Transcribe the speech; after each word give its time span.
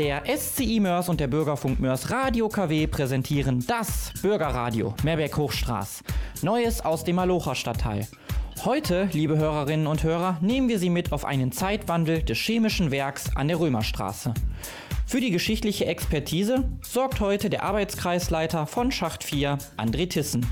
Der 0.00 0.22
SCI 0.24 0.80
Mörs 0.80 1.10
und 1.10 1.20
der 1.20 1.26
Bürgerfunk 1.26 1.78
Mörs 1.78 2.10
Radio 2.10 2.48
KW 2.48 2.86
präsentieren 2.86 3.62
das 3.66 4.14
Bürgerradio 4.22 4.94
Meerberg-Hochstraß. 5.02 6.02
Neues 6.40 6.82
aus 6.82 7.04
dem 7.04 7.16
Malocher 7.16 7.54
Stadtteil. 7.54 8.08
Heute, 8.64 9.10
liebe 9.12 9.36
Hörerinnen 9.36 9.86
und 9.86 10.02
Hörer, 10.02 10.38
nehmen 10.40 10.70
wir 10.70 10.78
Sie 10.78 10.88
mit 10.88 11.12
auf 11.12 11.26
einen 11.26 11.52
Zeitwandel 11.52 12.22
des 12.22 12.38
chemischen 12.38 12.90
Werks 12.90 13.36
an 13.36 13.48
der 13.48 13.60
Römerstraße. 13.60 14.32
Für 15.04 15.20
die 15.20 15.30
geschichtliche 15.30 15.84
Expertise 15.84 16.64
sorgt 16.80 17.20
heute 17.20 17.50
der 17.50 17.62
Arbeitskreisleiter 17.62 18.66
von 18.66 18.92
Schacht 18.92 19.22
4, 19.22 19.58
André 19.76 20.08
Tissen. 20.08 20.46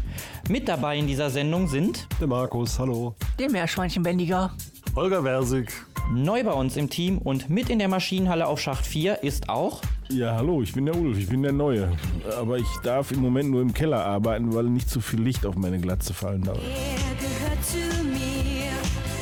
Mit 0.50 0.68
dabei 0.68 0.98
in 0.98 1.06
dieser 1.06 1.30
Sendung 1.30 1.68
sind 1.68 2.06
Der 2.20 2.26
Markus, 2.26 2.78
hallo. 2.78 3.14
Der 3.38 3.50
Meerschweinchenbändiger. 3.50 4.52
Holger 4.94 5.22
Versig. 5.22 5.72
Neu 6.12 6.42
bei 6.42 6.52
uns 6.52 6.76
im 6.76 6.88
Team 6.88 7.18
und 7.18 7.50
mit 7.50 7.70
in 7.70 7.78
der 7.78 7.88
Maschinenhalle 7.88 8.46
auf 8.46 8.60
Schacht 8.60 8.86
4 8.86 9.22
ist 9.22 9.48
auch 9.48 9.82
Ja, 10.08 10.34
hallo, 10.36 10.62
ich 10.62 10.72
bin 10.72 10.86
der 10.86 10.96
Ulf, 10.96 11.18
ich 11.18 11.28
bin 11.28 11.42
der 11.42 11.52
Neue. 11.52 11.92
Aber 12.38 12.56
ich 12.58 12.66
darf 12.82 13.12
im 13.12 13.20
Moment 13.20 13.50
nur 13.50 13.60
im 13.60 13.74
Keller 13.74 14.04
arbeiten, 14.04 14.54
weil 14.54 14.64
nicht 14.64 14.88
zu 14.88 15.00
viel 15.00 15.20
Licht 15.20 15.44
auf 15.44 15.56
meine 15.56 15.78
Glatze 15.78 16.14
fallen 16.14 16.42
darf. 16.42 16.58
Er 16.58 17.14
gehört 17.16 17.64
zu 17.64 17.76
mir, 18.04 18.72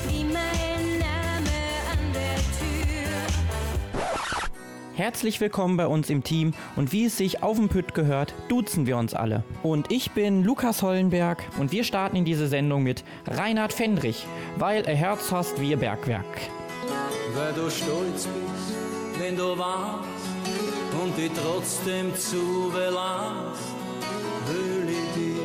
wie 0.08 0.24
mein 0.24 0.98
Name 0.98 1.50
an 1.90 2.12
der 2.14 2.36
Tür. 2.36 4.02
Herzlich 4.94 5.40
willkommen 5.40 5.76
bei 5.76 5.88
uns 5.88 6.08
im 6.08 6.22
Team 6.22 6.54
und 6.76 6.92
wie 6.92 7.06
es 7.06 7.16
sich 7.16 7.42
auf 7.42 7.56
dem 7.56 7.68
Pütt 7.68 7.94
gehört, 7.94 8.32
duzen 8.48 8.86
wir 8.86 8.96
uns 8.96 9.12
alle. 9.12 9.42
Und 9.64 9.90
ich 9.90 10.12
bin 10.12 10.44
Lukas 10.44 10.82
Hollenberg 10.82 11.42
und 11.58 11.72
wir 11.72 11.82
starten 11.82 12.16
in 12.16 12.24
diese 12.24 12.46
Sendung 12.46 12.84
mit 12.84 13.02
Reinhard 13.26 13.72
Fendrich, 13.72 14.24
weil 14.56 14.84
er 14.84 14.94
Herz 14.94 15.32
hast 15.32 15.60
wie 15.60 15.70
ihr 15.70 15.78
Bergwerk. 15.78 16.24
Weil 17.34 17.52
du 17.52 17.70
stolz 17.70 18.26
bist, 18.26 19.18
wenn 19.18 19.36
du 19.36 19.56
warst 19.58 20.08
und 21.02 21.16
dich 21.16 21.30
trotzdem 21.34 22.14
zu 22.16 22.70
belast, 22.72 23.60
will 24.46 24.88
ich 24.88 25.14
dich. 25.14 25.36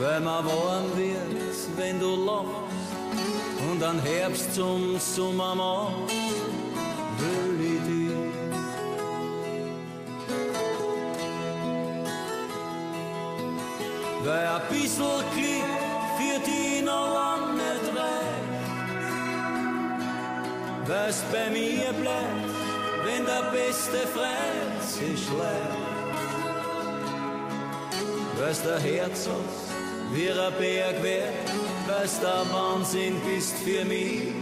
Weil 0.00 0.20
mir 0.20 0.44
warm 0.44 0.88
wird, 0.96 1.76
wenn 1.76 2.00
du 2.00 2.14
lachst 2.24 2.64
und 3.70 3.82
an 3.82 3.98
Herbst 4.00 4.54
zum 4.54 4.98
Sommer 4.98 5.54
machst, 5.54 6.14
will 7.18 7.60
ich 7.72 7.83
Weil 14.24 14.46
ein 14.46 14.62
bisschen 14.70 15.04
Glück 15.34 15.74
für 16.16 16.38
die 16.46 16.82
noch 16.82 17.12
lang 17.12 17.56
nicht 17.56 17.86
reicht. 17.94 18.54
Weil's 20.88 21.22
bei 21.30 21.50
mir 21.50 21.92
bleibt, 21.92 22.48
wenn 23.04 23.26
der 23.26 23.50
beste 23.50 24.06
Freund 24.14 24.82
sich 24.82 25.26
schlägt. 25.26 25.84
Weil's 28.40 28.62
der 28.62 28.78
Herz 28.78 29.28
hast, 29.28 30.14
wie 30.14 30.30
ein 30.30 30.52
Berg 30.58 31.02
wär, 31.02 31.28
weil's 31.86 32.18
der 32.18 32.46
Wahnsinn 32.50 33.20
bist 33.26 33.56
für 33.58 33.84
mich, 33.84 34.32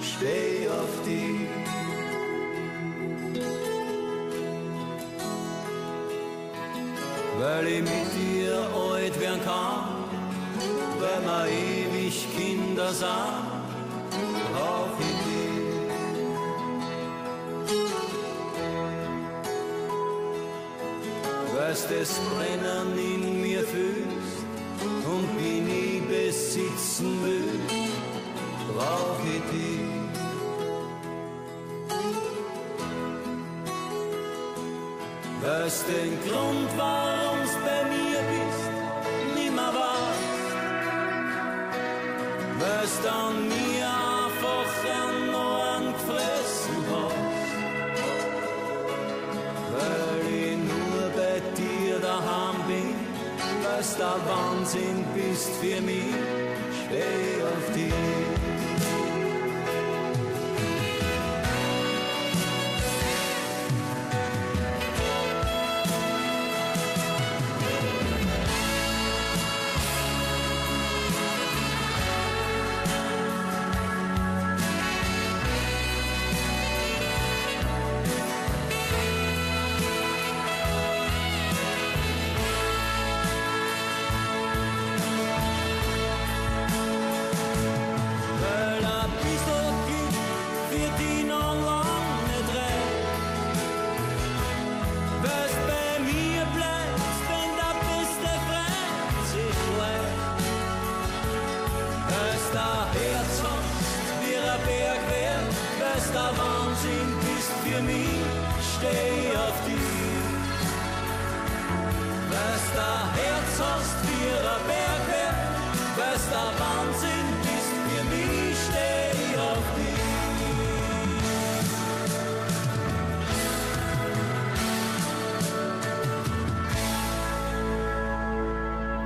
steh 0.00 0.68
auf 0.70 1.04
dich. 1.04 1.52
weil 7.42 7.66
ich 7.66 7.82
mit 7.82 8.08
dir 8.14 8.54
alt 9.12 9.20
werden 9.20 9.40
kann, 9.44 10.04
weil 10.98 11.20
wir 11.24 11.46
ewig 11.48 12.26
Kinder 12.36 12.92
sind, 12.92 13.08
brauch 14.52 14.98
ich 15.00 15.06
dich. 15.06 15.52
Weil's 21.56 21.86
das 21.88 22.20
Brennen 22.30 22.98
in 22.98 23.42
mir 23.42 23.62
fühlst 23.62 24.44
und 25.06 25.34
mich 25.36 25.62
nie 25.62 26.02
besitzen 26.08 27.22
will, 27.22 27.60
brauch 28.74 29.20
ich 29.24 29.42
dich. 29.50 29.92
Weißt 35.42 35.84
den 35.88 36.14
Grund, 36.30 36.70
warum's 36.78 37.54
bei 37.64 37.82
mir 37.90 38.20
bist, 38.30 38.41
An 43.04 43.48
mir 43.48 43.84
einfach 43.84 44.72
an 45.02 45.34
Ohren 45.34 45.92
gefressen 45.92 46.78
hast. 46.92 47.50
Weil 49.72 50.20
ich 50.32 50.56
nur 50.56 51.10
bei 51.16 51.40
dir 51.56 51.98
daheim 51.98 52.58
bin, 52.68 52.94
weißt 53.64 53.98
der 53.98 54.18
Wahnsinn 54.28 55.04
bist 55.14 55.50
für 55.60 55.80
mich, 55.80 56.14
steh 56.86 57.42
auf 57.42 57.74
dich. 57.74 58.31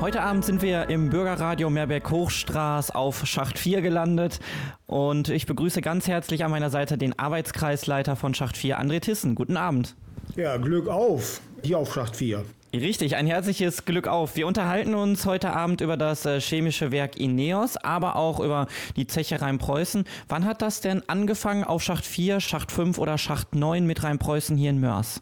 Heute 0.06 0.22
Abend 0.22 0.44
sind 0.44 0.62
wir 0.62 0.88
im 0.88 1.10
Bürgerradio 1.10 1.68
Meerberg-Hochstraß 1.68 2.92
auf 2.92 3.26
Schacht 3.26 3.58
4 3.58 3.82
gelandet 3.82 4.38
und 4.86 5.28
ich 5.30 5.46
begrüße 5.46 5.80
ganz 5.80 6.06
herzlich 6.06 6.44
an 6.44 6.52
meiner 6.52 6.70
Seite 6.70 6.96
den 6.96 7.18
Arbeitskreisleiter 7.18 8.14
von 8.14 8.32
Schacht 8.32 8.56
4, 8.56 8.80
André 8.80 9.00
Tissen. 9.00 9.34
Guten 9.34 9.56
Abend. 9.56 9.96
Ja, 10.36 10.58
Glück 10.58 10.86
auf, 10.86 11.40
hier 11.64 11.78
auf 11.78 11.92
Schacht 11.92 12.14
4. 12.14 12.44
Richtig, 12.72 13.16
ein 13.16 13.26
herzliches 13.26 13.84
Glück 13.84 14.06
auf. 14.06 14.36
Wir 14.36 14.46
unterhalten 14.46 14.94
uns 14.94 15.26
heute 15.26 15.52
Abend 15.52 15.80
über 15.80 15.96
das 15.96 16.24
äh, 16.24 16.40
chemische 16.40 16.92
Werk 16.92 17.18
Ineos, 17.18 17.76
aber 17.76 18.14
auch 18.14 18.38
über 18.38 18.68
die 18.94 19.08
Zeche 19.08 19.42
Rheinpreußen. 19.42 20.04
Wann 20.28 20.44
hat 20.44 20.62
das 20.62 20.80
denn 20.80 21.02
angefangen 21.08 21.64
auf 21.64 21.82
Schacht 21.82 22.06
4, 22.06 22.38
Schacht 22.38 22.70
5 22.70 22.98
oder 22.98 23.18
Schacht 23.18 23.56
9 23.56 23.84
mit 23.84 24.04
Rheinpreußen 24.04 24.56
hier 24.56 24.70
in 24.70 24.78
Mörs? 24.78 25.20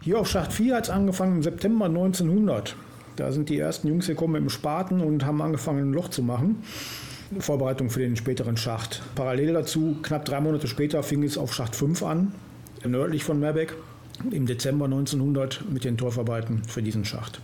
Hier 0.00 0.20
auf 0.20 0.28
Schacht 0.28 0.52
4 0.52 0.76
hat 0.76 0.84
es 0.84 0.90
angefangen 0.90 1.38
im 1.38 1.42
September 1.42 1.86
1900. 1.86 2.76
Da 3.16 3.32
sind 3.32 3.48
die 3.48 3.58
ersten 3.58 3.88
Jungs 3.88 4.06
gekommen 4.06 4.34
mit 4.34 4.42
dem 4.42 4.50
Spaten 4.50 5.00
und 5.00 5.24
haben 5.24 5.42
angefangen, 5.42 5.90
ein 5.90 5.92
Loch 5.92 6.08
zu 6.08 6.22
machen. 6.22 6.62
Vorbereitung 7.38 7.90
für 7.90 8.00
den 8.00 8.16
späteren 8.16 8.56
Schacht. 8.56 9.02
Parallel 9.14 9.54
dazu, 9.54 9.96
knapp 10.02 10.24
drei 10.24 10.40
Monate 10.40 10.66
später, 10.68 11.02
fing 11.02 11.22
es 11.22 11.38
auf 11.38 11.54
Schacht 11.54 11.74
5 11.74 12.02
an, 12.02 12.34
nördlich 12.84 13.24
von 13.24 13.40
Meerbeck, 13.40 13.74
im 14.30 14.46
Dezember 14.46 14.84
1900 14.84 15.64
mit 15.70 15.84
den 15.84 15.96
Torfarbeiten 15.96 16.62
für 16.64 16.82
diesen 16.82 17.04
Schacht. 17.04 17.40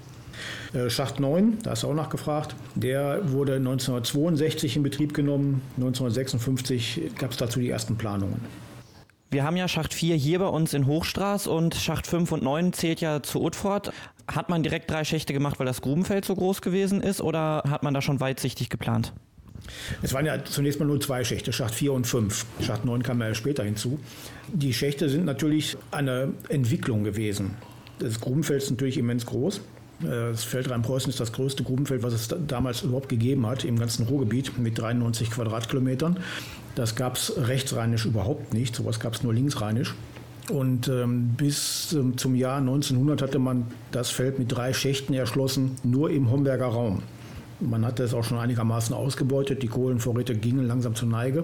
Äh, 0.72 0.90
Schacht 0.90 1.20
9, 1.20 1.58
da 1.62 1.74
du 1.74 1.86
auch 1.88 1.94
nachgefragt, 1.94 2.54
der 2.74 3.32
wurde 3.32 3.54
1962 3.54 4.76
in 4.76 4.82
Betrieb 4.82 5.14
genommen. 5.14 5.62
1956 5.76 7.12
gab 7.18 7.32
es 7.32 7.36
dazu 7.36 7.60
die 7.60 7.70
ersten 7.70 7.96
Planungen. 7.96 8.40
Wir 9.30 9.44
haben 9.44 9.56
ja 9.56 9.68
Schacht 9.68 9.92
4 9.92 10.16
hier 10.16 10.38
bei 10.38 10.46
uns 10.46 10.72
in 10.72 10.86
Hochstraß 10.86 11.48
und 11.48 11.74
Schacht 11.74 12.06
5 12.06 12.32
und 12.32 12.42
9 12.42 12.72
zählt 12.72 13.00
ja 13.02 13.22
zu 13.22 13.42
Utford. 13.42 13.92
Hat 14.26 14.48
man 14.48 14.62
direkt 14.62 14.90
drei 14.90 15.04
Schächte 15.04 15.32
gemacht, 15.34 15.58
weil 15.58 15.66
das 15.66 15.82
Grubenfeld 15.82 16.24
so 16.24 16.34
groß 16.34 16.62
gewesen 16.62 17.02
ist 17.02 17.20
oder 17.20 17.62
hat 17.68 17.82
man 17.82 17.92
da 17.92 18.00
schon 18.00 18.20
weitsichtig 18.20 18.70
geplant? 18.70 19.12
Es 20.02 20.14
waren 20.14 20.24
ja 20.24 20.42
zunächst 20.44 20.80
mal 20.80 20.86
nur 20.86 21.00
zwei 21.00 21.24
Schächte, 21.24 21.52
Schacht 21.52 21.74
4 21.74 21.92
und 21.92 22.06
5. 22.06 22.46
Schacht 22.62 22.84
9 22.86 23.02
kam 23.02 23.20
ja 23.20 23.34
später 23.34 23.64
hinzu. 23.64 23.98
Die 24.52 24.72
Schächte 24.72 25.10
sind 25.10 25.26
natürlich 25.26 25.76
eine 25.90 26.32
Entwicklung 26.48 27.04
gewesen. 27.04 27.56
Das 27.98 28.20
Grubenfeld 28.20 28.62
ist 28.62 28.70
natürlich 28.70 28.96
immens 28.96 29.26
groß. 29.26 29.60
Das 30.00 30.44
Feld 30.44 30.70
Rheinpreußen 30.70 31.10
ist 31.10 31.18
das 31.18 31.32
größte 31.32 31.64
Grubenfeld, 31.64 32.04
was 32.04 32.12
es 32.14 32.28
da- 32.28 32.36
damals 32.36 32.82
überhaupt 32.82 33.08
gegeben 33.08 33.46
hat, 33.46 33.64
im 33.64 33.78
ganzen 33.78 34.06
Ruhrgebiet 34.06 34.56
mit 34.56 34.78
93 34.78 35.28
Quadratkilometern. 35.32 36.18
Das 36.78 36.94
gab 36.94 37.16
es 37.16 37.32
rechtsrheinisch 37.36 38.06
überhaupt 38.06 38.54
nicht, 38.54 38.76
sowas 38.76 39.00
gab 39.00 39.14
es 39.14 39.24
nur 39.24 39.34
linksrheinisch. 39.34 39.96
Und 40.48 40.86
ähm, 40.86 41.34
bis 41.36 41.92
ähm, 41.92 42.16
zum 42.16 42.36
Jahr 42.36 42.58
1900 42.58 43.20
hatte 43.20 43.40
man 43.40 43.66
das 43.90 44.10
Feld 44.10 44.38
mit 44.38 44.52
drei 44.52 44.72
Schächten 44.72 45.12
erschlossen, 45.12 45.72
nur 45.82 46.08
im 46.10 46.30
Homberger 46.30 46.66
Raum. 46.66 47.02
Man 47.58 47.84
hatte 47.84 48.04
es 48.04 48.14
auch 48.14 48.22
schon 48.22 48.38
einigermaßen 48.38 48.94
ausgebeutet, 48.94 49.64
die 49.64 49.66
Kohlenvorräte 49.66 50.36
gingen 50.36 50.68
langsam 50.68 50.94
zur 50.94 51.08
Neige. 51.08 51.42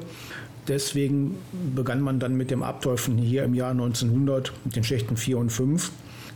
Deswegen 0.69 1.34
begann 1.75 2.00
man 2.00 2.20
dann 2.20 2.36
mit 2.36 2.52
dem 2.52 2.62
Abteufeln 2.62 3.19
hier 3.19 3.42
im 3.42 3.54
Jahr 3.54 3.72
1900 3.72 4.52
mit 4.64 4.76
den 4.76 4.84
Schächten 4.84 5.16
4 5.16 5.38
und 5.38 5.50
5, 5.50 5.90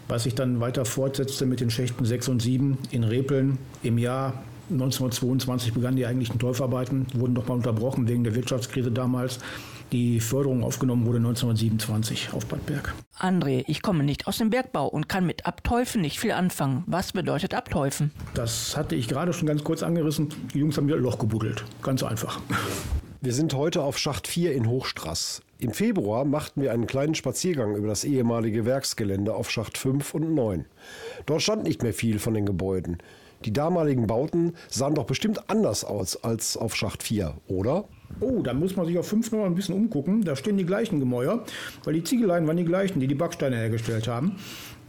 was 0.09 0.25
sich 0.25 0.35
dann 0.35 0.59
weiter 0.59 0.85
fortsetzte 0.85 1.47
mit 1.47 1.61
den 1.61 1.71
Schächten 1.71 2.05
6 2.05 2.27
und 2.31 2.43
7 2.43 2.77
in 2.91 3.05
Repeln. 3.05 3.59
Im 3.85 3.97
Jahr 3.97 4.43
1922 4.71 5.73
begannen 5.73 5.97
die 5.97 6.07
eigentlichen 6.07 6.39
Teufarbeiten, 6.39 7.07
wurden 7.15 7.35
doch 7.35 7.47
mal 7.49 7.55
unterbrochen 7.55 8.07
wegen 8.09 8.25
der 8.25 8.35
Wirtschaftskrise 8.35 8.91
damals. 8.91 9.39
Die 9.93 10.21
Förderung 10.21 10.63
aufgenommen 10.63 11.07
wurde 11.07 11.19
1927 11.19 12.35
auf 12.35 12.45
Bad 12.47 12.67
Berg. 12.67 12.95
André, 13.19 13.65
ich 13.67 13.81
komme 13.81 14.05
nicht 14.05 14.27
aus 14.27 14.37
dem 14.37 14.51
Bergbau 14.51 14.87
und 14.87 15.09
kann 15.09 15.25
mit 15.25 15.47
Abteufen 15.47 16.03
nicht 16.03 16.21
viel 16.21 16.33
anfangen. 16.33 16.85
Was 16.87 17.13
bedeutet 17.13 17.55
Abteufen? 17.55 18.11
Das 18.35 18.77
hatte 18.77 18.95
ich 18.95 19.09
gerade 19.09 19.33
schon 19.33 19.49
ganz 19.49 19.65
kurz 19.65 19.83
angerissen. 19.83 20.29
Die 20.53 20.59
Jungs 20.59 20.77
haben 20.77 20.87
mir 20.87 20.97
ein 20.97 21.03
Loch 21.03 21.19
gebuddelt. 21.19 21.65
Ganz 21.83 22.03
einfach. 22.03 22.41
Wir 23.23 23.33
sind 23.33 23.55
heute 23.55 23.83
auf 23.83 23.99
Schacht 23.99 24.29
4 24.29 24.53
in 24.53 24.69
Hochstraß. 24.69 25.43
Im 25.59 25.73
Februar 25.73 26.25
machten 26.25 26.63
wir 26.63 26.73
einen 26.73 26.87
kleinen 26.87 27.17
Spaziergang 27.17 27.75
über 27.75 27.89
das 27.89 28.05
ehemalige 28.05 28.65
Werksgelände 28.65 29.35
auf 29.35 29.51
Schacht 29.51 29.77
5 29.77 30.15
und 30.15 30.35
9. 30.35 30.67
Dort 31.27 31.43
stand 31.43 31.65
nicht 31.65 31.83
mehr 31.83 31.95
viel 31.95 32.21
von 32.21 32.35
den 32.35 32.47
Gebäuden. 32.47 32.99
Die 33.45 33.53
damaligen 33.53 34.07
Bauten 34.07 34.55
sahen 34.69 34.95
doch 34.95 35.05
bestimmt 35.05 35.49
anders 35.49 35.85
aus 35.85 36.23
als 36.25 36.57
auf 36.57 36.75
Schacht 36.75 37.03
4, 37.03 37.35
oder? 37.47 37.85
Oh, 38.21 38.43
da 38.43 38.53
muss 38.53 38.75
man 38.75 38.87
sich 38.87 38.99
auf 38.99 39.07
5 39.07 39.31
noch 39.33 39.45
ein 39.45 39.55
bisschen 39.55 39.75
umgucken. 39.75 40.25
Da 40.25 40.35
stehen 40.35 40.57
die 40.57 40.67
gleichen 40.67 40.99
Gemäuer, 40.99 41.45
weil 41.85 41.95
die 41.95 42.03
Ziegeleien 42.03 42.47
waren 42.47 42.57
die 42.57 42.65
gleichen, 42.65 43.01
die 43.01 43.07
die 43.07 43.15
Backsteine 43.15 43.57
hergestellt 43.57 44.09
haben. 44.09 44.37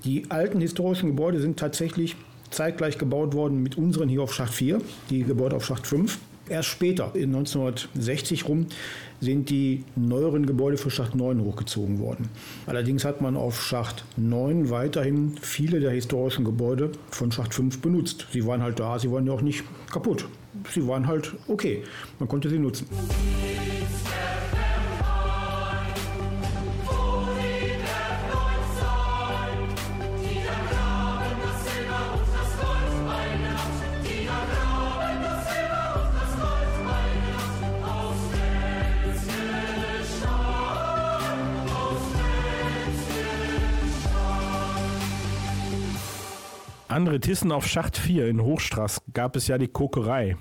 Die 0.04 0.30
alten 0.30 0.60
historischen 0.62 1.10
Gebäude 1.10 1.40
sind 1.40 1.60
tatsächlich 1.60 2.16
zeitgleich 2.50 2.98
gebaut 2.98 3.34
worden 3.34 3.62
mit 3.62 3.78
unseren 3.78 4.10
hier 4.10 4.24
auf 4.24 4.34
Schacht 4.34 4.54
4, 4.54 4.82
die 5.10 5.24
Gebäude 5.24 5.56
auf 5.56 5.66
Schacht 5.66 5.86
5. 5.86 6.18
Erst 6.48 6.70
später, 6.70 7.12
in 7.14 7.36
1960 7.36 8.48
rum, 8.48 8.66
sind 9.22 9.50
die 9.50 9.84
neueren 9.96 10.46
Gebäude 10.46 10.78
für 10.78 10.90
Schacht 10.90 11.16
9 11.16 11.42
hochgezogen 11.42 12.00
worden. 12.00 12.30
Allerdings 12.66 13.06
hat 13.06 13.22
man 13.22 13.36
auf 13.36 13.62
Schacht 13.62 14.06
9 14.18 14.70
weiterhin 14.70 15.36
viele 15.42 15.80
der 15.80 15.92
historischen 15.92 16.46
Gebäude 16.46 16.92
von 17.12 17.32
Schacht 17.32 17.54
5 17.54 17.82
benutzt. 17.82 18.28
Sie 18.32 18.46
waren 18.46 18.62
halt 18.62 18.80
da, 18.80 19.00
sie 19.00 19.12
waren 19.12 19.26
ja 19.28 19.34
auch 19.34 19.42
nicht 19.42 19.64
kaputt. 19.92 20.26
Sie 20.74 20.88
waren 20.88 21.08
halt 21.08 21.34
okay. 21.48 21.84
Man 22.20 22.28
konnte 22.28 22.50
sie 22.50 22.60
nutzen. 22.60 22.88
Andere 47.00 47.22
Tissen 47.22 47.54
auf 47.54 47.66
Schacht 47.66 47.96
4 47.96 48.28
in 48.28 48.42
Hochstraß 48.44 49.04
gab 49.14 49.38
es 49.38 49.48
ja 49.48 49.58
die 49.58 49.70
Kokerei. 49.70 50.36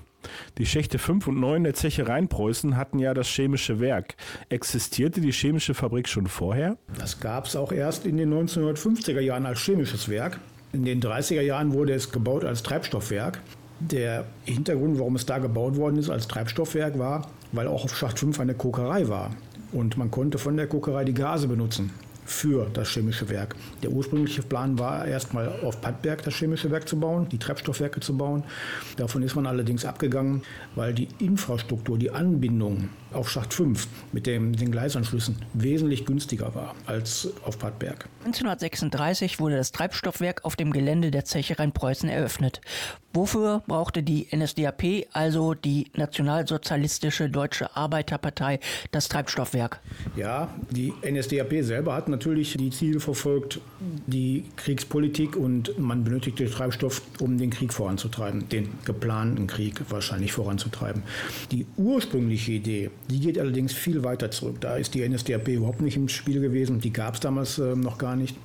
Die 0.57 0.65
Schächte 0.65 0.99
5 0.99 1.27
und 1.27 1.39
9 1.39 1.63
der 1.63 1.73
Zeche 1.73 2.05
Rheinpreußen 2.05 2.75
hatten 2.75 2.99
ja 2.99 3.13
das 3.13 3.29
chemische 3.29 3.79
Werk. 3.79 4.17
Existierte 4.49 5.21
die 5.21 5.31
chemische 5.31 5.73
Fabrik 5.73 6.09
schon 6.09 6.27
vorher? 6.27 6.75
Das 6.97 7.21
gab 7.21 7.45
es 7.45 7.55
auch 7.55 7.71
erst 7.71 8.05
in 8.05 8.17
den 8.17 8.33
1950er 8.33 9.21
Jahren 9.21 9.45
als 9.45 9.61
chemisches 9.61 10.09
Werk. 10.09 10.37
In 10.73 10.83
den 10.83 11.01
30er 11.01 11.39
Jahren 11.39 11.71
wurde 11.71 11.93
es 11.93 12.11
gebaut 12.11 12.43
als 12.43 12.61
Treibstoffwerk. 12.61 13.39
Der 13.79 14.25
Hintergrund, 14.43 14.99
warum 14.99 15.15
es 15.15 15.25
da 15.25 15.37
gebaut 15.37 15.77
worden 15.77 15.95
ist 15.95 16.09
als 16.09 16.27
Treibstoffwerk, 16.27 16.99
war, 16.99 17.29
weil 17.53 17.67
auch 17.67 17.85
auf 17.85 17.95
Schacht 17.95 18.19
5 18.19 18.37
eine 18.37 18.53
Kokerei 18.53 19.07
war. 19.07 19.31
Und 19.71 19.95
man 19.95 20.11
konnte 20.11 20.37
von 20.37 20.57
der 20.57 20.67
Kokerei 20.67 21.05
die 21.05 21.13
Gase 21.13 21.47
benutzen 21.47 21.89
für 22.29 22.69
das 22.73 22.89
chemische 22.89 23.29
Werk. 23.29 23.55
Der 23.81 23.91
ursprüngliche 23.91 24.43
Plan 24.43 24.77
war 24.77 25.05
erstmal 25.05 25.49
auf 25.63 25.81
Pattberg 25.81 26.23
das 26.23 26.35
chemische 26.35 26.69
Werk 26.71 26.87
zu 26.87 26.99
bauen, 26.99 27.27
die 27.29 27.39
Treibstoffwerke 27.39 27.99
zu 27.99 28.17
bauen. 28.17 28.43
Davon 28.97 29.23
ist 29.23 29.35
man 29.35 29.47
allerdings 29.47 29.85
abgegangen, 29.85 30.43
weil 30.75 30.93
die 30.93 31.07
Infrastruktur, 31.19 31.97
die 31.97 32.11
Anbindung 32.11 32.89
auf 33.13 33.29
Schacht 33.29 33.53
5 33.53 33.87
mit 34.11 34.27
dem, 34.27 34.55
den 34.55 34.71
Gleisanschlüssen 34.71 35.35
wesentlich 35.53 36.05
günstiger 36.05 36.53
war 36.55 36.75
als 36.85 37.29
auf 37.43 37.59
Pattberg. 37.59 38.07
1936 38.25 39.39
wurde 39.39 39.57
das 39.57 39.71
Treibstoffwerk 39.71 40.45
auf 40.45 40.55
dem 40.55 40.71
Gelände 40.71 41.11
der 41.11 41.25
Zeche 41.25 41.59
Rheinpreußen 41.59 42.09
eröffnet. 42.09 42.61
Wofür 43.11 43.63
brauchte 43.65 44.03
die 44.03 44.27
NSDAP, 44.35 45.07
also 45.13 45.55
die 45.55 45.87
Nationalsozialistische 45.95 47.27
Deutsche 47.27 47.75
Arbeiterpartei, 47.75 48.59
das 48.91 49.07
Treibstoffwerk? 49.07 49.79
Ja, 50.15 50.53
die 50.69 50.93
NSDAP 51.03 51.63
selber 51.63 51.95
hat 51.95 52.07
natürlich 52.07 52.55
die 52.57 52.69
Ziele 52.69 52.99
verfolgt, 52.99 53.61
die 54.05 54.45
Kriegspolitik 54.57 55.35
und 55.35 55.79
man 55.79 56.03
benötigte 56.03 56.47
Treibstoff, 56.49 57.01
um 57.19 57.39
den 57.39 57.49
Krieg 57.49 57.73
voranzutreiben, 57.73 58.47
den 58.49 58.69
geplanten 58.85 59.47
Krieg 59.47 59.81
wahrscheinlich 59.89 60.31
voranzutreiben. 60.31 61.01
Die 61.51 61.65
ursprüngliche 61.77 62.51
Idee, 62.51 62.91
die 63.09 63.19
geht 63.19 63.39
allerdings 63.39 63.73
viel 63.73 64.03
weiter 64.03 64.31
zurück. 64.31 64.57
Da 64.61 64.75
ist 64.75 64.93
die 64.93 65.07
NSDAP 65.07 65.47
überhaupt 65.49 65.81
nicht 65.81 65.97
im 65.97 66.09
Spiel 66.09 66.39
gewesen, 66.41 66.79
die 66.79 66.93
gab 66.93 67.15
es 67.15 67.19
damals 67.19 67.59
äh, 67.59 67.75
noch 67.75 67.97
gar 67.97 68.15
nicht. 68.15 68.35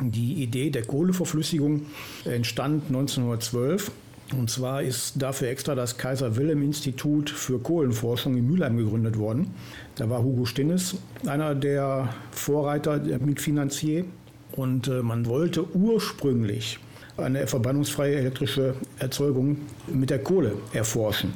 Die 0.00 0.42
Idee 0.42 0.70
der 0.70 0.84
Kohleverflüssigung 0.84 1.82
entstand 2.24 2.84
1912 2.88 3.92
und 4.32 4.50
zwar 4.50 4.82
ist 4.82 5.20
dafür 5.20 5.48
extra 5.48 5.74
das 5.74 5.98
Kaiser-Wilhelm-Institut 5.98 7.30
für 7.30 7.58
Kohlenforschung 7.58 8.36
in 8.36 8.46
Mülheim 8.46 8.76
gegründet 8.76 9.18
worden. 9.18 9.50
Da 9.96 10.08
war 10.08 10.22
Hugo 10.22 10.46
Stinnes 10.46 10.96
einer 11.26 11.54
der 11.54 12.08
Vorreiter, 12.30 12.98
der 12.98 13.18
Mitfinanzier. 13.20 14.04
Und 14.52 14.88
äh, 14.88 15.02
man 15.02 15.26
wollte 15.26 15.76
ursprünglich 15.76 16.78
eine 17.16 17.46
verbrennungsfreie 17.46 18.16
elektrische 18.16 18.74
Erzeugung 18.98 19.58
mit 19.86 20.10
der 20.10 20.18
Kohle 20.18 20.52
erforschen. 20.72 21.32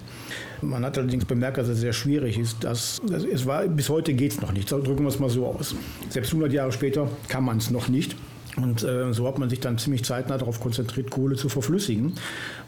Man 0.60 0.84
hat 0.84 0.98
allerdings 0.98 1.24
bemerkt, 1.24 1.58
dass 1.58 1.68
es 1.68 1.78
sehr 1.78 1.92
schwierig 1.92 2.38
ist. 2.38 2.64
Dass, 2.64 3.00
es 3.32 3.46
war, 3.46 3.66
bis 3.68 3.88
heute 3.88 4.12
geht 4.14 4.32
es 4.32 4.40
noch 4.40 4.52
nicht. 4.52 4.70
Drücken 4.70 5.02
wir 5.02 5.08
es 5.08 5.20
mal 5.20 5.30
so 5.30 5.46
aus. 5.46 5.74
Selbst 6.08 6.30
100 6.30 6.52
Jahre 6.52 6.72
später 6.72 7.08
kann 7.28 7.44
man 7.44 7.58
es 7.58 7.70
noch 7.70 7.88
nicht. 7.88 8.16
Und 8.56 8.82
äh, 8.82 9.12
so 9.12 9.26
hat 9.28 9.38
man 9.38 9.48
sich 9.48 9.60
dann 9.60 9.78
ziemlich 9.78 10.04
zeitnah 10.04 10.36
darauf 10.36 10.58
konzentriert, 10.58 11.10
Kohle 11.10 11.36
zu 11.36 11.48
verflüssigen, 11.48 12.14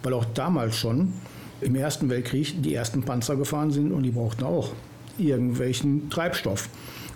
weil 0.04 0.12
auch 0.12 0.24
damals 0.24 0.76
schon 0.76 1.12
im 1.60 1.74
Ersten 1.74 2.08
Weltkrieg 2.08 2.62
die 2.62 2.74
ersten 2.74 3.02
Panzer 3.02 3.34
gefahren 3.34 3.72
sind 3.72 3.92
und 3.92 4.04
die 4.04 4.12
brauchten 4.12 4.44
auch 4.44 4.72
irgendwelchen 5.18 6.08
Treibstoff. 6.10 6.68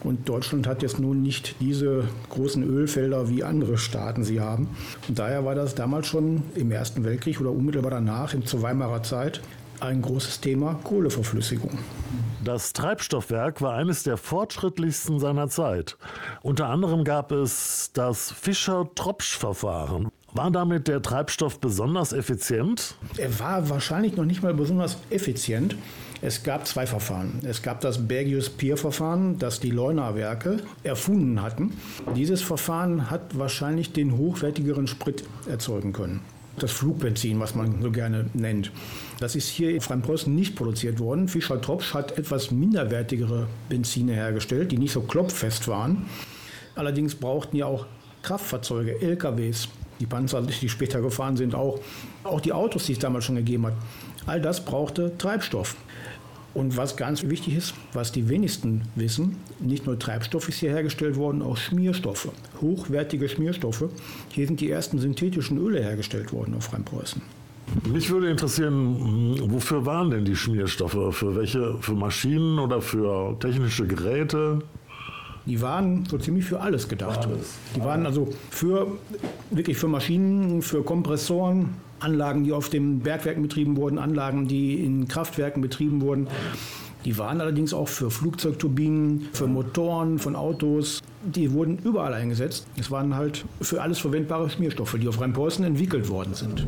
Und 0.05 0.29
Deutschland 0.29 0.67
hat 0.67 0.83
jetzt 0.83 1.01
nun 1.01 1.23
nicht 1.23 1.57
diese 1.61 2.05
großen 2.29 2.63
Ölfelder 2.63 3.31
wie 3.31 3.43
andere 3.43 3.79
Staaten 3.79 4.23
sie 4.23 4.41
haben. 4.41 4.69
Und 5.09 5.19
daher 5.19 5.45
war 5.45 5.55
das 5.55 5.75
damals 5.75 6.07
schon 6.07 6.43
im 6.55 6.71
Ersten 6.71 7.05
Weltkrieg 7.05 7.41
oder 7.41 7.51
unmittelbar 7.51 7.91
danach, 7.91 8.35
in 8.35 8.45
zur 8.45 8.63
Weimarer 8.63 9.03
Zeit, 9.03 9.41
ein 9.81 10.03
großes 10.03 10.41
Thema 10.41 10.79
Kohleverflüssigung. 10.85 11.79
Das 12.45 12.75
Treibstoffwerk 12.75 13.63
war 13.63 13.75
eines 13.75 14.03
der 14.03 14.19
fortschrittlichsten 14.19 15.19
seiner 15.19 15.49
Zeit. 15.49 15.97
Unter 16.43 16.69
anderem 16.69 17.05
gab 17.05 17.33
es 17.33 17.91
das 17.95 18.31
Fischer-Tropsch-Verfahren. 18.31 20.11
War 20.35 20.51
damit 20.51 20.89
der 20.89 21.01
Treibstoff 21.01 21.61
besonders 21.61 22.13
effizient? 22.13 22.97
Er 23.17 23.39
war 23.39 23.71
wahrscheinlich 23.71 24.17
noch 24.17 24.25
nicht 24.25 24.43
mal 24.43 24.53
besonders 24.53 24.99
effizient. 25.09 25.77
Es 26.23 26.43
gab 26.43 26.67
zwei 26.67 26.87
Verfahren. 26.87 27.41
Es 27.45 27.63
gab 27.63 27.81
das 27.81 28.07
Bergius-Pier-Verfahren, 28.07 29.39
das 29.39 29.61
die 29.61 29.71
Leuna-Werke 29.71 30.59
erfunden 30.83 31.43
hatten. 31.43 31.73
Dieses 32.17 32.43
Verfahren 32.43 33.11
hat 33.11 33.39
wahrscheinlich 33.39 33.93
den 33.93 34.17
hochwertigeren 34.17 34.87
Sprit 34.87 35.25
erzeugen 35.49 35.93
können. 35.93 36.21
Das 36.57 36.71
Flugbenzin, 36.71 37.41
was 37.41 37.55
man 37.55 37.83
so 37.83 37.91
gerne 37.91 38.27
nennt. 38.33 38.71
Das 39.19 39.35
ist 39.35 39.49
hier 39.49 39.71
in 39.71 39.81
Rheinpreußen 39.81 40.33
nicht 40.33 40.55
produziert 40.55 41.01
worden. 41.01 41.29
Fischer 41.29 41.61
Tropsch 41.61 41.95
hat 41.95 42.17
etwas 42.17 42.53
minderwertigere 42.53 43.49
Benzine 43.69 44.15
hergestellt, 44.15 44.71
die 44.71 44.79
nicht 44.79 44.93
so 44.93 45.03
klopffest 45.03 45.67
waren. 45.67 46.07
Allerdings 46.77 47.17
brauchten 47.17 47.57
ja 47.57 47.67
auch 47.67 47.87
Kraftfahrzeuge, 48.23 49.01
LKWs, 49.03 49.69
die 50.01 50.07
Panzer, 50.07 50.43
die 50.43 50.69
später 50.69 51.01
gefahren 51.01 51.37
sind, 51.37 51.55
auch, 51.55 51.81
auch 52.25 52.41
die 52.41 52.53
Autos, 52.53 52.87
die 52.87 52.93
es 52.93 52.99
damals 52.99 53.25
schon 53.25 53.37
gegeben 53.37 53.67
hat. 53.67 53.75
All 54.27 54.41
das 54.41 54.65
brauchte 54.65 55.17
Treibstoff. 55.19 55.77
Und 56.55 56.77
was 56.77 56.97
ganz 56.97 57.25
wichtig 57.25 57.57
ist, 57.57 57.75
was 57.93 58.13
die 58.13 58.29
wenigsten 58.29 58.83
wissen, 58.95 59.37
nicht 59.59 59.87
nur 59.87 59.99
Treibstoff 59.99 60.49
ist 60.49 60.61
hier 60.61 60.71
hergestellt 60.71 61.17
worden, 61.17 61.43
auch 61.43 61.57
Schmierstoffe, 61.57 62.29
hochwertige 62.61 63.29
Schmierstoffe. 63.29 63.87
Hier 64.31 64.47
sind 64.47 64.61
die 64.61 64.71
ersten 64.71 65.01
synthetischen 65.01 65.59
Öle 65.59 65.83
hergestellt 65.83 66.33
worden 66.33 66.55
auf 66.55 66.73
Rheinpreußen. 66.73 67.21
Mich 67.93 68.09
würde 68.11 68.31
interessieren, 68.31 69.37
wofür 69.51 69.85
waren 69.85 70.11
denn 70.11 70.25
die 70.25 70.37
Schmierstoffe? 70.37 71.17
Für 71.17 71.35
welche? 71.35 71.79
Für 71.81 71.95
Maschinen 71.95 72.59
oder 72.59 72.81
für 72.81 73.37
technische 73.41 73.87
Geräte? 73.87 74.61
Die 75.47 75.61
waren 75.61 76.07
so 76.07 76.19
ziemlich 76.19 76.45
für 76.45 76.61
alles 76.61 76.89
gedacht. 76.89 77.29
Die 77.75 77.81
waren 77.81 78.07
also 78.07 78.29
für 78.51 78.87
wirklich 79.51 79.77
für 79.77 79.89
Maschinen, 79.89 80.63
für 80.63 80.83
Kompressoren, 80.83 81.71
Anlagen, 82.05 82.45
die 82.45 82.53
auf 82.53 82.69
dem 82.69 83.01
Bergwerken 83.01 83.43
betrieben 83.43 83.77
wurden, 83.77 83.99
Anlagen, 83.99 84.47
die 84.47 84.85
in 84.85 85.09
Kraftwerken 85.09 85.61
betrieben 85.63 86.01
wurden. 86.01 86.29
Die 87.05 87.19
waren 87.19 87.41
allerdings 87.41 87.75
auch 87.75 87.89
für 87.89 88.11
Flugzeugturbinen, 88.11 89.29
für 89.33 89.47
Motoren 89.47 90.19
von 90.19 90.37
Autos. 90.37 91.03
Die 91.23 91.53
wurden 91.53 91.79
überall 91.79 92.15
eingesetzt. 92.15 92.67
Es 92.79 92.91
waren 92.91 93.15
halt 93.15 93.45
für 93.61 93.83
alles 93.83 93.99
verwendbare 93.99 94.49
Schmierstoffe, 94.49 94.97
die 94.99 95.09
auf 95.09 95.21
Rheinpreußen 95.21 95.65
entwickelt 95.65 96.09
worden 96.09 96.35
sind. 96.35 96.67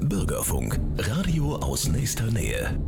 Bürgerfunk, 0.00 0.78
Radio 0.98 1.56
aus 1.56 1.88
nächster 1.88 2.30
Nähe. 2.30 2.78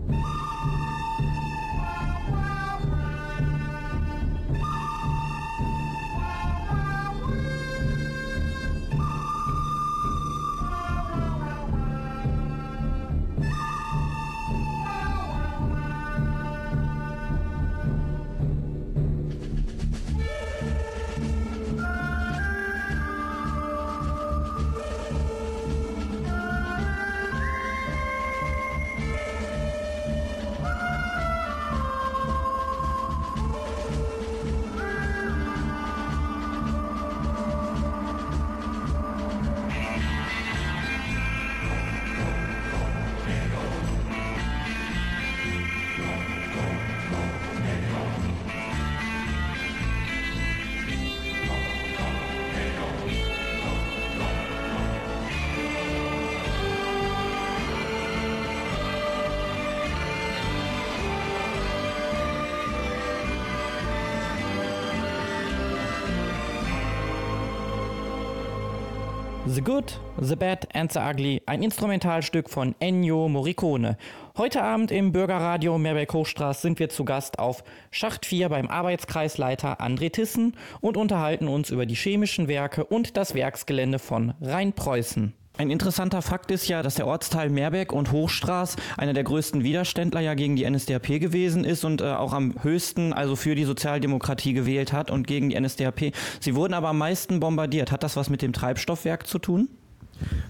The 69.52 69.61
Good, 69.61 70.00
The 70.18 70.35
Bad 70.35 70.75
and 70.75 70.90
The 70.90 71.00
Ugly, 71.00 71.42
ein 71.44 71.62
Instrumentalstück 71.62 72.49
von 72.49 72.75
Ennio 72.78 73.28
Morricone. 73.28 73.99
Heute 74.38 74.62
Abend 74.62 74.90
im 74.90 75.12
Bürgerradio 75.12 75.76
Meerberg-Hochstraß 75.76 76.62
sind 76.62 76.78
wir 76.78 76.88
zu 76.88 77.04
Gast 77.04 77.38
auf 77.38 77.62
Schacht 77.90 78.25
4 78.25 78.49
beim 78.49 78.68
Arbeitskreisleiter 78.68 79.78
André 79.82 80.11
Tissen 80.11 80.56
und 80.80 80.97
unterhalten 80.97 81.49
uns 81.49 81.68
über 81.68 81.85
die 81.85 81.97
chemischen 81.97 82.49
Werke 82.49 82.87
und 82.87 83.18
das 83.18 83.35
Werksgelände 83.35 83.99
von 83.99 84.32
Rheinpreußen. 84.40 85.35
Ein 85.59 85.71
interessanter 85.71 86.23
Fakt 86.23 86.50
ist 86.50 86.66
ja, 86.68 86.82
dass 86.82 86.94
der 86.94 87.06
Ortsteil 87.06 87.50
Meerberg 87.50 87.92
und 87.92 88.11
Hochstraß 88.11 88.76
einer 88.97 89.12
der 89.12 89.23
größten 89.23 89.62
Widerständler 89.62 90.21
ja 90.21 90.32
gegen 90.32 90.56
die 90.56 90.68
NSDAP 90.68 91.21
gewesen 91.21 91.64
ist 91.64 91.85
und 91.85 92.00
äh, 92.00 92.12
auch 92.12 92.32
am 92.32 92.54
höchsten 92.62 93.12
also 93.12 93.37
für 93.37 93.54
die 93.54 93.64
Sozialdemokratie 93.64 94.54
gewählt 94.54 94.94
hat 94.94 95.11
und 95.11 95.26
gegen 95.26 95.50
die 95.50 95.61
NSDAP. 95.61 96.14
Sie 96.40 96.54
wurden 96.54 96.73
aber 96.73 96.88
am 96.88 96.99
meisten 96.99 97.38
bombardiert. 97.38 97.92
Hat 97.92 98.02
das 98.02 98.16
was 98.16 98.30
mit 98.30 98.40
dem 98.40 98.54
Treibstoffwerk 98.54 99.26
zu 99.26 99.38
tun? 99.38 99.68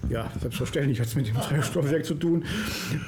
Ja, 0.09 0.29
selbstverständlich 0.39 0.99
hat 0.99 1.07
es 1.07 1.15
mit 1.15 1.27
dem 1.27 1.35
Treibstoffwerk 1.35 2.05
zu 2.05 2.15
tun. 2.15 2.43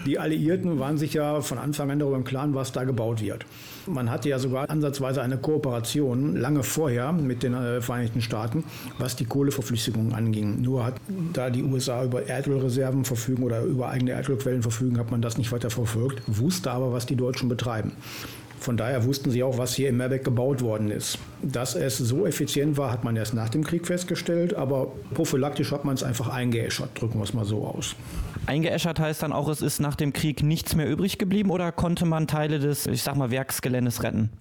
Die 0.06 0.18
Alliierten 0.18 0.80
waren 0.80 0.98
sich 0.98 1.14
ja 1.14 1.42
von 1.42 1.58
Anfang 1.58 1.92
an 1.92 2.00
darüber 2.00 2.18
im 2.18 2.24
Klaren, 2.24 2.56
was 2.56 2.72
da 2.72 2.84
gebaut 2.84 3.22
wird. 3.22 3.46
Man 3.86 4.10
hatte 4.10 4.30
ja 4.30 4.40
sogar 4.40 4.70
ansatzweise 4.70 5.22
eine 5.22 5.38
Kooperation 5.38 6.36
lange 6.36 6.64
vorher 6.64 7.12
mit 7.12 7.44
den 7.44 7.54
äh, 7.54 7.82
Vereinigten 7.82 8.22
Staaten, 8.22 8.64
was 8.98 9.16
die 9.16 9.26
Kohleverflüssigung 9.26 10.14
anging. 10.14 10.62
Nur 10.62 10.86
hat, 10.86 10.96
da 11.34 11.50
die 11.50 11.64
USA 11.64 12.04
über 12.04 12.26
Erdölreserven 12.26 13.06
verfügen 13.06 13.44
oder 13.44 13.62
über 13.62 13.90
eigene 13.90 14.12
Erdölquellen 14.12 14.64
verfügen, 14.64 14.98
hat 14.98 15.12
man 15.12 15.22
das 15.22 15.38
nicht 15.38 15.52
weiter 15.52 15.70
verfolgt, 15.70 16.24
wusste 16.28 16.72
aber, 16.72 16.92
was 16.94 17.06
die 17.06 17.16
Deutschen 17.16 17.50
betreiben. 17.50 17.92
Von 18.66 18.78
daher 18.78 19.06
wussten 19.06 19.30
sie 19.30 19.44
auch, 19.44 19.60
was 19.60 19.76
hier 19.76 19.90
in 19.90 19.98
Meerbeck 19.98 20.24
gebaut 20.24 20.60
worden 20.64 20.90
ist. 20.90 21.20
Dass 21.44 21.76
es 21.76 22.00
so 22.00 22.26
effizient 22.26 22.78
war, 22.78 22.92
hat 22.92 23.04
man 23.04 23.16
erst 23.16 23.36
nach 23.36 23.50
dem 23.50 23.64
Krieg 23.64 23.86
festgestellt, 23.86 24.56
aber 24.56 24.92
prophylaktisch 25.14 25.72
hat 25.72 25.86
man 25.86 25.94
es 25.94 26.02
einfach 26.02 26.30
eingeäschert, 26.30 26.90
drücken 27.00 27.20
wir 27.20 27.26
es 27.26 27.36
mal 27.36 27.46
so 27.46 27.64
aus. 27.64 27.96
Eingeäschert 28.48 29.00
heißt 29.00 29.22
dann 29.22 29.34
auch, 29.34 29.50
es 29.50 29.62
ist 29.62 29.82
nach 29.82 29.96
dem 29.96 30.14
Krieg 30.14 30.42
nichts 30.42 30.76
mehr 30.76 30.90
übrig 30.90 31.20
geblieben 31.20 31.52
oder 31.52 31.72
konnte 31.72 32.08
man 32.08 32.26
Teile 32.26 32.58
des, 32.58 32.88
ich 32.88 33.04
sag 33.04 33.16
mal, 33.18 33.30
Werksgeländes 33.30 34.02
retten? 34.02 34.32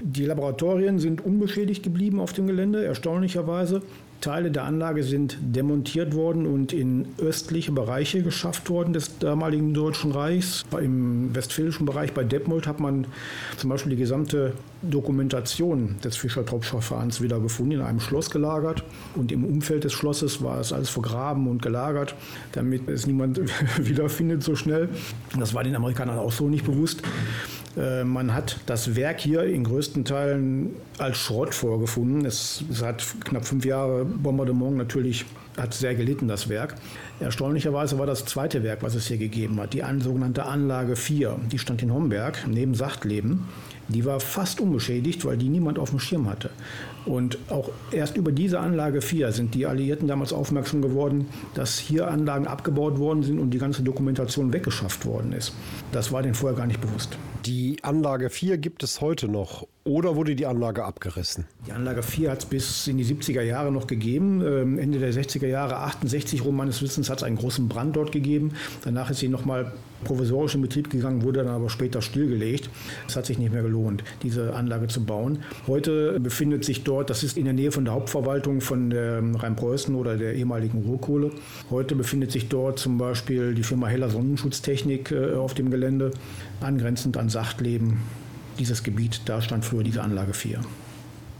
Die 0.00 0.24
Laboratorien 0.24 0.98
sind 0.98 1.22
unbeschädigt 1.22 1.82
geblieben 1.82 2.18
auf 2.18 2.32
dem 2.32 2.46
Gelände, 2.46 2.82
erstaunlicherweise. 2.82 3.82
Teile 4.20 4.50
der 4.50 4.64
Anlage 4.64 5.02
sind 5.02 5.38
demontiert 5.40 6.14
worden 6.14 6.46
und 6.46 6.72
in 6.72 7.06
östliche 7.18 7.72
Bereiche 7.72 8.22
geschafft 8.22 8.68
worden 8.68 8.92
des 8.92 9.18
damaligen 9.18 9.72
Deutschen 9.72 10.12
Reichs. 10.12 10.64
Im 10.78 11.34
westfälischen 11.34 11.86
Bereich 11.86 12.12
bei 12.12 12.24
Detmold 12.24 12.66
hat 12.66 12.80
man 12.80 13.06
zum 13.56 13.70
Beispiel 13.70 13.90
die 13.90 13.98
gesamte 13.98 14.52
Dokumentation 14.82 15.96
des 16.04 16.16
Fischer-Tropsch-Verfahrens 16.16 17.20
wiedergefunden, 17.20 17.80
in 17.80 17.84
einem 17.84 18.00
Schloss 18.00 18.30
gelagert. 18.30 18.82
Und 19.14 19.32
im 19.32 19.44
Umfeld 19.44 19.84
des 19.84 19.92
Schlosses 19.92 20.42
war 20.42 20.60
es 20.60 20.72
alles 20.72 20.90
vergraben 20.90 21.46
und 21.48 21.62
gelagert, 21.62 22.14
damit 22.52 22.88
es 22.88 23.06
niemand 23.06 23.40
wiederfindet 23.78 24.42
so 24.42 24.54
schnell. 24.54 24.88
Das 25.38 25.54
war 25.54 25.64
den 25.64 25.76
Amerikanern 25.76 26.18
auch 26.18 26.32
so 26.32 26.48
nicht 26.48 26.64
bewusst. 26.64 27.02
Äh, 27.76 28.04
Man 28.04 28.34
hat 28.34 28.60
das 28.66 28.96
Werk 28.96 29.20
hier 29.20 29.44
in 29.44 29.64
größten 29.64 30.04
Teilen 30.04 30.74
als 30.98 31.16
Schrott 31.18 31.54
vorgefunden. 31.54 32.24
Es, 32.24 32.64
es 32.70 32.82
hat 32.82 33.04
knapp 33.24 33.44
fünf 33.44 33.64
Jahre 33.64 34.04
Bombardement 34.04 34.76
natürlich 34.76 35.24
hat 35.56 35.74
sehr 35.74 35.94
gelitten, 35.94 36.28
das 36.28 36.48
Werk. 36.48 36.76
Erstaunlicherweise 37.18 37.98
war 37.98 38.06
das 38.06 38.24
zweite 38.24 38.62
Werk, 38.62 38.82
was 38.82 38.94
es 38.94 39.06
hier 39.06 39.18
gegeben 39.18 39.60
hat, 39.60 39.72
die 39.74 39.82
an, 39.82 40.00
sogenannte 40.00 40.44
Anlage 40.44 40.96
4. 40.96 41.38
Die 41.50 41.58
stand 41.58 41.82
in 41.82 41.92
Homberg 41.92 42.46
neben 42.48 42.74
Sachtleben. 42.74 43.48
Die 43.90 44.04
war 44.04 44.20
fast 44.20 44.60
unbeschädigt, 44.60 45.24
weil 45.24 45.36
die 45.36 45.48
niemand 45.48 45.78
auf 45.78 45.90
dem 45.90 45.98
Schirm 45.98 46.28
hatte. 46.28 46.50
Und 47.04 47.38
auch 47.48 47.70
erst 47.90 48.16
über 48.16 48.30
diese 48.30 48.60
Anlage 48.60 49.00
4 49.00 49.32
sind 49.32 49.54
die 49.54 49.66
Alliierten 49.66 50.06
damals 50.06 50.32
aufmerksam 50.32 50.82
geworden, 50.82 51.26
dass 51.54 51.78
hier 51.78 52.08
Anlagen 52.08 52.46
abgebaut 52.46 52.98
worden 52.98 53.22
sind 53.22 53.38
und 53.38 53.50
die 53.50 53.58
ganze 53.58 53.82
Dokumentation 53.82 54.52
weggeschafft 54.52 55.06
worden 55.06 55.32
ist. 55.32 55.52
Das 55.92 56.12
war 56.12 56.22
denen 56.22 56.34
vorher 56.34 56.56
gar 56.56 56.66
nicht 56.66 56.80
bewusst. 56.80 57.18
Die 57.46 57.78
Anlage 57.82 58.30
4 58.30 58.58
gibt 58.58 58.82
es 58.82 59.00
heute 59.00 59.26
noch 59.26 59.66
oder 59.84 60.14
wurde 60.14 60.36
die 60.36 60.46
Anlage 60.46 60.84
abgerissen? 60.84 61.46
Die 61.66 61.72
Anlage 61.72 62.02
4 62.02 62.30
hat 62.30 62.40
es 62.40 62.44
bis 62.44 62.86
in 62.86 62.98
die 62.98 63.04
70er 63.04 63.40
Jahre 63.40 63.72
noch 63.72 63.86
gegeben. 63.86 64.42
Ähm, 64.46 64.78
Ende 64.78 64.98
der 64.98 65.12
60er 65.12 65.46
Jahre, 65.46 65.78
68 65.78 66.44
rum 66.44 66.56
meines 66.56 66.82
Wissens, 66.82 67.08
hat 67.08 67.18
es 67.18 67.24
einen 67.24 67.36
großen 67.36 67.68
Brand 67.68 67.96
dort 67.96 68.12
gegeben. 68.12 68.52
Danach 68.84 69.10
ist 69.10 69.20
sie 69.20 69.28
nochmal 69.28 69.72
provisorisch 70.04 70.54
in 70.54 70.62
Betrieb 70.62 70.90
gegangen, 70.90 71.22
wurde 71.22 71.44
dann 71.44 71.54
aber 71.54 71.70
später 71.70 72.02
stillgelegt. 72.02 72.70
Es 73.08 73.16
hat 73.16 73.26
sich 73.26 73.38
nicht 73.38 73.52
mehr 73.52 73.62
gelohnt, 73.62 74.04
diese 74.22 74.54
Anlage 74.54 74.88
zu 74.88 75.04
bauen. 75.04 75.40
Heute 75.66 76.18
befindet 76.20 76.64
sich 76.64 76.84
dort, 76.84 77.10
das 77.10 77.22
ist 77.22 77.36
in 77.36 77.44
der 77.44 77.54
Nähe 77.54 77.72
von 77.72 77.84
der 77.84 77.94
Hauptverwaltung 77.94 78.60
von 78.60 78.90
der 78.90 79.22
Rheinpreußen 79.34 79.94
oder 79.94 80.16
der 80.16 80.34
ehemaligen 80.34 80.82
Ruhrkohle. 80.82 81.30
Heute 81.70 81.94
befindet 81.94 82.32
sich 82.32 82.48
dort 82.48 82.78
zum 82.78 82.98
Beispiel 82.98 83.54
die 83.54 83.62
Firma 83.62 83.88
Heller 83.88 84.10
Sonnenschutztechnik 84.10 85.10
äh, 85.10 85.34
auf 85.34 85.54
dem 85.54 85.70
Gelände, 85.70 86.12
angrenzend 86.60 87.16
an 87.16 87.28
Sachtleben. 87.28 87.98
Dieses 88.58 88.82
Gebiet, 88.82 89.22
da 89.26 89.40
stand 89.40 89.64
früher 89.64 89.82
diese 89.82 90.02
Anlage 90.02 90.34
4. 90.34 90.60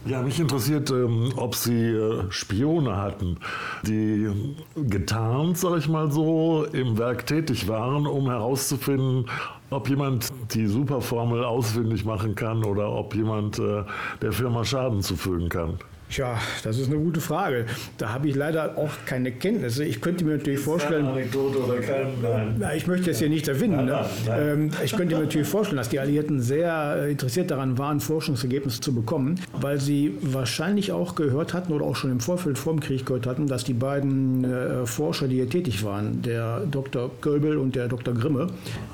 Ja, 0.03 0.23
mich 0.23 0.39
interessiert, 0.39 0.89
ähm, 0.89 1.31
ob 1.35 1.53
Sie 1.53 1.89
äh, 1.89 2.23
Spione 2.31 2.97
hatten, 2.97 3.37
die 3.83 4.55
getarnt, 4.75 5.59
sag 5.59 5.77
ich 5.77 5.87
mal 5.87 6.11
so, 6.11 6.65
im 6.73 6.97
Werk 6.97 7.27
tätig 7.27 7.67
waren, 7.67 8.07
um 8.07 8.27
herauszufinden, 8.27 9.29
ob 9.69 9.87
jemand 9.87 10.29
die 10.55 10.65
Superformel 10.65 11.43
ausfindig 11.43 12.03
machen 12.03 12.33
kann 12.33 12.63
oder 12.63 12.91
ob 12.91 13.13
jemand 13.13 13.59
äh, 13.59 13.83
der 14.23 14.31
Firma 14.31 14.65
Schaden 14.65 15.03
zufügen 15.03 15.49
kann. 15.49 15.77
Tja, 16.11 16.37
das 16.65 16.77
ist 16.77 16.87
eine 16.87 16.99
gute 16.99 17.21
Frage. 17.21 17.65
Da 17.97 18.09
habe 18.09 18.27
ich 18.27 18.35
leider 18.35 18.77
auch 18.77 18.91
keine 19.05 19.31
Kenntnisse. 19.31 19.85
Ich 19.85 20.01
könnte 20.01 20.25
mir 20.25 20.35
natürlich 20.35 20.59
vorstellen, 20.59 21.05
Anekdote 21.05 21.63
oder 21.63 21.79
kein, 21.79 22.07
nein. 22.21 22.55
Na, 22.59 22.75
ich 22.75 22.85
möchte 22.85 23.11
es 23.11 23.19
hier 23.19 23.29
nicht 23.29 23.47
erfinden. 23.47 23.85
Ne? 23.85 24.05
Ähm, 24.29 24.71
ich 24.83 24.91
könnte 24.91 25.15
mir 25.15 25.21
natürlich 25.21 25.47
vorstellen, 25.47 25.77
dass 25.77 25.87
die 25.87 26.01
Alliierten 26.01 26.41
sehr 26.41 26.97
äh, 26.97 27.11
interessiert 27.11 27.49
daran 27.49 27.77
waren, 27.77 28.01
Forschungsergebnisse 28.01 28.81
zu 28.81 28.93
bekommen, 28.93 29.39
weil 29.53 29.79
sie 29.79 30.17
wahrscheinlich 30.21 30.91
auch 30.91 31.15
gehört 31.15 31.53
hatten 31.53 31.71
oder 31.71 31.85
auch 31.85 31.95
schon 31.95 32.11
im 32.11 32.19
Vorfeld 32.19 32.57
vor 32.57 32.73
dem 32.73 32.81
Krieg 32.81 33.05
gehört 33.05 33.25
hatten, 33.25 33.47
dass 33.47 33.63
die 33.63 33.73
beiden 33.73 34.43
äh, 34.43 34.85
Forscher, 34.85 35.29
die 35.29 35.35
hier 35.35 35.49
tätig 35.49 35.81
waren, 35.85 36.21
der 36.23 36.63
Dr. 36.69 37.09
Göbel 37.21 37.57
und 37.57 37.77
der 37.77 37.87
Dr. 37.87 38.13
Grimme, 38.13 38.47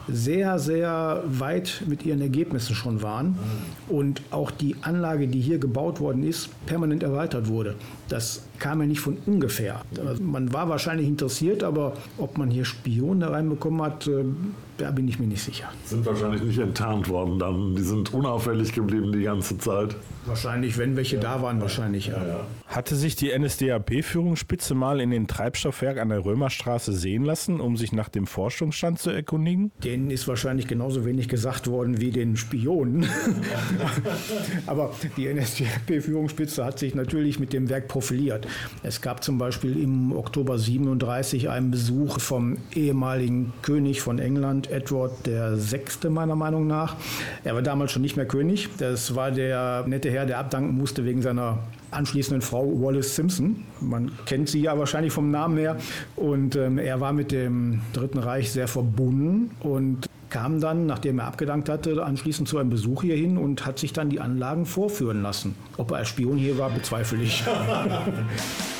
sehr, 0.08 0.60
sehr 0.60 1.24
weit 1.26 1.82
mit 1.88 2.06
ihren 2.06 2.22
Ergebnissen 2.22 2.76
schon 2.76 3.02
waren 3.02 3.40
und 3.88 4.22
auch 4.30 4.52
die 4.52 4.76
Anlage, 4.84 5.28
die 5.28 5.42
hier 5.42 5.58
gebaut 5.58 6.00
worden 6.00 6.22
ist, 6.22 6.50
permanent 6.68 7.07
erweitert 7.08 7.48
wurde. 7.48 7.76
Das 8.10 8.44
kam 8.60 8.82
ja 8.82 8.88
nicht 8.88 9.00
von 9.00 9.18
ungefähr. 9.26 9.82
Also 10.06 10.22
man 10.24 10.54
war 10.54 10.70
wahrscheinlich 10.70 11.08
interessiert, 11.08 11.64
aber 11.64 11.94
ob 12.18 12.38
man 12.38 12.50
hier 12.50 12.66
Spione 12.66 13.30
reinbekommen 13.32 13.82
hat, 13.82 14.08
äh, 14.08 14.24
da 14.78 14.92
bin 14.92 15.08
ich 15.08 15.20
mir 15.20 15.28
nicht 15.28 15.44
sicher. 15.44 15.70
Sind 15.86 16.06
wahrscheinlich 16.06 16.42
nicht 16.42 16.60
enttarnt 16.60 17.10
worden 17.10 17.40
dann. 17.40 17.76
Die 17.76 17.82
sind 17.82 18.14
unauffällig 18.14 18.74
geblieben 18.74 19.12
die 19.12 19.24
ganze 19.24 19.58
Zeit. 19.58 19.96
Wahrscheinlich, 20.26 20.78
wenn 20.78 20.98
welche 20.98 21.18
da 21.18 21.42
waren, 21.42 21.62
wahrscheinlich 21.62 22.08
ja. 22.08 22.46
Hatte 22.68 22.96
sich 22.98 23.16
die 23.16 23.32
NSDAP-Führungsspitze 23.38 24.76
mal 24.76 25.00
in 25.00 25.10
den 25.10 25.28
Treibstoffwerk 25.28 25.98
an 26.00 26.10
der 26.10 26.26
Römerstraße 26.26 26.92
sehen 26.92 27.24
lassen, 27.24 27.62
um 27.62 27.78
sich 27.78 27.94
nach 27.94 28.10
dem 28.10 28.28
Forschungsstand 28.28 29.00
zu 29.00 29.10
erkundigen? 29.10 29.72
Denen 29.86 30.12
ist 30.12 30.28
wahrscheinlich 30.28 30.68
genauso 30.68 31.06
wenig 31.06 31.30
gesagt 31.30 31.68
worden 31.68 32.02
wie 32.02 32.12
den 32.12 32.36
Spionen. 32.36 33.08
Aber 34.68 34.94
die 35.16 35.34
NSDAP-Führungsspitze 35.34 36.66
hat 36.66 36.78
sich 36.78 36.94
natürlich 36.94 37.40
mit 37.40 37.54
dem 37.54 37.70
Werk 37.70 37.88
profiliert. 37.88 38.48
Es 38.84 39.00
gab 39.02 39.24
zum 39.24 39.38
Beispiel 39.38 39.82
im 39.82 40.12
Oktober 40.12 40.60
37 40.60 41.50
einen 41.50 41.72
Besuch 41.72 42.20
vom 42.20 42.58
ehemaligen 42.76 43.54
König 43.62 44.02
von 44.02 44.20
England, 44.20 44.67
Edward 44.72 45.26
VI. 45.26 46.10
meiner 46.10 46.36
Meinung 46.36 46.68
nach. 46.68 46.96
Er 47.44 47.56
war 47.56 47.62
damals 47.62 47.92
schon 47.92 48.02
nicht 48.02 48.18
mehr 48.18 48.26
König. 48.26 48.70
Das 48.78 49.16
war 49.16 49.32
der 49.32 49.84
nette 49.88 50.10
Herr, 50.10 50.26
der 50.26 50.40
abdanken 50.40 50.78
musste 50.78 51.06
wegen 51.06 51.22
seiner 51.22 51.60
anschließenden 51.92 52.42
Frau 52.42 52.66
Wallace 52.82 53.16
Simpson. 53.16 53.64
Man 53.80 54.12
kennt 54.26 54.50
sie 54.50 54.62
ja 54.62 54.78
wahrscheinlich 54.78 55.14
vom 55.14 55.32
Namen 55.32 55.58
her. 55.58 55.78
Und 56.16 56.56
ähm, 56.56 56.78
er 56.78 57.00
war 57.00 57.14
mit 57.14 57.32
dem 57.32 57.82
Dritten 57.94 58.20
Reich 58.20 58.52
sehr 58.52 58.68
verbunden 58.68 59.52
und 59.62 60.08
kam 60.30 60.60
dann, 60.60 60.86
nachdem 60.86 61.20
er 61.20 61.26
abgedankt 61.26 61.70
hatte, 61.70 62.04
anschließend 62.04 62.48
zu 62.48 62.58
einem 62.58 62.70
Besuch 62.70 63.04
hierhin 63.04 63.38
und 63.38 63.66
hat 63.66 63.80
sich 63.80 63.94
dann 63.94 64.10
die 64.10 64.20
Anlagen 64.20 64.66
vorführen 64.66 65.22
lassen. 65.22 65.56
Ob 65.78 65.92
er 65.92 65.98
als 65.98 66.10
Spion 66.10 66.38
hier 66.38 66.58
war, 66.58 66.70
bezweifle 66.70 67.22
ich. 67.22 67.44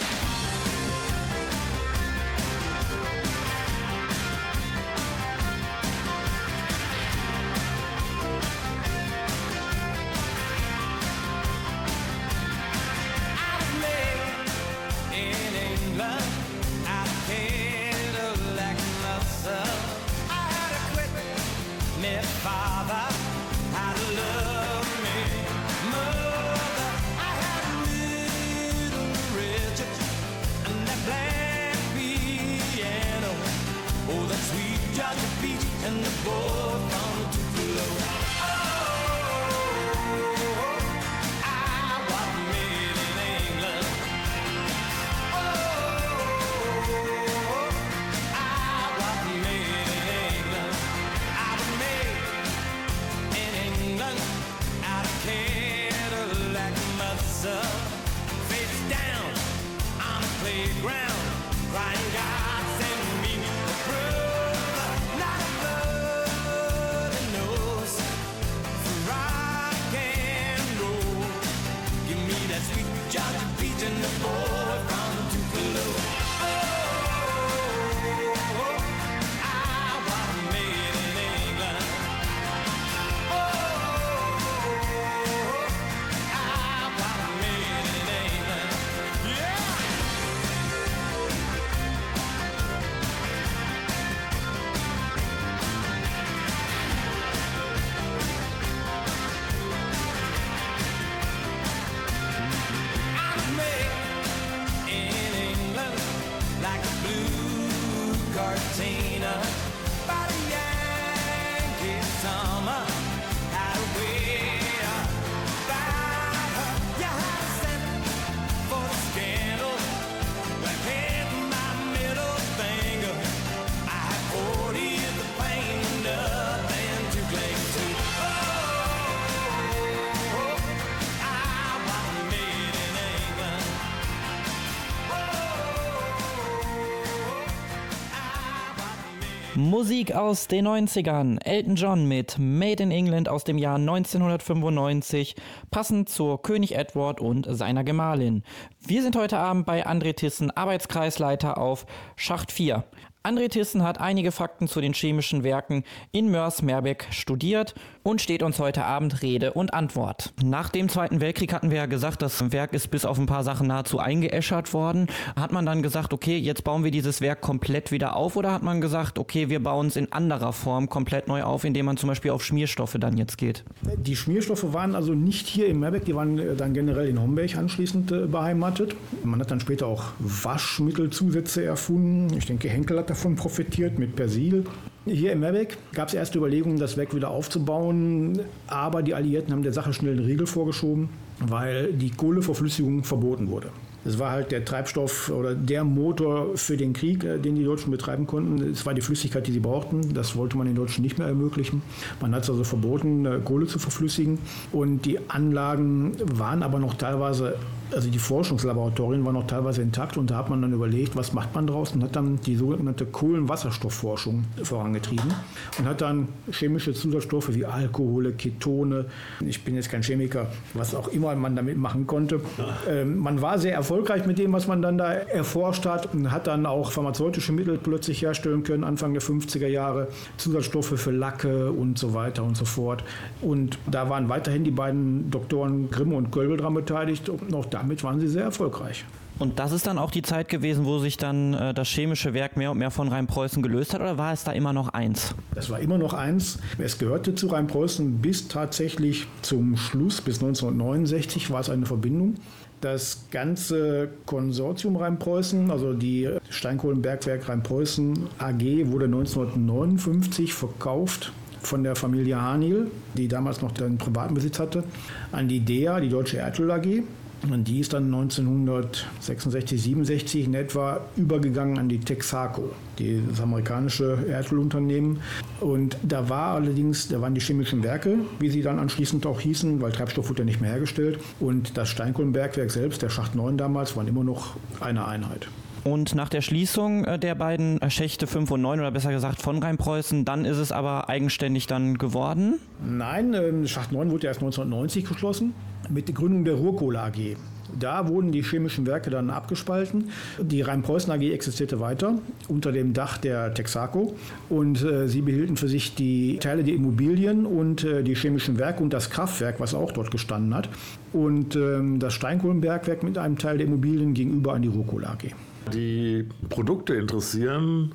Musik 139.78 140.16
aus 140.16 140.48
den 140.48 140.68
90ern. 140.68 141.38
Elton 141.46 141.76
John 141.76 142.08
mit 142.08 142.40
Made 142.40 142.82
in 142.82 142.90
England 142.90 143.30
aus 143.30 143.44
dem 143.44 143.60
Jahr 143.60 143.76
1995, 143.76 145.36
passend 145.70 146.10
zur 146.10 146.42
König 146.42 146.76
Edward 146.76 147.22
und 147.22 147.46
seiner 147.48 147.84
Gemahlin. 147.84 148.42
Wir 148.80 149.04
sind 149.04 149.16
heute 149.16 149.38
Abend 149.38 149.68
bei 149.68 149.86
André 149.86 150.16
Tissen, 150.16 150.50
Arbeitskreisleiter 150.50 151.60
auf 151.60 151.86
Schacht 152.16 152.52
4. 152.52 152.86
André 153.28 153.50
Tissen 153.50 153.84
hat 153.84 154.00
einige 154.00 154.32
Fakten 154.32 154.70
zu 154.70 154.80
den 154.80 154.94
chemischen 154.94 155.44
Werken 155.44 155.84
in 156.14 156.32
Mörs-Merbeck 156.32 157.08
studiert 157.10 157.76
und 158.02 158.22
steht 158.22 158.42
uns 158.42 158.58
heute 158.58 158.86
Abend 158.86 159.22
Rede 159.22 159.52
und 159.52 159.74
Antwort. 159.74 160.32
Nach 160.42 160.70
dem 160.70 160.88
Zweiten 160.88 161.20
Weltkrieg 161.20 161.52
hatten 161.52 161.70
wir 161.70 161.76
ja 161.76 161.88
gesagt, 161.88 162.22
das 162.22 162.54
Werk 162.54 162.72
ist 162.72 162.88
bis 162.90 163.04
auf 163.04 163.20
ein 163.20 163.26
paar 163.26 163.44
Sachen 163.44 163.68
nahezu 163.68 164.00
eingeäschert 164.00 164.74
worden. 164.74 165.08
Hat 165.36 165.52
man 165.52 165.66
dann 165.66 165.84
gesagt, 165.84 166.14
okay, 166.14 166.38
jetzt 166.38 166.64
bauen 166.64 166.86
wir 166.86 166.92
dieses 166.92 167.20
Werk 167.20 167.42
komplett 167.42 167.92
wieder 167.92 168.16
auf 168.16 168.38
oder 168.38 168.54
hat 168.54 168.64
man 168.64 168.80
gesagt, 168.80 169.20
okay, 169.20 169.50
wir 169.50 169.62
bauen 169.62 169.88
es 169.88 169.98
in 169.98 170.10
anderer 170.14 170.54
Form 170.54 170.88
komplett 170.88 171.28
neu 171.28 171.44
auf, 171.44 171.66
indem 171.66 171.88
man 171.88 171.98
zum 171.98 172.08
Beispiel 172.08 172.32
auf 172.32 172.46
Schmierstoffe 172.46 172.96
dann 172.98 173.18
jetzt 173.18 173.38
geht? 173.38 173.66
Die 173.98 174.16
Schmierstoffe 174.16 174.72
waren 174.72 174.96
also 174.96 175.14
nicht 175.14 175.48
hier 175.48 175.68
in 175.68 175.82
Merbeck, 175.82 176.06
die 176.06 176.16
waren 176.16 176.40
äh, 176.40 176.56
dann 176.56 176.74
generell 176.74 177.10
in 177.10 177.20
Homberg 177.20 177.58
anschließend 177.58 178.10
äh, 178.10 178.20
beheimatet. 178.28 178.96
Man 179.26 179.42
hat 179.42 179.52
dann 179.52 179.60
später 179.60 179.86
auch 179.86 180.06
Waschmittelzusätze 180.20 181.66
erfunden. 181.66 182.34
Ich 182.38 182.46
denke, 182.46 182.70
Henkel 182.70 183.00
hat 183.00 183.17
davon 183.18 183.36
profitiert 183.36 183.98
mit 183.98 184.16
Persil. 184.16 184.64
Hier 185.08 185.32
in 185.32 185.40
Merbeck 185.40 185.78
gab 185.94 186.10
es 186.10 186.14
erste 186.14 186.38
Überlegungen, 186.38 186.78
das 186.78 186.98
Werk 186.98 187.16
wieder 187.16 187.32
aufzubauen, 187.32 188.42
aber 188.68 189.02
die 189.02 189.16
Alliierten 189.16 189.52
haben 189.54 189.64
der 189.64 189.74
Sache 189.74 189.92
schnell 189.92 190.18
einen 190.18 190.26
Riegel 190.26 190.46
vorgeschoben, 190.46 191.10
weil 191.40 191.94
die 191.94 192.12
Kohleverflüssigung 192.12 193.04
verboten 193.04 193.50
wurde. 193.50 193.70
Es 194.06 194.20
war 194.20 194.32
halt 194.32 194.52
der 194.52 194.64
Treibstoff 194.64 195.32
oder 195.32 195.56
der 195.56 195.84
Motor 195.84 196.56
für 196.56 196.78
den 196.78 196.94
Krieg, 196.94 197.24
äh, 197.24 197.40
den 197.40 197.56
die 197.56 197.64
Deutschen 197.64 197.90
betreiben 197.90 198.28
konnten. 198.28 198.62
Es 198.72 198.86
war 198.86 198.94
die 198.94 199.02
Flüssigkeit, 199.02 199.48
die 199.48 199.52
sie 199.52 199.60
brauchten. 199.60 200.14
Das 200.14 200.36
wollte 200.36 200.56
man 200.56 200.68
den 200.68 200.76
Deutschen 200.76 201.02
nicht 201.02 201.18
mehr 201.18 201.28
ermöglichen. 201.28 201.82
Man 202.22 202.34
hat 202.36 202.44
es 202.44 202.50
also 202.50 202.64
verboten, 202.64 203.26
äh, 203.26 203.40
Kohle 203.44 203.66
zu 203.66 203.80
verflüssigen. 203.80 204.38
Und 204.72 205.06
die 205.06 205.20
Anlagen 205.30 206.14
waren 206.24 206.64
aber 206.64 206.80
noch 206.80 206.94
teilweise 206.94 207.56
Also 207.94 208.10
die 208.10 208.20
Forschungslaboratorien 208.20 209.26
waren 209.26 209.34
noch 209.34 209.48
teilweise 209.48 209.82
intakt 209.82 210.18
und 210.18 210.30
da 210.30 210.38
hat 210.38 210.50
man 210.50 210.62
dann 210.62 210.74
überlegt, 210.74 211.16
was 211.16 211.34
macht 211.34 211.56
man 211.56 211.68
draus 211.68 211.94
und 211.94 212.04
hat 212.04 212.16
dann 212.16 212.40
die 212.42 212.56
sogenannte 212.56 213.06
Kohlenwasserstoffforschung 213.06 214.44
vorangetrieben 214.64 215.34
und 215.80 215.86
hat 215.86 216.02
dann 216.02 216.28
chemische 216.52 216.94
Zusatzstoffe 216.94 217.54
wie 217.54 217.66
Alkohole, 217.66 218.34
Ketone, 218.34 219.06
ich 219.40 219.64
bin 219.64 219.76
jetzt 219.76 219.90
kein 219.90 220.02
Chemiker, 220.02 220.48
was 220.74 220.94
auch 220.96 221.08
immer 221.08 221.36
man 221.36 221.56
damit 221.56 221.78
machen 221.78 222.08
konnte. 222.08 222.42
Ähm, 222.90 223.18
man 223.18 223.42
war 223.42 223.58
sehr 223.60 223.74
erfolgreich 223.74 224.26
mit 224.26 224.38
dem, 224.38 224.54
was 224.54 224.68
man 224.68 224.82
dann 224.82 224.98
da 224.98 225.14
erforscht 225.14 225.86
hat 225.86 226.14
und 226.14 226.32
hat 226.32 226.48
dann 226.48 226.66
auch 226.66 226.92
pharmazeutische 226.92 227.52
Mittel 227.52 227.78
plötzlich 227.78 228.22
herstellen 228.22 228.64
können, 228.64 228.84
Anfang 228.84 229.14
der 229.14 229.22
50er 229.22 229.68
Jahre, 229.68 230.08
Zusatzstoffe 230.38 231.00
für 231.00 231.12
Lacke 231.12 231.72
und 231.72 231.98
so 231.98 232.14
weiter 232.14 232.44
und 232.44 232.58
so 232.58 232.66
fort. 232.66 233.04
Und 233.42 233.78
da 233.90 234.10
waren 234.10 234.30
weiterhin 234.30 234.64
die 234.64 234.72
beiden 234.72 235.30
Doktoren 235.32 235.90
Grimm 235.90 236.14
und 236.14 236.32
Gölbel 236.32 236.58
dran 236.58 236.74
beteiligt 236.74 237.30
und 237.30 237.54
auch 237.54 237.66
damit 237.78 238.04
waren 238.04 238.20
sie 238.20 238.28
sehr 238.28 238.44
erfolgreich. 238.44 239.06
Und 239.40 239.60
das 239.60 239.72
ist 239.72 239.86
dann 239.86 240.00
auch 240.00 240.10
die 240.10 240.24
Zeit 240.24 240.50
gewesen, 240.50 240.86
wo 240.86 240.98
sich 240.98 241.18
dann 241.18 241.54
äh, 241.54 241.74
das 241.74 241.88
chemische 241.88 242.34
Werk 242.34 242.58
mehr 242.58 242.72
und 242.72 242.80
mehr 242.80 242.90
von 242.90 243.08
Rheinpreußen 243.08 243.62
gelöst 243.62 243.94
hat, 243.94 244.02
oder 244.02 244.18
war 244.18 244.34
es 244.34 244.44
da 244.44 244.52
immer 244.52 244.74
noch 244.74 244.90
eins? 244.90 245.36
Das 245.54 245.70
war 245.70 245.80
immer 245.80 245.98
noch 245.98 246.14
eins. 246.14 246.58
Es 246.80 246.98
gehörte 246.98 247.36
zu 247.36 247.48
Rheinpreußen 247.48 248.18
bis 248.18 248.48
tatsächlich 248.48 249.28
zum 249.44 249.78
Schluss, 249.78 250.22
bis 250.22 250.42
1969 250.42 251.52
war 251.52 251.62
es 251.62 251.70
eine 251.70 251.86
Verbindung. 251.86 252.36
Das 252.82 253.26
ganze 253.32 254.10
Konsortium 254.26 254.98
Rheinpreußen, 254.98 255.72
also 255.72 255.94
die 255.94 256.30
Steinkohlenbergwerk 256.50 257.50
Rheinpreußen 257.50 258.28
AG, 258.38 258.92
wurde 258.92 259.06
1959 259.06 260.54
verkauft 260.54 261.32
von 261.62 261.84
der 261.84 261.96
Familie 261.96 262.40
Haniel, 262.40 262.90
die 263.16 263.28
damals 263.28 263.62
noch 263.62 263.72
den 263.72 263.98
Privatbesitz 263.98 264.60
hatte, 264.60 264.84
an 265.32 265.48
die 265.48 265.60
DEA, 265.60 266.00
die 266.00 266.10
Deutsche 266.10 266.38
Erdöl 266.38 266.72
AG. 266.72 267.04
Und 267.50 267.68
die 267.68 267.80
ist 267.80 267.94
dann 267.94 268.06
1966, 268.06 269.82
67 269.82 270.46
in 270.46 270.54
etwa 270.54 271.02
übergegangen 271.16 271.78
an 271.78 271.88
die 271.88 272.00
Texaco, 272.00 272.72
das 272.98 273.42
amerikanische 273.42 274.26
Erdölunternehmen. 274.28 275.20
Und 275.60 275.98
da 276.04 276.30
war 276.30 276.56
allerdings, 276.56 277.08
da 277.08 277.22
waren 277.22 277.36
die 277.36 277.42
chemischen 277.42 277.84
Werke, 277.84 278.20
wie 278.40 278.50
sie 278.50 278.62
dann 278.62 278.80
anschließend 278.80 279.26
auch 279.26 279.40
hießen, 279.40 279.82
weil 279.82 279.92
Treibstoff 279.92 280.30
wurde 280.30 280.40
ja 280.40 280.46
nicht 280.46 280.62
mehr 280.62 280.72
hergestellt. 280.72 281.20
Und 281.40 281.78
das 281.78 281.90
Steinkohlenbergwerk 281.90 282.72
selbst, 282.72 283.02
der 283.02 283.10
Schacht 283.10 283.36
9 283.36 283.58
damals, 283.58 283.96
waren 283.96 284.08
immer 284.08 284.24
noch 284.24 284.56
eine 284.80 285.08
Einheit. 285.08 285.48
Und 285.84 286.16
nach 286.16 286.28
der 286.28 286.42
Schließung 286.42 287.06
äh, 287.06 287.18
der 287.18 287.34
beiden 287.36 287.82
äh, 287.82 287.90
Schächte 287.90 288.28
5 288.28 288.52
und 288.52 288.62
9, 288.62 288.80
oder 288.80 288.92
besser 288.92 289.12
gesagt 289.12 289.42
von 289.42 289.64
Rheinpreußen, 289.64 290.26
dann 290.26 290.44
ist 290.44 290.58
es 290.58 290.74
aber 290.74 291.08
eigenständig 291.08 291.68
dann 291.68 291.98
geworden? 291.98 292.60
Nein, 292.86 293.34
ähm, 293.34 293.66
Schacht 293.68 293.94
9 293.94 294.12
wurde 294.12 294.28
erst 294.28 294.42
1990 294.42 295.06
geschlossen 295.06 295.54
mit 295.90 296.08
der 296.08 296.16
Gründung 296.16 296.46
der 296.46 296.56
Ruhrkohle 296.56 297.02
AG. 297.02 297.36
Da 297.78 298.08
wurden 298.08 298.32
die 298.32 298.44
chemischen 298.44 298.86
Werke 298.86 299.10
dann 299.10 299.30
abgespalten. 299.30 300.10
Die 300.40 300.62
Rheinpreußen 300.62 301.12
AG 301.12 301.22
existierte 301.22 301.80
weiter 301.80 302.16
unter 302.48 302.72
dem 302.72 302.94
Dach 302.94 303.18
der 303.18 303.54
Texaco 303.54 304.16
und 304.50 304.82
äh, 304.84 305.08
sie 305.08 305.22
behielten 305.22 305.58
für 305.58 305.68
sich 305.68 305.96
die 305.96 306.38
Teile 306.38 306.64
der 306.64 306.76
Immobilien 306.76 307.46
und 307.46 307.84
äh, 307.84 308.04
die 308.04 308.16
chemischen 308.16 308.58
Werke 308.58 308.82
und 308.82 308.94
das 308.94 309.10
Kraftwerk, 309.10 309.60
was 309.60 309.74
auch 309.74 309.92
dort 309.92 310.12
gestanden 310.12 310.56
hat. 310.56 310.70
Und 311.14 311.56
ähm, 311.56 312.00
das 312.00 312.14
Steinkohlenbergwerk 312.14 313.04
mit 313.04 313.18
einem 313.18 313.38
Teil 313.38 313.58
der 313.58 313.68
Immobilien 313.68 314.14
gegenüber 314.14 314.54
an 314.54 314.62
die 314.62 314.70
Ruhrkohle 314.70 315.10
AG. 315.10 315.34
Die 315.74 316.26
Produkte 316.50 316.96
interessieren, 316.96 317.94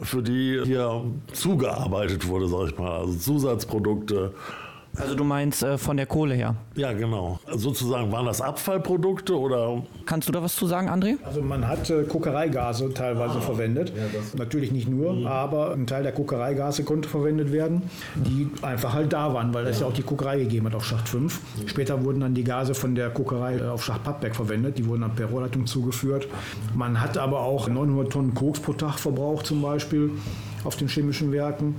für 0.00 0.22
die 0.22 0.60
hier 0.64 1.04
zugearbeitet 1.32 2.28
wurde, 2.28 2.46
sag 2.48 2.68
ich 2.68 2.78
mal. 2.78 3.00
Also 3.00 3.14
Zusatzprodukte. 3.14 4.32
Also 4.96 5.14
du 5.14 5.24
meinst 5.24 5.62
äh, 5.62 5.78
von 5.78 5.96
der 5.96 6.06
Kohle 6.06 6.34
her. 6.34 6.56
Ja, 6.74 6.92
genau. 6.92 7.38
Sozusagen 7.54 8.10
waren 8.10 8.26
das 8.26 8.40
Abfallprodukte 8.40 9.38
oder 9.38 9.82
Kannst 10.06 10.28
du 10.28 10.32
da 10.32 10.42
was 10.42 10.56
zu 10.56 10.66
sagen, 10.66 10.88
André? 10.88 11.16
Also 11.24 11.42
man 11.42 11.66
hat 11.66 11.88
äh, 11.90 12.04
Kokereigase 12.04 12.92
teilweise 12.94 13.40
verwendet. 13.40 13.92
Natürlich 14.36 14.72
nicht 14.72 14.88
nur, 14.88 15.28
aber 15.28 15.72
ein 15.72 15.86
Teil 15.86 16.02
der 16.02 16.12
Kokereigase 16.12 16.84
konnte 16.84 17.08
verwendet 17.08 17.52
werden, 17.52 17.82
die 18.16 18.48
einfach 18.62 18.94
halt 18.94 19.12
da 19.12 19.32
waren, 19.34 19.54
weil 19.54 19.66
es 19.66 19.80
ja 19.80 19.86
auch 19.86 19.92
die 19.92 20.02
Kokerei 20.02 20.38
gegeben 20.38 20.66
hat 20.66 20.74
auf 20.74 20.84
Schacht 20.84 21.08
5. 21.08 21.40
Später 21.66 22.04
wurden 22.04 22.20
dann 22.20 22.34
die 22.34 22.44
Gase 22.44 22.74
von 22.74 22.94
der 22.94 23.10
Kokerei 23.10 23.58
äh, 23.58 23.62
auf 23.68 23.84
Schacht 23.84 24.02
Pappberg 24.04 24.34
verwendet, 24.34 24.78
die 24.78 24.86
wurden 24.86 25.02
dann 25.02 25.14
per 25.14 25.26
Rohrleitung 25.26 25.66
zugeführt. 25.66 26.26
Man 26.74 27.00
hat 27.00 27.18
aber 27.18 27.40
auch 27.40 27.68
900 27.68 28.12
Tonnen 28.12 28.34
Koks 28.34 28.60
pro 28.60 28.72
Tag 28.72 28.98
verbraucht 28.98 29.46
zum 29.46 29.62
Beispiel 29.62 30.10
auf 30.64 30.76
den 30.76 30.88
chemischen 30.88 31.32
Werken. 31.32 31.76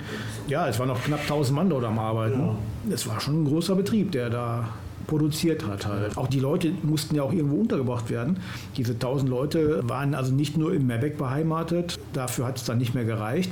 Ja, 0.48 0.68
es 0.68 0.80
waren 0.80 0.88
noch 0.88 1.04
knapp 1.04 1.22
1000 1.22 1.56
Mann 1.56 1.70
dort 1.70 1.84
am 1.84 2.00
Arbeiten. 2.00 2.58
Es 2.92 3.08
war 3.08 3.20
schon 3.20 3.44
ein 3.44 3.46
großer 3.46 3.76
Betrieb, 3.76 4.12
der 4.12 4.30
da 4.30 4.70
produziert 5.08 5.65
hat 5.65 5.88
halt. 5.88 6.18
Auch 6.18 6.28
die 6.28 6.39
Leute 6.39 6.72
mussten 6.84 7.15
ja 7.15 7.24
auch 7.24 7.34
irgendwo 7.34 7.58
untergebracht 7.58 8.10
werden. 8.10 8.38
Diese 8.78 8.94
1000 8.94 9.30
Leute 9.30 9.82
waren 9.84 10.13
also 10.13 10.32
nicht 10.32 10.56
nur 10.56 10.74
in 10.74 10.86
Merbeck 10.86 11.18
beheimatet, 11.18 12.00
dafür 12.13 12.46
hat 12.46 12.58
es 12.58 12.63
dann 12.65 12.78
nicht 12.78 12.94
mehr 12.94 13.06
gereicht. 13.06 13.52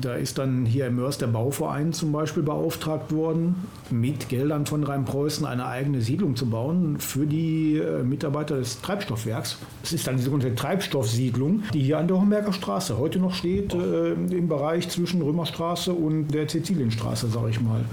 Da 0.00 0.14
ist 0.14 0.38
dann 0.38 0.64
hier 0.64 0.86
in 0.86 0.94
Mörs 0.94 1.18
der 1.18 1.26
Bauverein 1.26 1.92
zum 1.92 2.12
Beispiel 2.12 2.44
beauftragt 2.44 3.12
worden, 3.12 3.66
mit 3.90 4.28
Geldern 4.28 4.64
von 4.64 4.84
Rheinpreußen 4.84 5.44
eine 5.44 5.66
eigene 5.66 6.02
Siedlung 6.02 6.36
zu 6.36 6.48
bauen 6.48 7.00
für 7.00 7.26
die 7.26 7.78
äh, 7.78 8.04
Mitarbeiter 8.04 8.58
des 8.58 8.80
Treibstoffwerks. 8.80 9.58
Es 9.82 9.92
ist 9.92 10.06
dann 10.06 10.16
die 10.16 10.22
sogenannte 10.22 10.54
Treibstoffsiedlung, 10.54 11.64
die 11.74 11.80
hier 11.80 11.98
an 11.98 12.06
der 12.06 12.20
Homberger 12.20 12.52
Straße 12.52 12.96
heute 12.96 13.18
noch 13.18 13.34
steht, 13.34 13.74
äh, 13.74 14.12
im 14.12 14.46
Bereich 14.46 14.88
zwischen 14.88 15.20
Römerstraße 15.20 15.92
und 15.92 16.28
der 16.28 16.48
Sizilienstraße, 16.48 17.26
sage 17.28 17.50
ich 17.50 17.60
mal. 17.60 17.84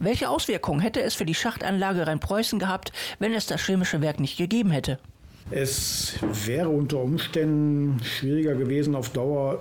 Welche 0.00 0.28
Auswirkungen 0.28 0.80
hätte 0.80 1.00
es 1.00 1.14
für 1.14 1.24
die 1.24 1.34
Schachtanlage 1.34 2.08
Rheinpreußen 2.08 2.58
gehabt, 2.58 2.90
wenn 3.20 3.32
es 3.32 3.46
das 3.46 3.60
chemische 3.64 4.00
Werk 4.00 4.18
nicht 4.18 4.36
gegeben 4.36 4.72
hätte? 4.72 4.98
Es 5.52 6.14
wäre 6.44 6.70
unter 6.70 6.98
Umständen 6.98 8.00
schwieriger 8.02 8.56
gewesen, 8.56 8.96
auf 8.96 9.10
Dauer 9.10 9.60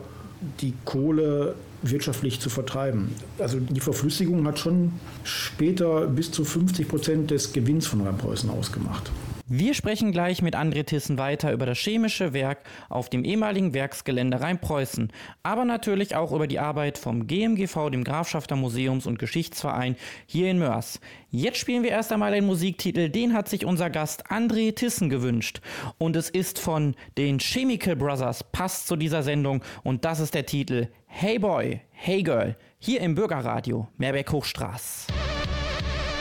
die 0.61 0.73
Kohle 0.83 1.55
wirtschaftlich 1.91 2.39
zu 2.39 2.49
vertreiben. 2.49 3.09
Also 3.39 3.59
die 3.59 3.79
Verflüssigung 3.79 4.45
hat 4.47 4.59
schon 4.59 4.93
später 5.23 6.07
bis 6.07 6.31
zu 6.31 6.45
50 6.45 6.87
Prozent 6.87 7.31
des 7.31 7.53
Gewinns 7.53 7.87
von 7.87 8.01
Rheinpreußen 8.01 8.49
ausgemacht. 8.49 9.11
Wir 9.47 9.75
sprechen 9.75 10.11
gleich 10.11 10.41
mit 10.41 10.55
André 10.55 10.85
Tissen 10.85 11.19
weiter 11.19 11.53
über 11.53 11.67
das 11.67 11.77
chemische 11.77 12.33
Werk 12.33 12.63
auf 12.89 13.11
dem 13.11 13.23
ehemaligen 13.23 13.75
Werksgelände 13.75 14.41
Rheinpreußen, 14.41 15.13
aber 15.43 15.65
natürlich 15.65 16.15
auch 16.15 16.31
über 16.31 16.47
die 16.47 16.57
Arbeit 16.57 16.97
vom 16.97 17.27
GMGV, 17.27 17.91
dem 17.91 18.03
Grafschafter 18.03 18.55
Museums- 18.55 19.05
und 19.05 19.19
Geschichtsverein 19.19 19.97
hier 20.25 20.49
in 20.49 20.57
Mörs. 20.57 20.99
Jetzt 21.29 21.59
spielen 21.59 21.83
wir 21.83 21.91
erst 21.91 22.11
einmal 22.11 22.33
einen 22.33 22.47
Musiktitel, 22.47 23.09
den 23.09 23.33
hat 23.33 23.47
sich 23.47 23.65
unser 23.65 23.91
Gast 23.91 24.31
André 24.31 24.73
Tissen 24.73 25.11
gewünscht. 25.11 25.61
Und 25.99 26.15
es 26.15 26.31
ist 26.31 26.57
von 26.57 26.95
den 27.15 27.37
Chemical 27.37 27.95
Brothers, 27.95 28.43
passt 28.51 28.87
zu 28.87 28.95
dieser 28.95 29.21
Sendung 29.21 29.61
und 29.83 30.05
das 30.05 30.21
ist 30.21 30.33
der 30.33 30.47
Titel 30.47 30.87
Hey 31.17 31.39
Boy, 31.39 31.79
Hey 31.91 32.21
Girl, 32.23 32.57
hier 32.77 32.99
im 32.99 33.15
Bürgerradio 33.15 33.87
Meerbeck 33.97 34.29
Hochstraß. 34.33 35.07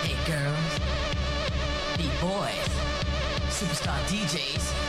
Hey 0.05 0.15
girls, 0.25 0.79
beat 1.97 2.21
boys, 2.21 3.59
superstar 3.59 3.99
DJs. 4.09 4.84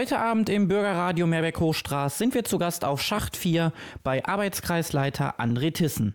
Heute 0.00 0.18
Abend 0.18 0.48
im 0.48 0.66
Bürgerradio 0.66 1.26
Meerbeck-Hochstraß 1.26 2.16
sind 2.16 2.32
wir 2.32 2.42
zu 2.42 2.56
Gast 2.56 2.86
auf 2.86 3.02
Schacht 3.02 3.36
4 3.36 3.70
bei 4.02 4.24
Arbeitskreisleiter 4.24 5.38
André 5.38 5.74
Tissen. 5.74 6.14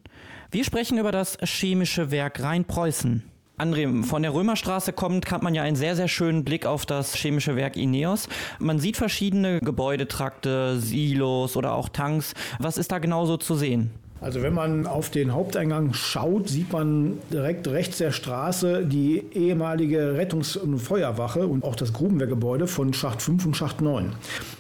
Wir 0.50 0.64
sprechen 0.64 0.98
über 0.98 1.12
das 1.12 1.38
chemische 1.44 2.10
Werk 2.10 2.42
Rheinpreußen. 2.42 3.22
André, 3.60 4.04
von 4.04 4.24
der 4.24 4.34
Römerstraße 4.34 4.92
kommend 4.92 5.30
hat 5.30 5.44
man 5.44 5.54
ja 5.54 5.62
einen 5.62 5.76
sehr, 5.76 5.96
sehr 5.96 6.08
schönen 6.08 6.44
Blick 6.44 6.66
auf 6.66 6.88
das 6.88 7.14
chemische 7.14 7.56
Werk 7.56 7.78
Ineos. 7.78 8.28
Man 8.58 8.80
sieht 8.80 8.98
verschiedene 8.98 9.60
Gebäudetrakte, 9.60 10.80
Silos 10.80 11.56
oder 11.56 11.76
auch 11.76 11.90
Tanks. 11.90 12.34
Was 12.58 12.80
ist 12.80 12.92
da 12.92 12.98
genauso 12.98 13.38
zu 13.38 13.54
sehen? 13.54 13.92
Also 14.22 14.42
wenn 14.42 14.54
man 14.54 14.88
auf 14.88 15.10
den 15.10 15.34
Haupteingang 15.34 15.94
schaut, 15.94 16.48
sieht 16.48 16.72
man 16.72 17.18
direkt 17.32 17.68
rechts 17.68 17.98
der 17.98 18.12
Straße 18.12 18.86
die 18.86 19.24
ehemalige 19.34 20.16
Rettungs- 20.18 20.56
und 20.56 20.80
Feuerwache 20.80 21.46
und 21.46 21.66
auch 21.66 21.76
das 21.76 21.92
Grubenwehrgebäude 21.92 22.66
von 22.68 22.94
Schacht 22.94 23.22
5 23.22 23.46
und 23.46 23.58
Schacht 23.58 23.82
9. 23.82 24.14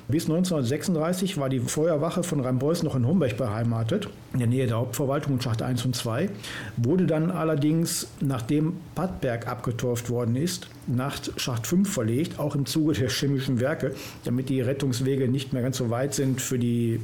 Bis 0.10 0.26
1936 0.30 1.38
war 1.38 1.48
die 1.48 1.62
Feuerwache 1.62 2.24
von 2.24 2.42
Rheinpreußen 2.42 2.86
noch 2.86 2.96
in 2.96 3.08
Homberg 3.08 3.38
beheimatet, 3.38 4.10
in 4.34 4.40
der 4.40 4.48
Nähe 4.50 4.68
der 4.68 4.76
Hauptverwaltung 4.76 5.34
und 5.34 5.44
Schacht 5.44 5.62
1 5.62 5.86
und 5.86 5.96
2, 5.96 6.30
wurde 6.76 7.06
dann 7.06 7.32
allerdings, 7.32 8.08
nachdem 8.20 8.74
Pattberg 8.94 9.48
abgetorft 9.48 10.10
worden 10.10 10.36
ist, 10.36 10.68
nach 10.88 11.18
Schacht 11.38 11.68
5 11.68 11.92
verlegt, 11.92 12.40
auch 12.40 12.56
im 12.56 12.66
Zuge 12.66 12.94
der 12.94 13.10
chemischen 13.10 13.60
Werke, 13.60 13.94
damit 14.24 14.50
die 14.50 14.62
Rettungswege 14.62 15.28
nicht 15.28 15.54
mehr 15.54 15.62
ganz 15.62 15.78
so 15.78 15.90
weit 15.90 16.14
sind 16.14 16.42
für 16.42 16.60
die 16.60 17.00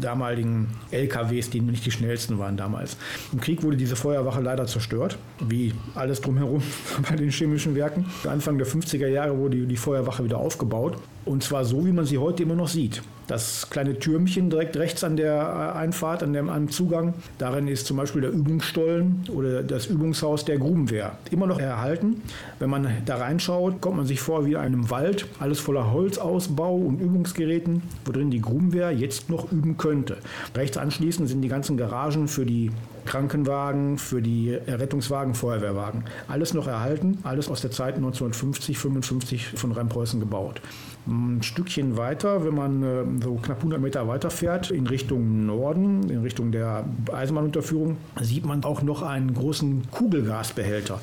damaligen 0.00 0.68
LKWs, 0.90 1.50
die 1.50 1.60
nicht 1.60 1.84
die 1.84 1.90
schnellsten 1.90 2.38
waren 2.38 2.56
damals. 2.56 2.96
Im 3.32 3.40
Krieg 3.40 3.62
wurde 3.62 3.76
diese 3.76 3.96
Feuerwache 3.96 4.40
leider 4.40 4.66
zerstört, 4.66 5.18
wie 5.40 5.74
alles 5.94 6.20
drumherum 6.20 6.62
bei 7.08 7.16
den 7.16 7.30
chemischen 7.30 7.74
Werken. 7.74 8.06
Anfang 8.28 8.58
der 8.58 8.66
50er 8.66 9.08
Jahre 9.08 9.36
wurde 9.38 9.66
die 9.66 9.76
Feuerwache 9.76 10.24
wieder 10.24 10.38
aufgebaut 10.38 10.96
und 11.24 11.42
zwar 11.42 11.64
so, 11.64 11.84
wie 11.84 11.92
man 11.92 12.06
sie 12.06 12.18
heute 12.18 12.42
immer 12.42 12.54
noch 12.54 12.68
sieht. 12.68 13.02
Das 13.26 13.70
kleine 13.70 13.98
Türmchen 13.98 14.50
direkt 14.50 14.76
rechts 14.76 15.02
an 15.02 15.16
der 15.16 15.74
Einfahrt, 15.74 16.22
an 16.22 16.32
dem 16.32 16.48
am 16.48 16.70
Zugang, 16.70 17.14
darin 17.38 17.66
ist 17.66 17.86
zum 17.86 17.96
Beispiel 17.96 18.20
der 18.20 18.30
Übungsstollen 18.30 19.24
oder 19.34 19.64
das 19.64 19.86
Übungshaus 19.86 20.44
der 20.44 20.58
Grubenwehr 20.58 21.18
immer 21.32 21.48
noch 21.48 21.58
erhalten. 21.58 22.22
Wenn 22.60 22.70
man 22.70 22.88
da 23.04 23.16
reinschaut, 23.16 23.80
kommt 23.80 23.96
man 23.96 24.06
sich 24.06 24.20
vor 24.20 24.46
wie 24.46 24.56
einem 24.56 24.90
Wald, 24.90 25.26
alles 25.40 25.58
voller 25.58 25.92
Holzausbau 25.92 26.76
und 26.76 27.00
Übungsgeräten, 27.00 27.82
wo 28.04 28.12
drin 28.12 28.30
die 28.30 28.40
Grubenwehr 28.40 28.92
jetzt 28.92 29.28
noch 29.28 29.50
üben 29.50 29.76
könnte. 29.76 30.18
Rechts 30.54 30.76
anschließend 30.76 31.28
sind 31.28 31.42
die 31.42 31.48
ganzen 31.48 31.76
Garagen 31.76 32.28
für 32.28 32.46
die 32.46 32.70
Krankenwagen, 33.06 33.98
für 33.98 34.22
die 34.22 34.54
Rettungswagen, 34.54 35.34
Feuerwehrwagen. 35.34 36.04
Alles 36.28 36.54
noch 36.54 36.68
erhalten, 36.68 37.18
alles 37.24 37.48
aus 37.48 37.60
der 37.60 37.72
Zeit 37.72 37.96
1950, 37.96 38.78
55 38.78 39.48
von 39.48 39.72
Rheinpreußen 39.72 40.20
gebaut. 40.20 40.60
Ein 41.06 41.42
Stückchen 41.42 41.96
weiter, 41.96 42.44
wenn 42.44 42.54
man 42.54 42.82
äh, 42.82 43.22
so 43.22 43.36
knapp 43.36 43.58
100 43.58 43.80
Meter 43.80 44.08
weiter 44.08 44.30
fährt, 44.30 44.70
in 44.70 44.86
Richtung 44.86 45.46
Norden, 45.46 46.10
in 46.10 46.22
Richtung 46.22 46.50
der 46.50 46.84
Eisenbahnunterführung, 47.12 47.96
sieht 48.20 48.44
man 48.44 48.64
auch 48.64 48.82
noch 48.82 49.02
einen 49.02 49.32
großen 49.32 49.90
Kugelgasbehälter. 49.90 51.00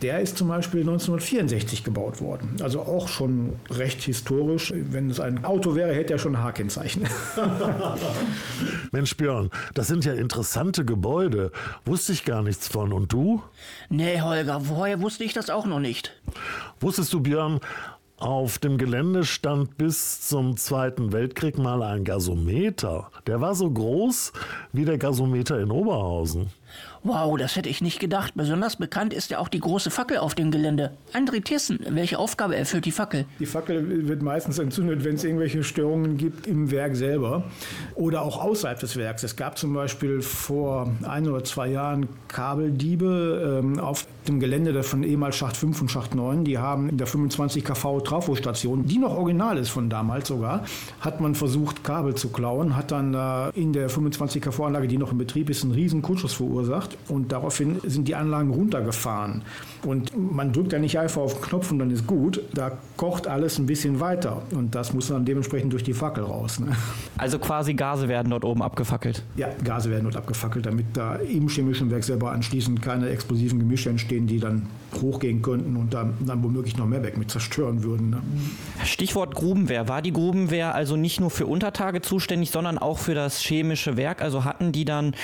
Der 0.00 0.20
ist 0.20 0.38
zum 0.38 0.48
Beispiel 0.48 0.80
1964 0.80 1.84
gebaut 1.84 2.20
worden. 2.20 2.56
Also 2.62 2.80
auch 2.80 3.08
schon 3.08 3.52
recht 3.70 4.02
historisch. 4.02 4.72
Wenn 4.74 5.10
es 5.10 5.20
ein 5.20 5.44
Auto 5.44 5.76
wäre, 5.76 5.94
hätte 5.94 6.14
er 6.14 6.18
schon 6.18 6.34
ein 6.34 6.42
H-Kennzeichen. 6.42 7.06
Mensch 8.92 9.16
Björn, 9.16 9.50
das 9.74 9.86
sind 9.86 10.04
ja 10.04 10.14
interessante 10.14 10.84
Gebäude. 10.84 11.52
Wusste 11.84 12.12
ich 12.12 12.24
gar 12.24 12.42
nichts 12.42 12.68
von. 12.68 12.92
Und 12.92 13.12
du? 13.12 13.42
Nee, 13.90 14.20
Holger, 14.20 14.60
vorher 14.60 15.00
wusste 15.00 15.24
ich 15.24 15.34
das 15.34 15.50
auch 15.50 15.66
noch 15.66 15.80
nicht. 15.80 16.12
Wusstest 16.80 17.12
du, 17.12 17.20
Björn, 17.20 17.60
auf 18.22 18.58
dem 18.58 18.78
Gelände 18.78 19.24
stand 19.24 19.76
bis 19.78 20.20
zum 20.20 20.56
Zweiten 20.56 21.12
Weltkrieg 21.12 21.58
mal 21.58 21.82
ein 21.82 22.04
Gasometer. 22.04 23.10
Der 23.26 23.40
war 23.40 23.56
so 23.56 23.68
groß 23.68 24.32
wie 24.72 24.84
der 24.84 24.96
Gasometer 24.96 25.58
in 25.58 25.72
Oberhausen. 25.72 26.50
Wow, 27.04 27.36
das 27.36 27.56
hätte 27.56 27.68
ich 27.68 27.80
nicht 27.80 27.98
gedacht. 27.98 28.34
Besonders 28.36 28.76
bekannt 28.76 29.12
ist 29.12 29.32
ja 29.32 29.38
auch 29.40 29.48
die 29.48 29.58
große 29.58 29.90
Fackel 29.90 30.18
auf 30.18 30.36
dem 30.36 30.52
Gelände. 30.52 30.92
André 31.12 31.42
Tissen, 31.42 31.80
welche 31.88 32.16
Aufgabe 32.16 32.54
erfüllt 32.54 32.84
die 32.84 32.92
Fackel? 32.92 33.24
Die 33.40 33.46
Fackel 33.46 34.06
wird 34.06 34.22
meistens 34.22 34.60
entzündet, 34.60 35.02
wenn 35.02 35.16
es 35.16 35.24
irgendwelche 35.24 35.64
Störungen 35.64 36.16
gibt 36.16 36.46
im 36.46 36.70
Werk 36.70 36.94
selber 36.94 37.42
oder 37.96 38.22
auch 38.22 38.40
außerhalb 38.40 38.78
des 38.78 38.96
Werks. 38.96 39.24
Es 39.24 39.34
gab 39.34 39.58
zum 39.58 39.74
Beispiel 39.74 40.22
vor 40.22 40.92
ein 41.02 41.28
oder 41.28 41.42
zwei 41.42 41.68
Jahren 41.68 42.08
Kabeldiebe 42.28 43.60
ähm, 43.64 43.80
auf 43.80 44.06
dem 44.28 44.38
Gelände 44.38 44.80
von 44.84 45.02
ehemals 45.02 45.34
Schacht 45.34 45.56
5 45.56 45.80
und 45.80 45.90
Schacht 45.90 46.14
9. 46.14 46.44
Die 46.44 46.58
haben 46.58 46.88
in 46.88 46.98
der 46.98 47.08
25 47.08 47.64
kV 47.64 48.00
Trafostation, 48.02 48.86
die 48.86 48.98
noch 48.98 49.16
original 49.16 49.58
ist 49.58 49.70
von 49.70 49.90
damals 49.90 50.28
sogar, 50.28 50.64
hat 51.00 51.20
man 51.20 51.34
versucht, 51.34 51.82
Kabel 51.82 52.14
zu 52.14 52.28
klauen, 52.28 52.76
hat 52.76 52.92
dann 52.92 53.12
äh, 53.12 53.50
in 53.60 53.72
der 53.72 53.88
25 53.88 54.40
kV 54.40 54.66
Anlage, 54.66 54.86
die 54.86 54.98
noch 54.98 55.10
in 55.10 55.18
Betrieb 55.18 55.50
ist, 55.50 55.64
einen 55.64 55.72
riesen 55.72 56.00
Kurzschuss 56.00 56.34
verursacht 56.34 56.91
und 57.08 57.32
daraufhin 57.32 57.80
sind 57.84 58.08
die 58.08 58.14
Anlagen 58.14 58.50
runtergefahren. 58.50 59.42
Und 59.84 60.12
man 60.16 60.52
drückt 60.52 60.72
ja 60.72 60.78
nicht 60.78 60.98
einfach 60.98 61.22
auf 61.22 61.34
den 61.34 61.42
Knopf 61.42 61.70
und 61.72 61.78
dann 61.80 61.90
ist 61.90 62.06
gut. 62.06 62.40
Da 62.54 62.78
kocht 62.96 63.26
alles 63.26 63.58
ein 63.58 63.66
bisschen 63.66 64.00
weiter 64.00 64.42
und 64.52 64.74
das 64.74 64.92
muss 64.92 65.08
dann 65.08 65.24
dementsprechend 65.24 65.72
durch 65.72 65.82
die 65.82 65.92
Fackel 65.92 66.24
raus. 66.24 66.60
Ne? 66.60 66.68
Also 67.18 67.38
quasi 67.38 67.74
Gase 67.74 68.08
werden 68.08 68.30
dort 68.30 68.44
oben 68.44 68.62
abgefackelt. 68.62 69.22
Ja, 69.36 69.48
Gase 69.64 69.90
werden 69.90 70.04
dort 70.04 70.16
abgefackelt, 70.16 70.66
damit 70.66 70.86
da 70.92 71.16
im 71.16 71.48
chemischen 71.48 71.90
Werk 71.90 72.04
selber 72.04 72.32
anschließend 72.32 72.80
keine 72.80 73.08
explosiven 73.08 73.58
Gemische 73.58 73.90
entstehen, 73.90 74.26
die 74.26 74.38
dann 74.38 74.66
hochgehen 75.00 75.42
könnten 75.42 75.76
und 75.76 75.94
dann, 75.94 76.14
dann 76.20 76.42
womöglich 76.42 76.76
noch 76.76 76.86
mehr 76.86 77.02
Werk 77.02 77.16
mit 77.16 77.30
zerstören 77.30 77.82
würden. 77.82 78.10
Ne? 78.10 78.22
Stichwort 78.84 79.34
Grubenwehr. 79.34 79.88
War 79.88 80.02
die 80.02 80.12
Grubenwehr 80.12 80.74
also 80.74 80.96
nicht 80.96 81.20
nur 81.20 81.30
für 81.30 81.46
Untertage 81.46 82.02
zuständig, 82.02 82.50
sondern 82.50 82.78
auch 82.78 82.98
für 82.98 83.14
das 83.14 83.40
chemische 83.40 83.96
Werk? 83.96 84.22
Also 84.22 84.44
hatten 84.44 84.72
die 84.72 84.84
dann 84.84 85.14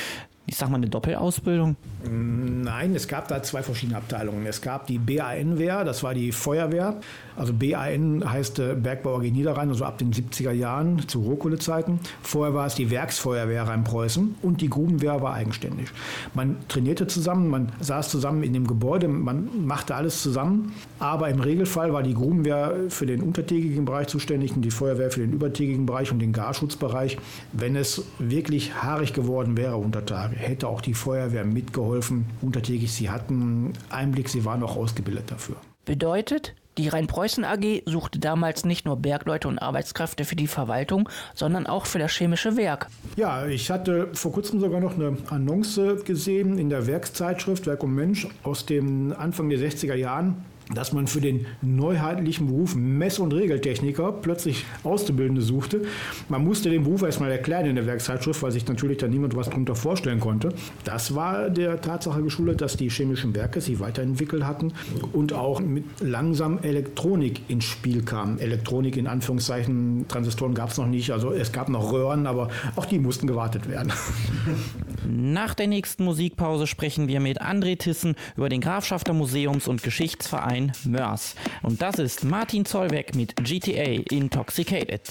ich 0.49 0.57
sag 0.57 0.71
mal, 0.71 0.77
eine 0.77 0.89
Doppelausbildung? 0.89 1.77
Nein, 2.11 2.95
es 2.95 3.07
gab 3.07 3.29
da 3.29 3.43
zwei 3.43 3.63
verschiedene 3.63 3.99
Abteilungen. 3.99 4.47
Es 4.47 4.63
gab 4.63 4.87
die 4.87 4.99
BAN-Wehr, 4.99 5.85
das 5.85 6.03
war 6.03 6.15
die 6.15 6.33
Feuerwehr. 6.33 6.97
Also 7.37 7.53
BAN 7.53 8.25
heißt 8.29 8.59
äh, 8.59 8.75
Bergbau 8.75 9.19
AG 9.19 9.31
Niederrhein, 9.31 9.69
also 9.69 9.85
ab 9.85 9.99
den 9.99 10.13
70er 10.13 10.53
Jahren 10.53 11.07
zu 11.07 11.21
Rohkohlezeiten. 11.21 12.01
Vorher 12.23 12.55
war 12.55 12.67
es 12.67 12.75
die 12.75 12.91
Werksfeuerwehr 12.91 13.69
Rheinpreußen 13.69 14.37
und 14.41 14.61
die 14.63 14.71
Grubenwehr 14.71 15.21
war 15.21 15.35
eigenständig. 15.35 15.89
Man 16.35 16.57
trainierte 16.69 17.07
zusammen, 17.07 17.49
man 17.49 17.71
saß 17.81 18.09
zusammen 18.09 18.43
in 18.43 18.55
dem 18.55 18.67
Gebäude, 18.67 19.07
man 19.07 19.67
machte 19.67 19.95
alles 19.95 20.23
zusammen. 20.23 20.73
Aber 20.99 21.29
im 21.29 21.41
Regelfall 21.41 21.93
war 21.93 22.03
die 22.03 22.15
Grubenwehr 22.15 22.75
für 22.89 23.07
den 23.07 23.23
untertägigen 23.23 23.85
Bereich 23.85 24.09
zuständig 24.09 24.57
und 24.57 24.63
die 24.63 24.71
Feuerwehr 24.71 25.11
für 25.11 25.21
den 25.21 25.33
übertägigen 25.33 25.85
Bereich 25.85 26.11
und 26.11 26.21
den 26.21 26.33
Garschutzbereich. 26.33 27.19
Wenn 27.53 27.77
es 27.77 28.05
wirklich 28.19 28.83
haarig 28.83 29.13
geworden 29.13 29.57
wäre 29.57 29.77
unter 29.77 30.07
Tage, 30.07 30.38
hätte 30.39 30.69
auch 30.69 30.81
die 30.81 30.95
Feuerwehr 30.95 31.45
mitgeholfen. 31.45 32.27
Untertägig, 32.41 32.93
sie 32.93 33.11
hatten 33.11 33.73
Einblick, 33.91 34.29
sie 34.29 34.45
waren 34.45 34.63
auch 34.63 34.77
ausgebildet 34.77 35.31
dafür. 35.31 35.57
Bedeutet, 35.85 36.55
die 36.79 36.87
Rheinpreußen 36.87 37.45
AG 37.45 37.83
suchte 37.87 38.21
damals 38.21 38.65
nicht 38.65 38.87
nur 38.87 38.97
Bergleute 38.97 39.49
und 39.49 39.59
Arbeitskräfte 39.59 40.25
für 40.25 40.37
die 40.37 40.47
Verwaltung, 40.47 41.09
sondern 41.35 41.67
auch 41.67 41.87
für 41.87 41.99
das 41.99 42.13
chemische 42.13 42.57
Werk. 42.57 42.87
Ja, 43.17 43.47
ich 43.47 43.69
hatte 43.71 44.11
vor 44.13 44.31
kurzem 44.31 44.61
sogar 44.61 44.79
noch 44.79 44.95
eine 44.95 45.17
Annonce 45.29 46.05
gesehen 46.05 46.57
in 46.57 46.71
der 46.71 46.87
Werkszeitschrift 46.87 47.67
Werk 47.67 47.83
und 47.83 47.97
Mensch 47.97 48.29
aus 48.45 48.65
dem 48.65 49.13
Anfang 49.19 49.49
der 49.49 49.59
60er 49.59 49.95
Jahren 49.95 50.45
dass 50.75 50.93
man 50.93 51.07
für 51.07 51.21
den 51.21 51.47
neuheitlichen 51.63 52.47
Beruf 52.47 52.75
Mess- 52.75 53.19
und 53.19 53.33
Regeltechniker 53.33 54.13
plötzlich 54.13 54.65
Auszubildende 54.85 55.43
suchte. 55.43 55.83
Man 56.29 56.45
musste 56.45 56.71
den 56.71 56.85
Beruf 56.85 57.03
erstmal 57.03 57.31
erklären 57.31 57.67
in 57.67 57.77
der 57.77 57.87
Werkzeitschrift, 57.87 58.43
weil 58.43 58.53
sich 58.53 58.67
natürlich 58.67 58.99
da 58.99 59.09
niemand 59.09 59.35
was 59.37 59.49
darunter 59.49 59.75
vorstellen 59.75 60.21
konnte. 60.21 60.51
Das 60.85 61.15
war 61.15 61.51
der 61.51 61.81
Tatsache 61.81 62.23
geschuldet, 62.23 62.61
dass 62.61 62.77
die 62.77 62.91
chemischen 62.91 63.35
Werke 63.35 63.61
sich 63.61 63.81
weiterentwickelt 63.81 64.45
hatten 64.45 64.73
und 65.13 65.33
auch 65.33 65.61
mit 65.61 65.85
langsam 66.01 66.59
Elektronik 66.59 67.43
ins 67.49 67.65
Spiel 67.65 68.03
kam. 68.03 68.39
Elektronik 68.39 68.97
in 68.97 69.07
Anführungszeichen, 69.07 70.07
Transistoren 70.09 70.55
gab 70.55 70.71
es 70.71 70.79
noch 70.79 70.87
nicht, 70.87 71.11
also 71.11 71.33
es 71.33 71.53
gab 71.53 71.69
noch 71.69 71.93
Röhren, 71.93 72.27
aber 72.27 72.49
auch 72.77 72.87
die 72.87 72.99
mussten 72.99 73.27
gewartet 73.27 73.69
werden. 73.69 73.93
Nach 75.11 75.55
der 75.55 75.69
nächsten 75.69 76.05
Musikpause 76.05 76.67
sprechen 76.67 77.09
wir 77.09 77.19
mit 77.21 77.41
André 77.41 77.79
Tissen 77.79 78.15
über 78.37 78.51
den 78.51 78.61
Grafschafter 78.61 79.15
Museums- 79.15 79.67
und 79.67 79.83
Geschichtsverein 79.83 80.73
Mörs. 80.85 81.35
Und 81.63 81.81
das 81.81 81.99
ist 81.99 82.25
Martin 82.25 82.67
Zollweg 82.67 83.15
mit 83.15 83.35
GTA 83.37 84.03
Intoxicated. 84.11 85.09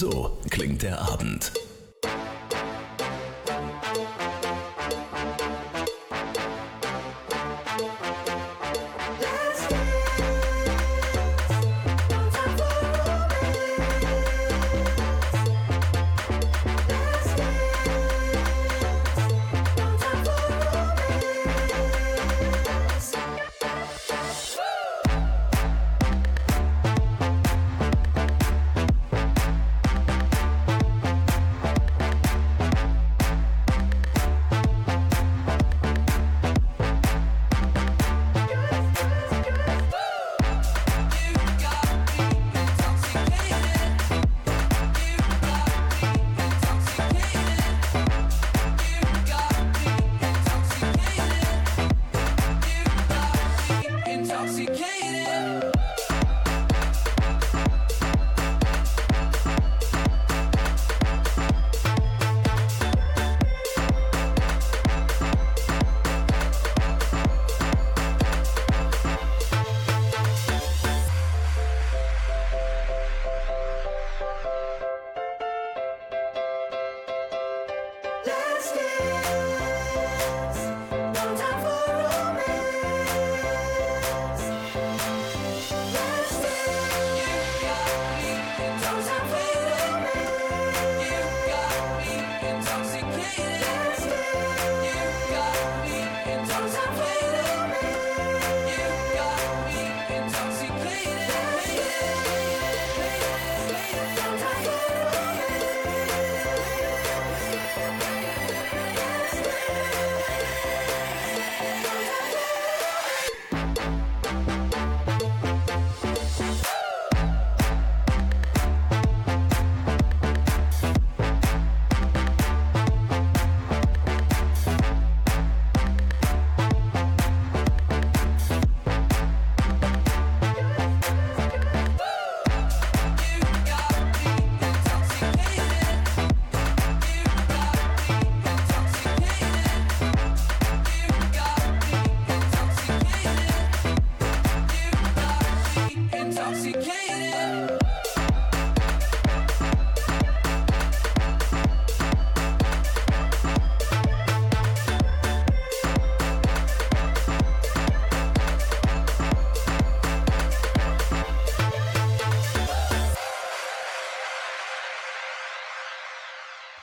So 0.00 0.38
der 0.82 1.00
Abend. 1.00 1.52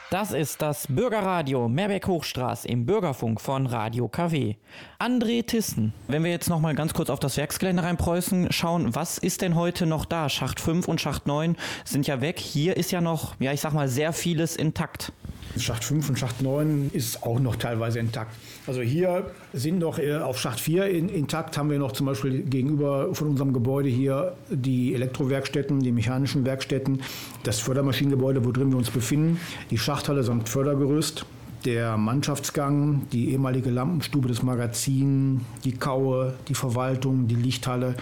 Das 0.09 0.31
ist 0.31 0.61
das 0.61 0.87
Bürgerradio 0.87 1.67
Meerbeck-Hochstraß 1.67 2.63
im 2.63 2.85
Bürgerfunk 2.85 3.41
von 3.41 3.67
Radio 3.67 4.07
KW. 4.07 4.55
André 4.99 5.45
Tissen, 5.45 5.91
wenn 6.07 6.23
wir 6.23 6.31
jetzt 6.31 6.47
noch 6.49 6.61
mal 6.61 6.73
ganz 6.75 6.93
kurz 6.93 7.09
auf 7.09 7.19
das 7.19 7.35
Werksgelände 7.35 7.83
Rheinpreußen 7.83 8.53
schauen, 8.53 8.95
was 8.95 9.17
ist 9.17 9.41
denn 9.41 9.55
heute 9.55 9.85
noch 9.85 10.05
da? 10.05 10.29
Schacht 10.29 10.61
5 10.61 10.87
und 10.87 11.01
Schacht 11.01 11.27
9 11.27 11.57
sind 11.83 12.07
ja 12.07 12.21
weg. 12.21 12.39
Hier 12.39 12.77
ist 12.77 12.91
ja 12.91 13.01
noch, 13.01 13.35
ja, 13.39 13.51
ich 13.51 13.59
sag 13.59 13.73
mal, 13.73 13.89
sehr 13.89 14.13
vieles 14.13 14.55
intakt. 14.55 15.11
Schacht 15.59 15.83
5 15.83 16.09
und 16.09 16.19
Schacht 16.19 16.41
9 16.41 16.91
ist 16.93 17.23
auch 17.23 17.39
noch 17.39 17.55
teilweise 17.55 17.99
intakt. 17.99 18.35
Also 18.65 18.81
hier 18.81 19.31
sind 19.53 19.79
noch 19.79 19.99
äh, 19.99 20.15
auf 20.15 20.39
Schacht 20.39 20.59
4 20.59 20.85
in, 20.87 21.09
intakt, 21.09 21.57
haben 21.57 21.69
wir 21.69 21.79
noch 21.79 21.91
zum 21.91 22.05
Beispiel 22.05 22.43
gegenüber 22.43 23.13
von 23.13 23.29
unserem 23.29 23.53
Gebäude 23.53 23.89
hier 23.89 24.35
die 24.49 24.93
Elektrowerkstätten, 24.93 25.79
die 25.79 25.91
mechanischen 25.91 26.45
Werkstätten, 26.45 27.01
das 27.43 27.59
Fördermaschinengebäude, 27.59 28.45
wo 28.45 28.51
drin 28.51 28.71
wir 28.71 28.77
uns 28.77 28.91
befinden, 28.91 29.39
die 29.71 29.77
Schachthalle 29.77 30.23
samt 30.23 30.49
Fördergerüst, 30.49 31.25
der 31.65 31.97
Mannschaftsgang, 31.97 33.01
die 33.11 33.31
ehemalige 33.31 33.69
Lampenstube 33.69 34.27
des 34.27 34.43
Magazins, 34.43 35.41
die 35.63 35.73
Kaue, 35.73 36.33
die 36.47 36.55
Verwaltung, 36.55 37.27
die 37.27 37.35
Lichthalle, 37.35 37.95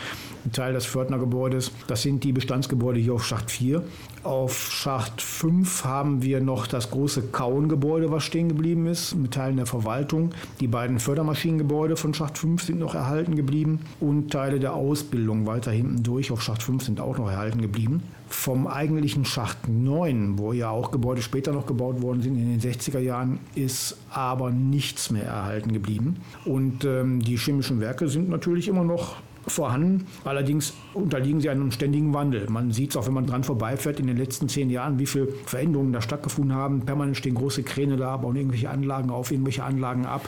ein 0.46 0.52
Teil 0.52 0.74
des 0.74 0.86
Fördnergebäudes. 0.86 1.72
Das 1.88 2.02
sind 2.02 2.24
die 2.24 2.32
Bestandsgebäude 2.32 3.00
hier 3.00 3.14
auf 3.14 3.26
Schacht 3.26 3.50
4. 3.50 3.84
Auf 4.24 4.72
Schacht 4.72 5.22
5 5.22 5.86
haben 5.86 6.22
wir 6.22 6.42
noch 6.42 6.68
das 6.68 6.92
große 6.92 7.24
Kauengebäude, 7.28 8.12
was 8.12 8.24
stehen 8.24 8.50
geblieben 8.50 8.88
ist, 8.88 9.16
mit 9.16 9.34
Teilen 9.34 9.58
der 9.58 9.66
Verwaltung. 9.66 10.32
Die 10.60 10.68
beiden 10.68 11.00
Fördermaschinengebäude 11.00 11.96
von 11.96 12.14
Schacht 12.14 12.38
5 12.38 12.64
sind 12.64 12.80
noch 12.80 12.96
erhalten 12.96 13.36
geblieben 13.36 13.82
und 14.00 14.32
Teile 14.32 14.60
der 14.60 14.74
Ausbildung 14.74 15.46
weiter 15.46 15.72
hinten 15.72 16.04
durch 16.04 16.32
auf 16.32 16.42
Schacht 16.42 16.64
5 16.64 16.84
sind 16.84 17.00
auch 17.00 17.18
noch 17.18 17.30
erhalten 17.30 17.62
geblieben. 17.62 18.04
Vom 18.28 18.68
eigentlichen 18.68 19.24
Schacht 19.24 19.68
9, 19.68 20.40
wo 20.40 20.52
ja 20.52 20.70
auch 20.70 20.92
Gebäude 20.92 21.22
später 21.22 21.52
noch 21.52 21.66
gebaut 21.66 22.02
worden 22.02 22.22
sind 22.22 22.36
in 22.38 22.58
den 22.58 22.60
60er 22.60 23.00
Jahren, 23.00 23.40
ist 23.54 23.98
aber 24.10 24.52
nichts 24.52 25.12
mehr 25.12 25.26
erhalten 25.26 25.72
geblieben. 25.74 26.18
Und 26.44 26.86
ähm, 26.86 27.22
die 27.22 27.38
chemischen 27.38 27.80
Werke 27.80 28.08
sind 28.08 28.30
natürlich 28.30 28.68
immer 28.68 28.84
noch 28.84 29.18
vorhanden. 29.48 30.08
Allerdings 30.24 30.74
unterliegen 30.94 31.40
sie 31.40 31.50
einem 31.50 31.72
ständigen 31.72 32.14
Wandel. 32.14 32.50
Man 32.50 32.72
sieht 32.72 32.92
es 32.92 32.98
auch, 32.98 33.06
wenn 33.08 33.14
man 33.14 33.28
dran 33.28 33.44
vorbeifährt, 33.44 34.00
in 34.00 34.08
den 34.08 34.18
letzten 34.18 34.50
zehn 34.50 34.70
Jahren, 34.70 35.00
wie 35.00 35.06
viele 35.06 35.28
Veränderungen 35.46 35.94
da 35.94 36.02
stattgefunden 36.02 36.56
haben. 36.56 36.82
Permanent 36.82 37.18
stehen 37.18 37.36
große 37.36 37.64
Kräne 37.64 37.98
da, 37.98 38.18
bauen 38.18 38.36
irgendwelche 38.36 38.70
Anlagen 38.70 39.10
auf, 39.10 39.32
irgendwelche 39.32 39.64
Anlagen 39.64 40.06
ab. 40.06 40.28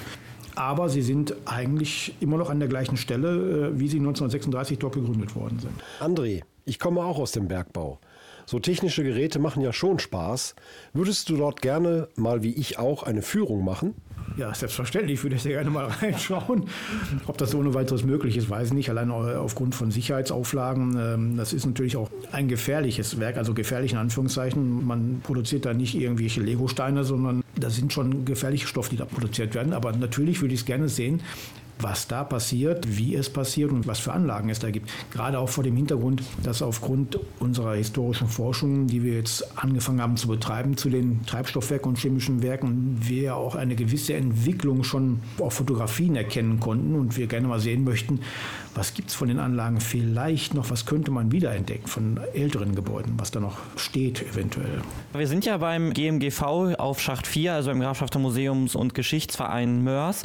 Aber 0.56 0.90
sie 0.90 1.04
sind 1.04 1.36
eigentlich 1.46 2.16
immer 2.20 2.38
noch 2.38 2.50
an 2.50 2.60
der 2.60 2.68
gleichen 2.68 2.98
Stelle, 2.98 3.70
äh, 3.74 3.80
wie 3.80 3.88
sie 3.88 4.00
1936 4.00 4.80
dort 4.80 4.96
gegründet 4.96 5.36
worden 5.36 5.60
sind. 5.60 5.74
André, 6.00 6.42
ich 6.68 6.80
komme 6.80 7.02
auch 7.02 7.18
aus 7.18 7.32
dem 7.32 7.48
Bergbau. 7.48 8.00
So 8.46 8.60
technische 8.60 9.04
Geräte 9.04 9.40
machen 9.40 9.62
ja 9.62 9.74
schon 9.74 10.00
Spaß. 10.00 10.56
Würdest 10.94 11.30
du 11.30 11.38
dort 11.38 11.62
gerne 11.62 12.08
mal 12.16 12.44
wie 12.44 12.54
ich 12.54 12.78
auch 12.78 13.04
eine 13.04 13.22
Führung 13.22 13.64
machen? 13.66 13.94
Ja, 14.36 14.54
selbstverständlich 14.54 15.24
würde 15.24 15.38
ich 15.38 15.42
sehr 15.42 15.54
gerne 15.54 15.70
mal 15.70 15.86
reinschauen. 16.02 16.66
Ob 17.26 17.38
das 17.38 17.56
ohne 17.56 17.74
weiteres 17.74 18.04
möglich 18.04 18.38
ist, 18.38 18.50
weiß 18.50 18.70
ich 18.70 18.74
nicht. 18.74 18.90
Allein 18.90 19.10
aufgrund 19.12 19.76
von 19.76 19.92
Sicherheitsauflagen. 19.92 20.98
ähm, 21.00 21.38
Das 21.38 21.54
ist 21.54 21.66
natürlich 21.66 21.98
auch 21.98 22.10
ein 22.32 22.48
gefährliches 22.48 23.20
Werk, 23.20 23.38
also 23.38 23.54
gefährlich 23.54 23.94
in 23.94 23.98
Anführungszeichen. 23.98 24.86
Man 24.86 25.22
produziert 25.24 25.66
da 25.66 25.74
nicht 25.74 25.96
irgendwelche 25.96 26.42
Legosteine, 26.42 27.04
sondern 27.04 27.44
das 27.56 27.76
sind 27.76 27.92
schon 27.94 28.26
gefährliche 28.26 28.68
Stoffe, 28.68 28.92
die 28.92 28.98
da 28.98 29.06
produziert 29.06 29.56
werden. 29.56 29.74
Aber 29.74 29.92
natürlich 29.94 30.42
würde 30.42 30.54
ich 30.54 30.62
es 30.62 30.66
gerne 30.66 30.90
sehen, 30.90 31.22
was 31.80 32.08
da 32.08 32.24
passiert, 32.24 32.98
wie 32.98 33.16
es 33.16 33.30
passiert 33.30 33.72
und 33.72 33.88
was 33.88 34.00
für 34.00 34.14
Anlagen 34.14 34.50
es 34.50 34.60
da 34.60 34.72
gibt. 34.72 34.90
Gerade 35.12 35.40
auch 35.40 35.50
vor 35.50 35.64
dem 35.64 35.76
Hintergrund, 35.76 36.24
dass 36.44 36.62
aufgrund 36.62 37.20
unserer 37.40 37.76
historischen 37.76 38.28
Forschung, 38.28 38.88
die 38.88 39.04
wir 39.04 39.14
jetzt 39.14 39.58
angefangen 39.58 40.02
haben 40.02 40.18
zu 40.18 40.28
betreiben 40.28 40.78
zu 40.78 40.90
den 40.90 41.26
Treibstoffwerken 41.26 41.90
und 41.90 41.98
chemischen 41.98 42.42
Werken, 42.42 42.98
wir 43.02 43.22
ja 43.22 43.34
auch 43.36 43.56
eine 43.56 43.76
gewisse 43.76 44.14
Entwicklung 44.14 44.84
schon 44.84 45.20
auf 45.40 45.54
Fotografien 45.54 46.16
erkennen 46.16 46.60
konnten 46.60 46.96
und 46.96 47.18
wir 47.18 47.28
gerne 47.28 47.48
mal 47.48 47.60
sehen 47.60 47.84
möchten, 47.84 48.20
was 48.78 48.94
gibt 48.94 49.10
es 49.10 49.16
von 49.16 49.28
den 49.28 49.40
Anlagen 49.40 49.82
vielleicht 49.82 50.54
noch, 50.54 50.70
was 50.70 50.86
könnte 50.86 51.10
man 51.10 51.32
wiederentdecken 51.32 51.88
von 51.88 52.20
älteren 52.34 52.76
Gebäuden, 52.76 53.14
was 53.18 53.32
da 53.32 53.40
noch 53.40 53.58
steht 53.76 54.22
eventuell. 54.22 54.82
Wir 55.14 55.28
sind 55.28 55.46
ja 55.46 55.58
beim 55.58 55.94
GMGV 55.94 56.42
auf 56.78 57.02
Schacht 57.02 57.26
4, 57.26 57.54
also 57.54 57.72
im 57.72 57.80
Grafschafter 57.80 58.20
Museums- 58.20 58.76
und 58.76 58.94
Geschichtsverein 58.94 59.84
Mörs. 59.84 60.24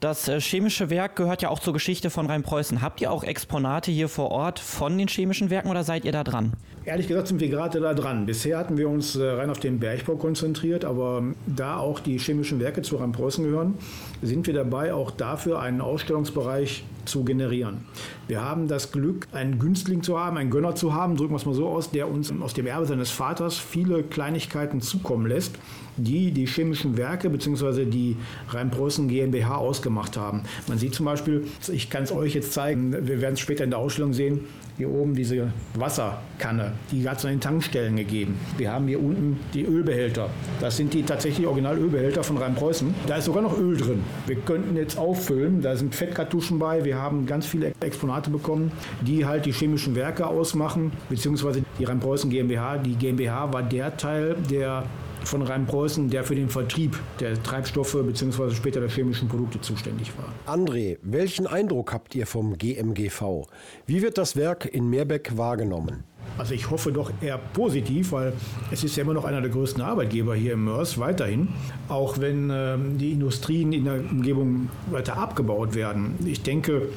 Das 0.00 0.26
äh, 0.26 0.40
chemische 0.40 0.90
Werk 0.90 1.14
gehört 1.14 1.42
ja 1.42 1.48
auch 1.48 1.60
zur 1.60 1.72
Geschichte 1.72 2.10
von 2.10 2.26
Rheinpreußen. 2.26 2.82
Habt 2.82 3.00
ihr 3.00 3.12
auch 3.12 3.22
Exponate 3.22 3.92
hier 3.92 4.08
vor 4.08 4.32
Ort 4.32 4.58
von 4.58 4.98
den 4.98 5.06
chemischen 5.06 5.50
Werken 5.50 5.70
oder 5.70 5.84
seid 5.84 6.04
ihr 6.04 6.12
da 6.12 6.24
dran? 6.24 6.54
Ehrlich 6.84 7.06
gesagt 7.06 7.28
sind 7.28 7.40
wir 7.40 7.48
gerade 7.48 7.78
da 7.78 7.94
dran. 7.94 8.26
Bisher 8.26 8.58
hatten 8.58 8.76
wir 8.76 8.88
uns 8.88 9.14
äh, 9.14 9.22
rein 9.22 9.50
auf 9.50 9.60
den 9.60 9.78
Bergbau 9.78 10.16
konzentriert, 10.16 10.84
aber 10.84 11.22
da 11.46 11.76
auch 11.76 12.00
die 12.00 12.18
chemischen 12.18 12.58
Werke 12.58 12.82
zu 12.82 12.96
Rheinpreußen 12.96 13.44
gehören, 13.44 13.74
sind 14.20 14.48
wir 14.48 14.54
dabei, 14.54 14.92
auch 14.92 15.12
dafür 15.12 15.60
einen 15.60 15.80
Ausstellungsbereich 15.80 16.82
zu 17.04 17.22
generieren. 17.24 17.84
Wir 18.26 18.42
haben 18.42 18.66
das 18.66 18.90
Glück, 18.90 19.28
einen 19.32 19.60
Günstling 19.60 20.02
zu 20.02 20.18
haben, 20.18 20.36
einen 20.36 20.50
Gönner 20.50 20.74
zu 20.74 20.92
haben, 20.92 21.16
drücken 21.16 21.32
wir 21.32 21.36
es 21.36 21.46
mal 21.46 21.54
so 21.54 21.68
aus, 21.68 21.90
der 21.90 22.08
uns 22.08 22.32
aus 22.40 22.54
dem 22.54 22.66
Erbe 22.66 22.86
seines 22.86 23.10
Vaters 23.10 23.58
viele 23.58 24.02
Kleinigkeiten 24.02 24.80
zukommen 24.80 25.26
lässt, 25.26 25.54
die 25.96 26.32
die 26.32 26.46
chemischen 26.46 26.96
Werke 26.96 27.30
bzw. 27.30 27.84
die 27.84 28.16
Rheinpreußen 28.48 29.08
GmbH 29.08 29.56
ausgemacht 29.56 30.16
haben. 30.16 30.42
Man 30.66 30.78
sieht 30.78 30.94
zum 30.94 31.06
Beispiel, 31.06 31.46
ich 31.72 31.90
kann 31.90 32.04
es 32.04 32.12
euch 32.12 32.34
jetzt 32.34 32.52
zeigen, 32.52 32.92
wir 33.06 33.20
werden 33.20 33.34
es 33.34 33.40
später 33.40 33.62
in 33.64 33.70
der 33.70 33.78
Ausstellung 33.78 34.12
sehen, 34.12 34.40
hier 34.82 34.90
oben 34.90 35.14
diese 35.14 35.52
Wasserkanne, 35.74 36.72
die 36.90 37.08
hat 37.08 37.18
es 37.18 37.24
an 37.24 37.30
den 37.30 37.40
Tankstellen 37.40 37.96
gegeben. 37.96 38.36
Wir 38.58 38.72
haben 38.72 38.88
hier 38.88 39.00
unten 39.00 39.38
die 39.54 39.64
Ölbehälter. 39.64 40.28
Das 40.60 40.76
sind 40.76 40.92
die 40.92 41.04
tatsächlich 41.04 41.46
Original-Ölbehälter 41.46 42.24
von 42.24 42.36
Rheinpreußen. 42.36 42.92
Da 43.06 43.16
ist 43.16 43.26
sogar 43.26 43.42
noch 43.42 43.56
Öl 43.56 43.76
drin. 43.76 44.02
Wir 44.26 44.34
könnten 44.36 44.74
jetzt 44.76 44.98
auffüllen, 44.98 45.62
da 45.62 45.76
sind 45.76 45.94
Fettkartuschen 45.94 46.58
bei. 46.58 46.84
Wir 46.84 46.96
haben 46.96 47.26
ganz 47.26 47.46
viele 47.46 47.70
Exponate 47.78 48.30
bekommen, 48.30 48.72
die 49.02 49.24
halt 49.24 49.46
die 49.46 49.52
chemischen 49.52 49.94
Werke 49.94 50.26
ausmachen, 50.26 50.90
beziehungsweise 51.08 51.62
die 51.78 51.84
Rheinpreußen 51.84 52.28
GmbH. 52.28 52.78
Die 52.78 52.96
GmbH 52.96 53.52
war 53.52 53.62
der 53.62 53.96
Teil, 53.96 54.34
der 54.50 54.82
von 55.24 55.42
Rheinpreußen, 55.42 56.10
der 56.10 56.24
für 56.24 56.34
den 56.34 56.48
Vertrieb 56.48 56.98
der 57.20 57.40
Treibstoffe 57.42 57.96
bzw. 58.00 58.54
später 58.54 58.80
der 58.80 58.88
chemischen 58.88 59.28
Produkte 59.28 59.60
zuständig 59.60 60.12
war. 60.16 60.54
André, 60.54 60.98
welchen 61.02 61.46
Eindruck 61.46 61.92
habt 61.92 62.14
ihr 62.14 62.26
vom 62.26 62.58
GMGV? 62.58 63.46
Wie 63.86 64.02
wird 64.02 64.18
das 64.18 64.36
Werk 64.36 64.66
in 64.66 64.88
Meerbeck 64.88 65.36
wahrgenommen? 65.36 66.04
Also 66.38 66.54
ich 66.54 66.70
hoffe 66.70 66.92
doch 66.92 67.12
eher 67.20 67.38
positiv, 67.38 68.12
weil 68.12 68.32
es 68.70 68.84
ist 68.84 68.96
ja 68.96 69.02
immer 69.02 69.12
noch 69.12 69.24
einer 69.24 69.40
der 69.40 69.50
größten 69.50 69.82
Arbeitgeber 69.82 70.34
hier 70.34 70.54
im 70.54 70.64
Mörs 70.64 70.98
weiterhin, 70.98 71.48
auch 71.88 72.18
wenn 72.20 72.50
ähm, 72.50 72.98
die 72.98 73.12
Industrien 73.12 73.72
in 73.72 73.84
der 73.84 74.00
Umgebung 74.00 74.70
weiter 74.90 75.16
abgebaut 75.16 75.74
werden. 75.74 76.14
Ich 76.24 76.42
denke, 76.42 76.88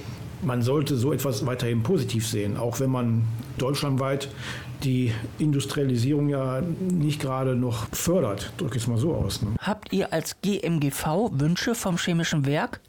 man 0.41 0.61
sollte 0.61 0.95
so 0.95 1.13
etwas 1.13 1.45
weiterhin 1.45 1.83
positiv 1.83 2.27
sehen, 2.27 2.57
auch 2.57 2.79
wenn 2.79 2.89
man 2.89 3.23
deutschlandweit 3.57 4.29
die 4.83 5.13
Industrialisierung 5.39 6.29
ja 6.29 6.61
nicht 6.61 7.21
gerade 7.21 7.55
noch 7.55 7.87
fördert, 7.93 8.51
drücke 8.57 8.77
ich 8.77 8.83
es 8.83 8.87
mal 8.87 8.97
so 8.97 9.13
aus. 9.13 9.41
Ne? 9.41 9.55
Habt 9.59 9.93
ihr 9.93 10.13
als 10.13 10.41
GMGV 10.41 11.31
Wünsche 11.33 11.75
vom 11.75 11.97
chemischen 11.97 12.45
Werk? 12.45 12.81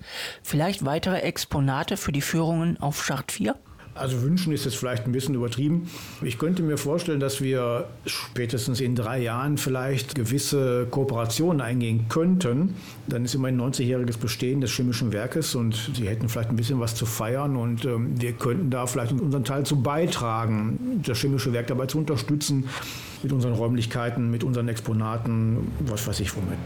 Vielleicht 0.42 0.84
weitere 0.84 1.20
Exponate 1.20 1.96
für 1.96 2.12
die 2.12 2.20
Führungen 2.20 2.78
auf 2.80 3.04
Schacht 3.04 3.32
4? 3.32 3.54
Also 3.96 4.22
wünschen 4.22 4.52
ist 4.52 4.64
jetzt 4.64 4.76
vielleicht 4.76 5.06
ein 5.06 5.12
bisschen 5.12 5.34
übertrieben. 5.34 5.88
Ich 6.22 6.38
könnte 6.38 6.62
mir 6.62 6.76
vorstellen, 6.76 7.20
dass 7.20 7.40
wir 7.40 7.86
spätestens 8.06 8.80
in 8.80 8.94
drei 8.94 9.20
Jahren 9.20 9.58
vielleicht 9.58 10.14
gewisse 10.14 10.86
Kooperationen 10.90 11.60
eingehen 11.60 12.06
könnten. 12.08 12.74
Dann 13.06 13.24
ist 13.24 13.34
immerhin 13.34 13.60
90-jähriges 13.60 14.18
Bestehen 14.18 14.60
des 14.60 14.72
chemischen 14.72 15.12
Werkes 15.12 15.54
und 15.54 15.90
sie 15.94 16.08
hätten 16.08 16.28
vielleicht 16.28 16.50
ein 16.50 16.56
bisschen 16.56 16.80
was 16.80 16.94
zu 16.94 17.06
feiern 17.06 17.56
und 17.56 17.84
ähm, 17.84 18.20
wir 18.20 18.32
könnten 18.32 18.70
da 18.70 18.86
vielleicht 18.86 19.12
unseren 19.12 19.44
Teil 19.44 19.64
zu 19.64 19.80
beitragen, 19.82 21.02
das 21.04 21.18
chemische 21.18 21.52
Werk 21.52 21.68
dabei 21.68 21.86
zu 21.86 21.98
unterstützen, 21.98 22.68
mit 23.22 23.32
unseren 23.32 23.54
Räumlichkeiten, 23.54 24.30
mit 24.30 24.44
unseren 24.44 24.68
Exponaten, 24.68 25.72
was 25.80 26.06
weiß 26.06 26.20
ich 26.20 26.34
womit. 26.36 26.58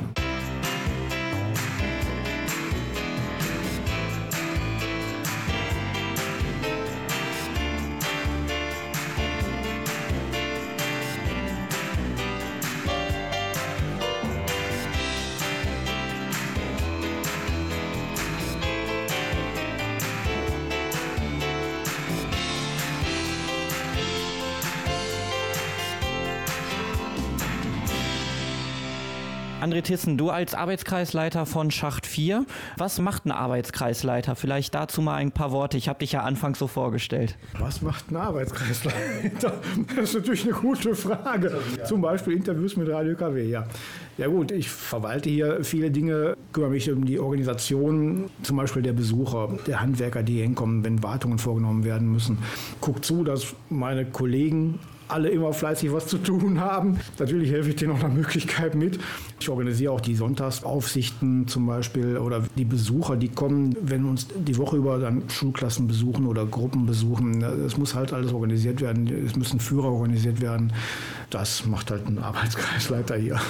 Tissen, 29.91 30.17
du 30.17 30.31
als 30.31 30.55
Arbeitskreisleiter 30.55 31.47
von 31.47 31.73
Schacht 31.73 32.07
4, 32.07 32.47
was 32.77 33.01
macht 33.01 33.27
ein 33.27 33.33
Arbeitskreisleiter? 33.33 34.37
Vielleicht 34.37 34.73
dazu 34.73 35.03
mal 35.03 35.17
ein 35.17 35.33
paar 35.33 35.51
Worte. 35.51 35.79
Ich 35.79 35.89
habe 35.89 35.99
dich 35.99 36.13
ja 36.13 36.23
anfangs 36.23 36.61
so 36.61 36.69
vorgestellt. 36.69 37.37
Was 37.59 37.83
macht 37.83 38.13
ein 38.13 38.17
Arbeitskreisleiter? 38.17 39.55
Das 39.97 40.11
ist 40.11 40.15
natürlich 40.15 40.45
eine 40.45 40.53
gute 40.53 40.95
Frage. 40.95 41.59
Zum 41.85 42.03
Beispiel 42.03 42.35
Interviews 42.35 42.77
mit 42.77 42.89
Radio 42.89 43.17
KW, 43.17 43.43
ja. 43.51 43.67
Ja 44.17 44.29
gut, 44.29 44.53
ich 44.53 44.71
verwalte 44.71 45.29
hier 45.29 45.65
viele 45.65 45.91
Dinge, 45.91 46.37
kümmere 46.53 46.71
mich 46.71 46.89
um 46.89 47.05
die 47.05 47.19
Organisation, 47.19 48.31
zum 48.45 48.59
Beispiel 48.59 48.83
der 48.83 48.93
Besucher, 48.93 49.49
der 49.67 49.81
Handwerker, 49.81 50.23
die 50.23 50.41
hinkommen, 50.41 50.85
wenn 50.85 51.03
Wartungen 51.03 51.41
vorgenommen 51.41 51.83
werden 51.83 52.13
müssen. 52.13 52.39
Guck 52.81 53.05
zu, 53.05 53.25
dass 53.25 53.57
meine 53.71 54.05
Kollegen 54.05 54.79
alle 55.11 55.29
immer 55.29 55.53
fleißig 55.53 55.93
was 55.93 56.07
zu 56.07 56.19
tun 56.19 56.61
haben. 56.61 56.99
Natürlich 57.19 57.51
helfe 57.51 57.71
ich 57.71 57.77
denen 57.77 57.93
auch 57.93 58.03
nach 58.03 58.13
Möglichkeit 58.13 58.75
mit. 58.75 58.99
Ich 59.41 59.49
organisiere 59.49 59.93
auch 59.93 60.01
die 60.01 60.15
Sonntagsaufsichten 60.15 61.49
zum 61.49 61.67
Beispiel 61.67 62.19
oder 62.19 62.43
die 62.57 62.65
Besucher, 62.65 63.17
die 63.17 63.29
kommen, 63.29 63.77
wenn 63.83 64.05
uns 64.05 64.29
die 64.35 64.57
Woche 64.57 64.77
über 64.77 64.99
dann 64.99 65.23
Schulklassen 65.29 65.87
besuchen 65.87 66.27
oder 66.27 66.47
Gruppen 66.47 66.87
besuchen. 66.87 67.43
Es 67.43 67.77
muss 67.77 67.95
halt 67.95 68.13
alles 68.13 68.33
organisiert 68.33 68.81
werden. 68.81 69.09
Es 69.27 69.37
müssen 69.37 69.61
Führer 69.61 69.91
organisiert 69.91 70.41
werden. 70.41 70.73
Das 71.31 71.67
macht 71.67 71.91
halt 71.91 72.07
ein 72.07 72.19
Arbeitskreisleiter 72.19 73.17
hier. 73.17 73.41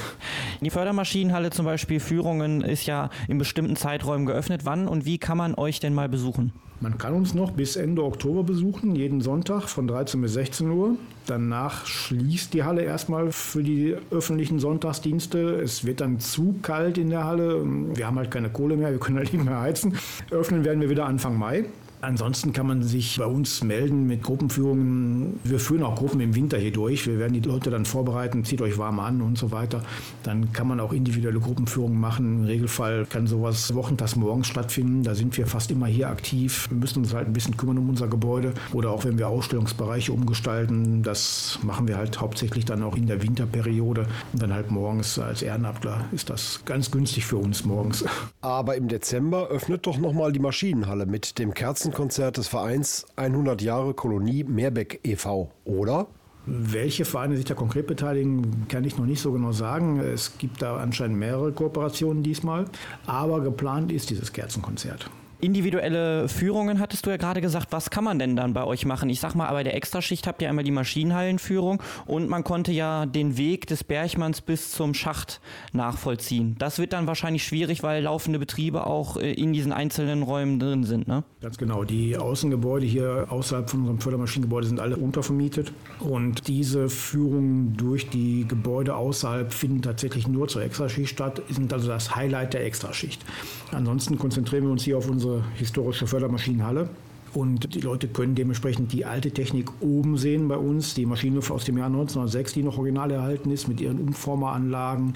Die 0.60 0.70
Fördermaschinenhalle 0.70 1.50
zum 1.50 1.64
Beispiel 1.64 2.00
Führungen 2.00 2.62
ist 2.62 2.86
ja 2.86 3.10
in 3.28 3.38
bestimmten 3.38 3.76
Zeiträumen 3.76 4.26
geöffnet. 4.26 4.64
Wann 4.64 4.86
und 4.86 5.04
wie 5.04 5.18
kann 5.18 5.38
man 5.38 5.54
euch 5.54 5.80
denn 5.80 5.94
mal 5.94 6.08
besuchen? 6.08 6.52
Man 6.82 6.96
kann 6.96 7.12
uns 7.12 7.34
noch 7.34 7.50
bis 7.50 7.76
Ende 7.76 8.02
Oktober 8.02 8.42
besuchen, 8.42 8.96
jeden 8.96 9.20
Sonntag 9.20 9.68
von 9.68 9.86
13 9.86 10.18
bis 10.22 10.32
16 10.32 10.70
Uhr. 10.70 10.96
Danach 11.26 11.84
schließt 11.84 12.54
die 12.54 12.64
Halle 12.64 12.80
erstmal 12.80 13.32
für 13.32 13.62
die 13.62 13.94
öffentlichen 14.10 14.58
Sonntagsdienste. 14.58 15.60
Es 15.60 15.84
wird 15.84 16.00
dann 16.00 16.20
zu 16.20 16.54
kalt 16.62 16.96
in 16.96 17.10
der 17.10 17.24
Halle. 17.24 17.62
Wir 17.94 18.06
haben 18.06 18.16
halt 18.16 18.30
keine 18.30 18.48
Kohle 18.48 18.76
mehr, 18.76 18.92
wir 18.92 18.98
können 18.98 19.18
halt 19.18 19.30
nicht 19.30 19.44
mehr 19.44 19.60
heizen. 19.60 19.94
Öffnen 20.30 20.64
werden 20.64 20.80
wir 20.80 20.88
wieder 20.88 21.04
Anfang 21.04 21.38
Mai. 21.38 21.66
Ansonsten 22.02 22.54
kann 22.54 22.66
man 22.66 22.82
sich 22.82 23.18
bei 23.18 23.26
uns 23.26 23.62
melden 23.62 24.06
mit 24.06 24.22
Gruppenführungen. 24.22 25.38
Wir 25.44 25.60
führen 25.60 25.82
auch 25.82 25.96
Gruppen 25.96 26.20
im 26.20 26.34
Winter 26.34 26.56
hier 26.56 26.72
durch. 26.72 27.06
Wir 27.06 27.18
werden 27.18 27.34
die 27.34 27.46
Leute 27.46 27.70
dann 27.70 27.84
vorbereiten, 27.84 28.42
zieht 28.44 28.62
euch 28.62 28.78
warm 28.78 29.00
an 29.00 29.20
und 29.20 29.36
so 29.36 29.50
weiter. 29.50 29.82
Dann 30.22 30.50
kann 30.52 30.66
man 30.66 30.80
auch 30.80 30.94
individuelle 30.94 31.40
Gruppenführungen 31.40 32.00
machen. 32.00 32.40
Im 32.40 32.44
Regelfall 32.46 33.04
kann 33.04 33.26
sowas 33.26 33.74
wochentags 33.74 34.16
morgens 34.16 34.46
stattfinden. 34.46 35.02
Da 35.02 35.14
sind 35.14 35.36
wir 35.36 35.46
fast 35.46 35.70
immer 35.70 35.86
hier 35.86 36.08
aktiv. 36.08 36.70
Wir 36.70 36.78
müssen 36.78 37.00
uns 37.00 37.12
halt 37.12 37.26
ein 37.26 37.34
bisschen 37.34 37.58
kümmern 37.58 37.76
um 37.76 37.90
unser 37.90 38.08
Gebäude. 38.08 38.54
Oder 38.72 38.90
auch 38.90 39.04
wenn 39.04 39.18
wir 39.18 39.28
Ausstellungsbereiche 39.28 40.12
umgestalten. 40.12 41.02
Das 41.02 41.58
machen 41.62 41.86
wir 41.86 41.98
halt 41.98 42.18
hauptsächlich 42.18 42.64
dann 42.64 42.82
auch 42.82 42.96
in 42.96 43.08
der 43.08 43.22
Winterperiode. 43.22 44.06
Und 44.32 44.42
dann 44.42 44.54
halt 44.54 44.70
morgens 44.70 45.18
als 45.18 45.42
Ehrenamtler 45.42 46.06
ist 46.12 46.30
das 46.30 46.62
ganz 46.64 46.90
günstig 46.90 47.26
für 47.26 47.36
uns 47.36 47.66
morgens. 47.66 48.06
Aber 48.40 48.76
im 48.76 48.88
Dezember 48.88 49.48
öffnet 49.48 49.86
doch 49.86 49.98
nochmal 49.98 50.32
die 50.32 50.40
Maschinenhalle 50.40 51.04
mit 51.04 51.38
dem 51.38 51.52
Kerzenkonzert 51.90 52.36
des 52.36 52.46
Vereins 52.46 53.04
100 53.16 53.62
Jahre 53.62 53.94
Kolonie 53.94 54.44
Meerbeck 54.44 55.00
e.V., 55.02 55.50
oder? 55.64 56.06
Welche 56.46 57.04
Vereine 57.04 57.36
sich 57.36 57.44
da 57.44 57.54
konkret 57.54 57.86
beteiligen, 57.86 58.66
kann 58.68 58.84
ich 58.84 58.96
noch 58.96 59.06
nicht 59.06 59.20
so 59.20 59.32
genau 59.32 59.52
sagen. 59.52 59.98
Es 59.98 60.38
gibt 60.38 60.62
da 60.62 60.76
anscheinend 60.76 61.18
mehrere 61.18 61.52
Kooperationen 61.52 62.22
diesmal. 62.22 62.64
Aber 63.06 63.40
geplant 63.40 63.92
ist 63.92 64.10
dieses 64.10 64.32
Kerzenkonzert. 64.32 65.10
Individuelle 65.40 66.28
Führungen 66.28 66.80
hattest 66.80 67.06
du 67.06 67.10
ja 67.10 67.16
gerade 67.16 67.40
gesagt. 67.40 67.68
Was 67.70 67.90
kann 67.90 68.04
man 68.04 68.18
denn 68.18 68.36
dann 68.36 68.52
bei 68.52 68.64
euch 68.64 68.84
machen? 68.84 69.08
Ich 69.08 69.20
sag 69.20 69.34
mal, 69.34 69.50
bei 69.50 69.64
der 69.64 69.74
Extraschicht 69.74 70.26
habt 70.26 70.42
ihr 70.42 70.50
einmal 70.50 70.64
die 70.64 70.70
Maschinenhallenführung 70.70 71.82
und 72.06 72.28
man 72.28 72.44
konnte 72.44 72.72
ja 72.72 73.06
den 73.06 73.38
Weg 73.38 73.66
des 73.66 73.82
Bergmanns 73.82 74.42
bis 74.42 74.70
zum 74.70 74.92
Schacht 74.92 75.40
nachvollziehen. 75.72 76.56
Das 76.58 76.78
wird 76.78 76.92
dann 76.92 77.06
wahrscheinlich 77.06 77.42
schwierig, 77.42 77.82
weil 77.82 78.02
laufende 78.02 78.38
Betriebe 78.38 78.86
auch 78.86 79.16
äh, 79.16 79.32
in 79.32 79.54
diesen 79.54 79.72
einzelnen 79.72 80.22
Räumen 80.22 80.60
drin 80.60 80.84
sind, 80.84 81.08
ne? 81.08 81.24
Ganz 81.40 81.56
genau. 81.56 81.84
Die 81.84 82.18
Außengebäude 82.18 82.84
hier 82.84 83.26
außerhalb 83.30 83.70
von 83.70 83.80
unserem 83.80 84.00
Fördermaschinengebäude 84.00 84.66
sind 84.66 84.78
alle 84.78 84.96
untervermietet. 84.96 85.72
Und 86.00 86.48
diese 86.48 86.90
Führungen 86.90 87.76
durch 87.78 88.10
die 88.10 88.46
Gebäude 88.46 88.94
außerhalb 88.94 89.52
finden 89.52 89.80
tatsächlich 89.80 90.28
nur 90.28 90.48
zur 90.48 90.62
Extraschicht 90.62 91.08
statt, 91.08 91.40
sind 91.48 91.72
also 91.72 91.88
das 91.88 92.14
Highlight 92.14 92.52
der 92.52 92.66
Extraschicht. 92.66 93.24
Ansonsten 93.72 94.18
konzentrieren 94.18 94.64
wir 94.64 94.70
uns 94.70 94.82
hier 94.82 94.98
auf 94.98 95.08
unsere 95.08 95.29
historische 95.54 96.06
Fördermaschinenhalle. 96.06 96.88
Und 97.32 97.74
die 97.74 97.80
Leute 97.80 98.08
können 98.08 98.34
dementsprechend 98.34 98.92
die 98.92 99.04
alte 99.04 99.30
Technik 99.30 99.70
oben 99.80 100.16
sehen 100.16 100.48
bei 100.48 100.56
uns. 100.56 100.94
Die 100.94 101.06
Maschine 101.06 101.38
aus 101.48 101.64
dem 101.64 101.78
Jahr 101.78 101.86
1906, 101.86 102.54
die 102.54 102.62
noch 102.62 102.76
original 102.76 103.10
erhalten 103.10 103.52
ist, 103.52 103.68
mit 103.68 103.80
ihren 103.80 104.00
Umformeranlagen, 104.00 105.14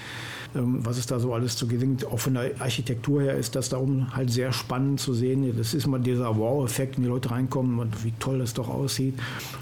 ähm, 0.55 0.79
was 0.85 0.97
es 0.97 1.07
da 1.07 1.19
so 1.19 1.33
alles 1.33 1.57
zu 1.57 1.67
gelingt. 1.67 2.05
Auch 2.05 2.19
von 2.19 2.35
der 2.35 2.51
Architektur 2.59 3.21
her 3.21 3.35
ist 3.35 3.55
das 3.55 3.69
da 3.69 3.77
oben 3.77 4.15
halt 4.15 4.31
sehr 4.31 4.53
spannend 4.53 5.01
zu 5.01 5.13
sehen. 5.13 5.53
Das 5.57 5.73
ist 5.73 5.87
mal 5.87 5.99
dieser 5.99 6.37
Wow-Effekt, 6.37 6.95
wenn 6.95 7.03
die 7.03 7.09
Leute 7.09 7.31
reinkommen 7.31 7.79
und 7.79 8.05
wie 8.05 8.13
toll 8.19 8.39
das 8.39 8.53
doch 8.53 8.69
aussieht. 8.69 9.15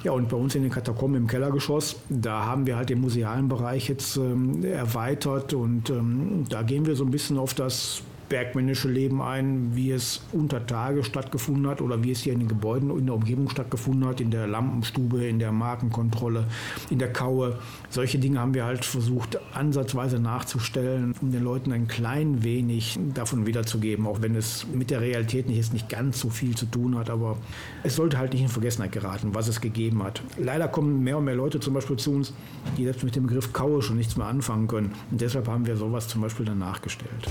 Ja, 0.03 0.11
und 0.11 0.29
bei 0.29 0.37
uns 0.37 0.53
in 0.53 0.61
den 0.61 0.71
Katakomben 0.71 1.21
im 1.21 1.27
Kellergeschoss, 1.27 1.95
da 2.09 2.45
haben 2.45 2.67
wir 2.67 2.77
halt 2.77 2.89
den 2.89 3.01
musealen 3.01 3.49
Bereich 3.49 3.89
jetzt 3.89 4.17
ähm, 4.17 4.63
erweitert 4.63 5.53
und 5.53 5.89
ähm, 5.89 6.45
da 6.49 6.61
gehen 6.61 6.85
wir 6.85 6.95
so 6.95 7.03
ein 7.03 7.11
bisschen 7.11 7.39
auf 7.39 7.55
das 7.55 8.03
bergmännische 8.33 8.89
Leben 8.89 9.21
ein, 9.21 9.75
wie 9.75 9.91
es 9.91 10.23
unter 10.31 10.65
Tage 10.65 11.03
stattgefunden 11.03 11.67
hat 11.67 11.81
oder 11.81 12.03
wie 12.03 12.09
es 12.09 12.21
hier 12.21 12.33
in 12.33 12.39
den 12.39 12.47
Gebäuden 12.47 12.89
in 12.97 13.05
der 13.05 13.13
Umgebung 13.13 13.47
stattgefunden 13.47 14.09
hat, 14.09 14.21
in 14.21 14.31
der 14.31 14.47
Lampenstube, 14.47 15.23
in 15.23 15.37
der 15.37 15.51
Markenkontrolle, 15.51 16.47
in 16.89 16.97
der 16.97 17.13
Kaue. 17.13 17.59
Solche 17.91 18.17
Dinge 18.17 18.39
haben 18.39 18.55
wir 18.55 18.65
halt 18.65 18.85
versucht, 18.85 19.37
ansatzweise 19.53 20.17
nachzustellen, 20.17 21.13
um 21.21 21.31
den 21.31 21.43
Leuten 21.43 21.71
ein 21.71 21.87
klein 21.87 22.41
wenig 22.41 22.97
davon 23.13 23.45
wiederzugeben, 23.45 24.07
auch 24.07 24.23
wenn 24.23 24.33
es 24.33 24.65
mit 24.73 24.89
der 24.89 25.01
Realität 25.01 25.47
nicht, 25.47 25.57
jetzt 25.57 25.73
nicht 25.73 25.87
ganz 25.87 26.19
so 26.19 26.31
viel 26.31 26.55
zu 26.55 26.65
tun 26.65 26.97
hat, 26.97 27.11
aber 27.11 27.37
es 27.83 27.95
sollte 27.95 28.17
halt 28.17 28.33
nicht 28.33 28.41
in 28.41 28.49
Vergessenheit 28.49 28.93
geraten, 28.93 29.35
was 29.35 29.47
es 29.47 29.61
gegeben 29.61 30.01
hat. 30.01 30.23
Leider 30.39 30.67
kommen 30.67 31.03
mehr 31.03 31.19
und 31.19 31.25
mehr 31.25 31.35
Leute 31.35 31.59
zum 31.59 31.75
Beispiel 31.75 31.97
zu 31.97 32.13
uns, 32.13 32.33
die 32.79 32.85
selbst 32.85 33.03
mit 33.03 33.15
dem 33.15 33.27
Begriff 33.27 33.53
Kaue 33.53 33.83
schon 33.83 33.97
nichts 33.97 34.17
mehr 34.17 34.25
anfangen 34.25 34.67
können. 34.67 34.91
Und 35.11 35.21
deshalb 35.21 35.47
haben 35.47 35.67
wir 35.67 35.77
sowas 35.77 36.07
zum 36.07 36.21
Beispiel 36.21 36.47
dann 36.47 36.57
nachgestellt. 36.57 37.29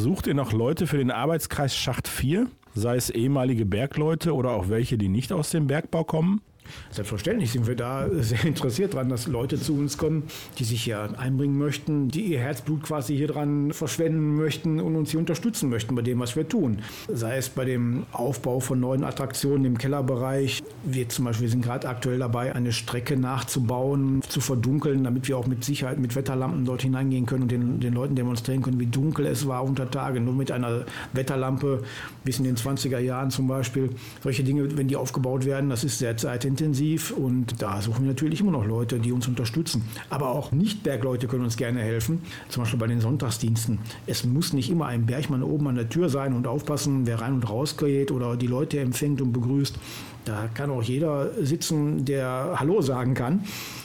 Sucht 0.00 0.26
ihr 0.26 0.34
noch 0.34 0.52
Leute 0.52 0.86
für 0.86 0.96
den 0.96 1.10
Arbeitskreis 1.10 1.76
Schacht 1.76 2.08
4? 2.08 2.46
Sei 2.74 2.96
es 2.96 3.10
ehemalige 3.10 3.66
Bergleute 3.66 4.34
oder 4.34 4.50
auch 4.50 4.68
welche, 4.70 4.96
die 4.96 5.08
nicht 5.08 5.30
aus 5.30 5.50
dem 5.50 5.66
Bergbau 5.66 6.04
kommen? 6.04 6.40
Selbstverständlich 6.90 7.52
sind 7.52 7.66
wir 7.66 7.76
da 7.76 8.08
sehr 8.20 8.44
interessiert 8.44 8.94
dran, 8.94 9.08
dass 9.08 9.26
Leute 9.26 9.60
zu 9.60 9.74
uns 9.74 9.98
kommen, 9.98 10.24
die 10.58 10.64
sich 10.64 10.82
hier 10.82 11.18
einbringen 11.18 11.58
möchten, 11.58 12.08
die 12.08 12.22
ihr 12.22 12.40
Herzblut 12.40 12.82
quasi 12.82 13.16
hier 13.16 13.28
dran 13.28 13.72
verschwenden 13.72 14.36
möchten 14.36 14.80
und 14.80 14.96
uns 14.96 15.10
hier 15.10 15.20
unterstützen 15.20 15.70
möchten 15.70 15.94
bei 15.94 16.02
dem, 16.02 16.18
was 16.20 16.36
wir 16.36 16.48
tun. 16.48 16.78
Sei 17.08 17.36
es 17.36 17.48
bei 17.48 17.64
dem 17.64 18.04
Aufbau 18.12 18.60
von 18.60 18.80
neuen 18.80 19.04
Attraktionen 19.04 19.64
im 19.64 19.78
Kellerbereich. 19.78 20.62
Wir 20.84 21.08
zum 21.08 21.24
Beispiel 21.24 21.48
sind 21.48 21.62
gerade 21.62 21.88
aktuell 21.88 22.18
dabei, 22.18 22.54
eine 22.54 22.72
Strecke 22.72 23.16
nachzubauen, 23.16 24.22
zu 24.28 24.40
verdunkeln, 24.40 25.04
damit 25.04 25.28
wir 25.28 25.36
auch 25.36 25.46
mit 25.46 25.64
Sicherheit 25.64 25.98
mit 25.98 26.16
Wetterlampen 26.16 26.64
dort 26.64 26.82
hineingehen 26.82 27.26
können 27.26 27.42
und 27.42 27.50
den, 27.50 27.80
den 27.80 27.94
Leuten 27.94 28.14
demonstrieren 28.14 28.62
können, 28.62 28.80
wie 28.80 28.86
dunkel 28.86 29.26
es 29.26 29.46
war 29.46 29.64
unter 29.64 29.90
Tage. 29.90 30.20
Nur 30.20 30.34
mit 30.34 30.52
einer 30.52 30.84
Wetterlampe, 31.12 31.82
bis 32.24 32.38
in 32.38 32.44
den 32.44 32.56
20er 32.56 32.98
Jahren 32.98 33.30
zum 33.30 33.48
Beispiel. 33.48 33.90
Solche 34.22 34.44
Dinge, 34.44 34.76
wenn 34.76 34.88
die 34.88 34.96
aufgebaut 34.96 35.44
werden, 35.44 35.70
das 35.70 35.84
ist 35.84 35.98
sehr 35.98 36.16
zeitintensiv 36.16 36.59
und 36.60 37.62
da 37.62 37.80
suchen 37.80 38.04
wir 38.04 38.08
natürlich 38.08 38.40
immer 38.40 38.52
noch 38.52 38.66
Leute, 38.66 38.98
die 38.98 39.12
uns 39.12 39.26
unterstützen. 39.26 39.82
Aber 40.10 40.30
auch 40.30 40.52
Nicht-Bergleute 40.52 41.26
können 41.26 41.44
uns 41.44 41.56
gerne 41.56 41.80
helfen, 41.80 42.20
zum 42.48 42.62
Beispiel 42.62 42.78
bei 42.78 42.86
den 42.86 43.00
Sonntagsdiensten. 43.00 43.78
Es 44.06 44.24
muss 44.24 44.52
nicht 44.52 44.70
immer 44.70 44.86
ein 44.86 45.06
Bergmann 45.06 45.42
oben 45.42 45.68
an 45.68 45.76
der 45.76 45.88
Tür 45.88 46.08
sein 46.08 46.34
und 46.34 46.46
aufpassen, 46.46 47.06
wer 47.06 47.20
rein 47.20 47.34
und 47.34 47.48
raus 47.48 47.76
geht 47.76 48.10
oder 48.10 48.36
die 48.36 48.46
Leute 48.46 48.78
empfängt 48.78 49.20
und 49.22 49.32
begrüßt. 49.32 49.78
Da 50.24 50.48
kann 50.52 50.70
auch 50.70 50.82
jeder 50.82 51.30
sitzen, 51.42 52.04
der 52.04 52.56
Hallo 52.56 52.82
sagen 52.82 53.14
kann. 53.14 53.44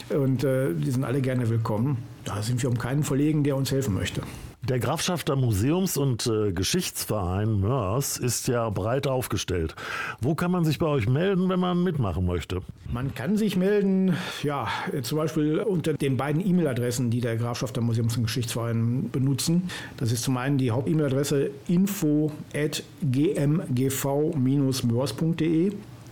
Und 0.10 0.44
äh, 0.44 0.74
die 0.74 0.92
sind 0.92 1.04
alle 1.04 1.22
gerne 1.22 1.50
willkommen. 1.50 1.98
Da 2.26 2.42
sind 2.42 2.62
wir 2.62 2.70
um 2.70 2.78
keinen 2.78 3.04
verlegen, 3.04 3.44
der 3.44 3.56
uns 3.56 3.72
helfen 3.72 3.94
möchte. 3.94 4.22
Der 4.68 4.80
Grafschafter 4.80 5.36
Museums- 5.36 5.96
und 5.96 6.26
äh, 6.26 6.52
Geschichtsverein 6.52 7.60
Mörs 7.60 8.18
ist 8.18 8.48
ja 8.48 8.68
breit 8.72 9.06
aufgestellt. 9.06 9.76
Wo 10.22 10.34
kann 10.34 10.50
man 10.50 10.66
sich 10.66 10.80
bei 10.80 10.88
euch 10.88 11.08
melden, 11.08 11.50
wenn 11.50 11.60
man 11.60 11.84
mitmachen 11.84 12.26
möchte? 12.26 12.64
Man 12.92 13.14
kann 13.14 13.38
sich 13.38 13.58
melden, 13.58 14.16
ja, 14.42 14.68
zum 15.04 15.20
Beispiel 15.20 15.60
unter 15.60 15.94
den 15.94 16.18
beiden 16.18 16.44
E-Mail-Adressen, 16.44 17.12
die 17.12 17.22
der 17.22 17.38
Grafschafter 17.38 17.80
Museums- 17.82 18.18
und 18.18 18.24
Geschichtsverein 18.24 19.12
benutzen. 19.12 19.70
Das 19.98 20.12
ist 20.12 20.24
zum 20.24 20.36
einen 20.38 20.58
die 20.58 20.72
Haupt-E-Mail-Adresse 20.72 21.52
info 21.68 22.32
at 22.56 22.82
gmgv-mörs.de 23.04 23.74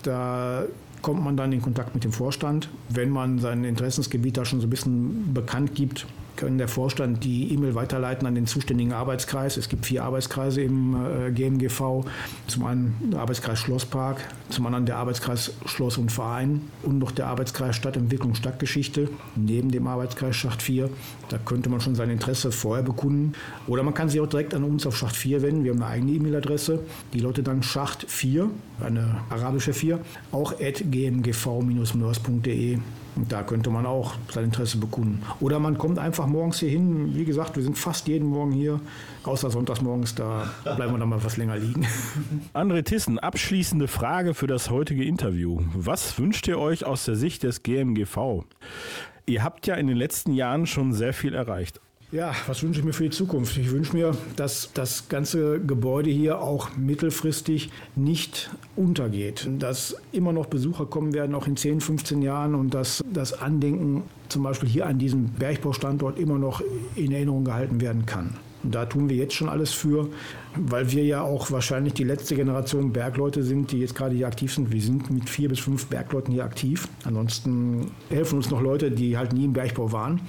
Da 0.04 0.66
kommt 1.02 1.24
man 1.24 1.36
dann 1.36 1.52
in 1.54 1.62
Kontakt 1.64 1.96
mit 1.96 2.04
dem 2.04 2.12
Vorstand. 2.12 2.70
Wenn 2.90 3.10
man 3.10 3.40
sein 3.40 3.64
Interessensgebiet 3.64 4.38
da 4.38 4.46
schon 4.46 4.62
so 4.62 4.68
ein 4.68 4.70
bisschen 4.70 5.34
bekannt 5.34 5.74
gibt, 5.74 6.06
können 6.36 6.58
der 6.58 6.68
Vorstand 6.68 7.24
die 7.24 7.54
E-Mail 7.54 7.76
weiterleiten 7.76 8.28
an 8.28 8.36
den 8.36 8.48
zuständigen 8.48 8.94
Arbeitskreis. 8.94 9.58
Es 9.58 9.70
gibt 9.70 9.86
vier 9.86 10.04
Arbeitskreise 10.04 10.62
im 10.62 10.96
äh, 10.96 11.32
GMGV. 11.32 12.06
Zum 12.48 12.66
einen 12.66 13.12
der 13.12 13.20
Arbeitskreis 13.20 13.60
Schlosspark, 13.60 14.18
zum 14.50 14.66
anderen 14.66 14.86
der 14.86 14.98
Arbeitskreis 14.98 15.54
Schloss 15.66 15.98
und 15.98 16.12
Verein 16.12 16.62
und 16.84 17.00
noch 17.00 17.12
der 17.12 17.28
Arbeitskreis 17.28 17.76
Stadtentwicklung 17.76 18.36
Stadtgeschichte 18.36 19.10
neben 19.36 19.72
dem 19.72 19.88
Arbeitskreis 19.88 20.36
Schacht 20.36 20.62
4. 20.62 20.90
Da 21.30 21.38
könnte 21.38 21.70
man 21.70 21.82
schon 21.82 21.96
sein 21.96 22.10
Interesse 22.10 22.52
vorher 22.52 22.84
bekunden. 22.84 23.34
Oder 23.68 23.84
man 23.84 23.94
kann 23.94 24.10
sich 24.10 24.20
auch 24.20 24.28
direkt 24.28 24.54
an 24.54 24.64
uns 24.64 24.86
auf 24.86 24.98
Schacht 24.98 25.16
4 25.16 25.42
wenden. 25.42 25.64
Wir 25.64 25.72
haben 25.72 25.82
eine 25.82 25.92
eigene 25.92 26.12
E-Mail-Adresse. 26.14 26.80
Die 27.14 27.20
lautet 27.20 27.48
dann 27.48 27.64
Schacht 27.64 28.06
4, 28.10 28.50
eine 28.84 29.22
arabische 29.30 29.74
4, 29.74 30.00
auch 30.32 30.54
at 30.60 30.84
gmgv-mörs.de. 30.92 32.80
Da 33.16 33.44
könnte 33.44 33.70
man 33.70 33.86
auch 33.86 34.16
sein 34.32 34.46
Interesse 34.46 34.78
bekunden. 34.78 35.22
Oder 35.40 35.60
man 35.60 35.78
kommt 35.78 36.00
einfach 36.00 36.26
morgens 36.26 36.60
hier 36.60 36.70
hin. 36.70 37.16
Wie 37.16 37.26
gesagt, 37.26 37.56
wir 37.56 37.64
sind 37.64 37.78
fast 37.78 38.08
jeden 38.08 38.28
Morgen 38.28 38.52
hier, 38.52 38.80
außer 39.24 39.52
sonntags 39.52 39.82
morgens, 39.82 40.16
da 40.16 40.50
bleiben 40.64 40.94
wir 40.94 41.00
dann 41.00 41.10
mal 41.10 41.24
was 41.24 41.38
länger 41.38 41.58
liegen. 41.58 41.86
André 42.54 42.84
Tissen, 42.84 43.20
abschließende 43.20 43.88
Frage 43.88 44.34
für 44.34 44.48
das 44.48 44.70
heutige 44.70 45.06
Interview. 45.06 45.62
Was 45.74 46.18
wünscht 46.18 46.48
ihr 46.48 46.60
euch 46.60 46.86
aus 46.86 47.06
der 47.06 47.16
Sicht 47.16 47.44
des 47.44 47.64
GMGV? 47.64 48.44
Ihr 49.26 49.44
habt 49.44 49.68
ja 49.68 49.76
in 49.76 49.88
den 49.88 49.96
letzten 49.98 50.34
Jahren 50.34 50.66
schon 50.66 50.92
sehr 50.92 51.14
viel 51.14 51.34
erreicht. 51.34 51.80
Ja, 52.14 52.36
was 52.46 52.62
wünsche 52.62 52.80
ich 52.80 52.86
mir 52.86 52.94
für 52.94 53.06
die 53.06 53.10
Zukunft? 53.10 53.58
Ich 53.58 53.72
wünsche 53.72 53.96
mir, 53.96 54.16
dass 54.36 54.70
das 54.76 55.10
ganze 55.10 55.60
Gebäude 55.60 56.12
hier 56.12 56.42
auch 56.42 56.70
mittelfristig 56.78 57.72
nicht 57.96 58.52
untergeht. 58.76 59.50
Dass 59.58 59.96
immer 60.12 60.32
noch 60.32 60.46
Besucher 60.46 60.86
kommen 60.86 61.16
werden, 61.16 61.34
auch 61.34 61.48
in 61.48 61.58
10, 61.58 61.82
15 61.82 62.22
Jahren 62.22 62.54
und 62.54 62.76
dass 62.76 63.04
das 63.12 63.42
Andenken 63.42 64.04
zum 64.30 64.44
Beispiel 64.44 64.70
hier 64.70 64.86
an 64.86 65.00
diesem 65.00 65.30
Bergbaustandort 65.30 66.20
immer 66.20 66.38
noch 66.38 66.62
in 66.96 67.12
Erinnerung 67.12 67.46
gehalten 67.46 67.82
werden 67.82 68.06
kann. 68.06 68.36
Und 68.62 68.76
da 68.76 68.86
tun 68.86 69.10
wir 69.10 69.18
jetzt 69.18 69.34
schon 69.34 69.50
alles 69.50 69.74
für, 69.74 70.08
weil 70.56 70.92
wir 70.92 71.04
ja 71.04 71.24
auch 71.24 71.50
wahrscheinlich 71.50 71.96
die 71.96 72.04
letzte 72.04 72.36
Generation 72.36 72.94
Bergleute 72.94 73.42
sind, 73.42 73.72
die 73.72 73.80
jetzt 73.80 73.96
gerade 73.96 74.16
hier 74.16 74.28
aktiv 74.28 74.54
sind. 74.54 74.72
Wir 74.72 74.82
sind 74.82 75.10
mit 75.10 75.32
vier 75.32 75.50
bis 75.50 75.62
fünf 75.62 75.88
Bergleuten 75.88 76.32
hier 76.32 76.44
aktiv. 76.44 76.88
Ansonsten 77.06 77.90
helfen 78.12 78.38
uns 78.38 78.52
noch 78.52 78.62
Leute, 78.62 78.92
die 78.92 79.18
halt 79.18 79.34
nie 79.34 79.46
im 79.46 79.54
Bergbau 79.54 79.92
waren. 79.92 80.22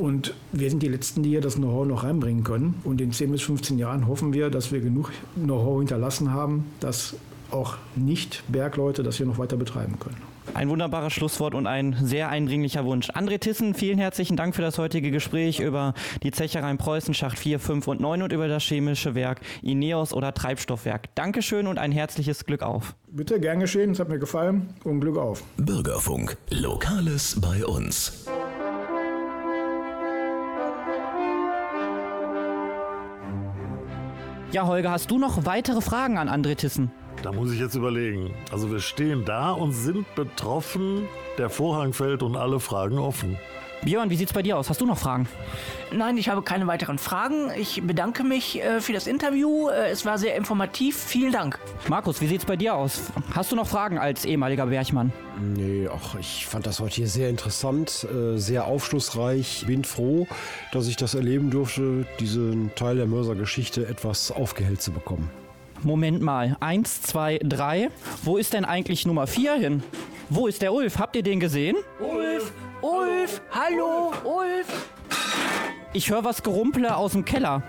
Und 0.00 0.32
wir 0.52 0.70
sind 0.70 0.82
die 0.82 0.88
Letzten, 0.88 1.22
die 1.22 1.28
hier 1.28 1.42
das 1.42 1.56
Know-how 1.56 1.86
noch 1.86 2.04
reinbringen 2.04 2.42
können. 2.42 2.80
Und 2.84 3.02
in 3.02 3.12
10 3.12 3.32
bis 3.32 3.42
15 3.42 3.78
Jahren 3.78 4.08
hoffen 4.08 4.32
wir, 4.32 4.48
dass 4.48 4.72
wir 4.72 4.80
genug 4.80 5.12
Know-how 5.34 5.80
hinterlassen 5.80 6.32
haben, 6.32 6.64
dass 6.80 7.16
auch 7.50 7.76
Nicht-Bergleute 7.96 9.02
das 9.02 9.18
hier 9.18 9.26
noch 9.26 9.36
weiter 9.36 9.58
betreiben 9.58 9.98
können. 10.00 10.16
Ein 10.54 10.70
wunderbares 10.70 11.12
Schlusswort 11.12 11.54
und 11.54 11.66
ein 11.66 11.96
sehr 12.02 12.30
eindringlicher 12.30 12.86
Wunsch. 12.86 13.10
André 13.10 13.38
Tissen, 13.38 13.74
vielen 13.74 13.98
herzlichen 13.98 14.36
Dank 14.36 14.56
für 14.56 14.62
das 14.62 14.78
heutige 14.78 15.10
Gespräch 15.10 15.60
über 15.60 15.92
die 16.22 16.30
Zechereien 16.30 16.78
Preußen, 16.78 17.12
Schacht 17.12 17.38
4, 17.38 17.60
5 17.60 17.86
und 17.86 18.00
9 18.00 18.22
und 18.22 18.32
über 18.32 18.48
das 18.48 18.62
chemische 18.62 19.14
Werk 19.14 19.42
Ineos 19.60 20.14
oder 20.14 20.32
Treibstoffwerk. 20.32 21.14
Dankeschön 21.14 21.66
und 21.66 21.78
ein 21.78 21.92
herzliches 21.92 22.46
Glück 22.46 22.62
auf. 22.62 22.94
Bitte, 23.08 23.38
gern 23.38 23.60
geschehen, 23.60 23.90
es 23.90 24.00
hat 24.00 24.08
mir 24.08 24.18
gefallen 24.18 24.72
und 24.82 25.00
Glück 25.00 25.18
auf. 25.18 25.44
Bürgerfunk. 25.58 26.38
Lokales 26.48 27.38
bei 27.38 27.64
uns. 27.66 28.24
Ja, 34.52 34.66
Holger, 34.66 34.90
hast 34.90 35.12
du 35.12 35.18
noch 35.18 35.46
weitere 35.46 35.80
Fragen 35.80 36.18
an 36.18 36.28
André 36.28 36.56
Tissen? 36.56 36.90
Da 37.22 37.30
muss 37.30 37.52
ich 37.52 37.60
jetzt 37.60 37.76
überlegen. 37.76 38.34
Also 38.50 38.68
wir 38.72 38.80
stehen 38.80 39.24
da 39.24 39.52
und 39.52 39.70
sind 39.70 40.12
betroffen, 40.16 41.06
der 41.38 41.50
Vorhang 41.50 41.92
fällt 41.92 42.24
und 42.24 42.34
alle 42.34 42.58
Fragen 42.58 42.98
offen. 42.98 43.38
Björn, 43.82 44.10
wie 44.10 44.16
sieht's 44.16 44.32
bei 44.34 44.42
dir 44.42 44.58
aus? 44.58 44.68
Hast 44.68 44.80
du 44.82 44.86
noch 44.86 44.98
Fragen? 44.98 45.26
Nein, 45.90 46.18
ich 46.18 46.28
habe 46.28 46.42
keine 46.42 46.66
weiteren 46.66 46.98
Fragen. 46.98 47.50
Ich 47.58 47.82
bedanke 47.82 48.24
mich 48.24 48.62
äh, 48.62 48.80
für 48.80 48.92
das 48.92 49.06
Interview. 49.06 49.68
Äh, 49.68 49.90
es 49.90 50.04
war 50.04 50.18
sehr 50.18 50.36
informativ. 50.36 50.96
Vielen 50.96 51.32
Dank. 51.32 51.58
Markus, 51.88 52.20
wie 52.20 52.26
sieht's 52.26 52.44
bei 52.44 52.56
dir 52.56 52.74
aus? 52.74 53.10
Hast 53.34 53.52
du 53.52 53.56
noch 53.56 53.66
Fragen 53.66 53.98
als 53.98 54.26
ehemaliger 54.26 54.66
Bergmann? 54.66 55.12
Nee, 55.40 55.88
ach, 55.90 56.14
ich 56.20 56.46
fand 56.46 56.66
das 56.66 56.80
heute 56.80 56.96
hier 56.96 57.08
sehr 57.08 57.30
interessant, 57.30 58.06
äh, 58.12 58.36
sehr 58.36 58.66
aufschlussreich. 58.66 59.64
Bin 59.66 59.84
froh, 59.84 60.26
dass 60.72 60.86
ich 60.86 60.96
das 60.96 61.14
erleben 61.14 61.50
durfte, 61.50 62.06
diesen 62.18 62.74
Teil 62.74 62.96
der 62.96 63.06
Mörser-Geschichte 63.06 63.86
etwas 63.86 64.30
aufgehellt 64.30 64.82
zu 64.82 64.92
bekommen. 64.92 65.30
Moment 65.82 66.20
mal. 66.20 66.58
Eins, 66.60 67.00
zwei, 67.00 67.40
drei. 67.42 67.88
Wo 68.22 68.36
ist 68.36 68.52
denn 68.52 68.66
eigentlich 68.66 69.06
Nummer 69.06 69.26
vier 69.26 69.54
hin? 69.54 69.82
Wo 70.28 70.46
ist 70.46 70.60
der 70.60 70.74
Ulf? 70.74 70.98
Habt 70.98 71.16
ihr 71.16 71.22
den 71.22 71.40
gesehen? 71.40 71.76
Ulf! 71.98 72.29
Ulf! 72.82 73.42
Hallo! 73.50 74.12
Ulf! 74.24 74.90
Ich 75.92 76.10
höre 76.10 76.24
was 76.24 76.42
Gerumple 76.42 76.96
aus 76.96 77.12
dem 77.12 77.24
Keller. 77.24 77.62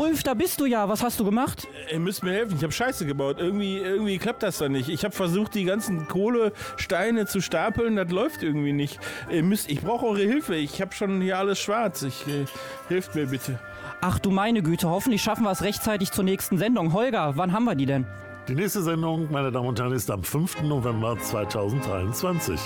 Ulf, 0.00 0.22
da 0.22 0.34
bist 0.34 0.60
du 0.60 0.64
ja. 0.64 0.88
Was 0.88 1.02
hast 1.02 1.20
du 1.20 1.24
gemacht? 1.24 1.68
Ihr 1.92 2.00
müsst 2.00 2.22
mir 2.22 2.32
helfen, 2.32 2.56
ich 2.56 2.62
habe 2.62 2.72
Scheiße 2.72 3.04
gebaut. 3.04 3.36
Irgendwie, 3.38 3.76
irgendwie 3.76 4.18
klappt 4.18 4.42
das 4.42 4.58
da 4.58 4.68
nicht. 4.68 4.88
Ich 4.88 5.04
habe 5.04 5.14
versucht, 5.14 5.54
die 5.54 5.64
ganzen 5.64 6.08
Kohlesteine 6.08 7.26
zu 7.26 7.40
stapeln, 7.40 7.96
das 7.96 8.10
läuft 8.10 8.42
irgendwie 8.42 8.72
nicht. 8.72 8.98
Ihr 9.30 9.42
müsst, 9.42 9.70
ich 9.70 9.82
brauche 9.82 10.06
eure 10.06 10.22
Hilfe. 10.22 10.56
Ich 10.56 10.80
habe 10.80 10.92
schon 10.94 11.20
hier 11.20 11.38
alles 11.38 11.58
schwarz. 11.58 12.02
Ich, 12.02 12.26
äh, 12.26 12.46
hilft 12.88 13.14
mir 13.14 13.26
bitte. 13.26 13.58
Ach 14.00 14.18
du 14.18 14.30
meine 14.30 14.62
Güte, 14.62 14.88
hoffentlich 14.88 15.22
schaffen 15.22 15.44
wir 15.44 15.50
es 15.50 15.62
rechtzeitig 15.62 16.10
zur 16.10 16.24
nächsten 16.24 16.58
Sendung. 16.58 16.92
Holger, 16.92 17.36
wann 17.36 17.52
haben 17.52 17.64
wir 17.64 17.74
die 17.74 17.86
denn? 17.86 18.06
Die 18.48 18.54
nächste 18.54 18.82
Sendung, 18.82 19.30
meine 19.30 19.52
Damen 19.52 19.68
und 19.68 19.78
Herren, 19.78 19.92
ist 19.92 20.10
am 20.10 20.22
5. 20.22 20.62
November 20.62 21.18
2023. 21.18 22.60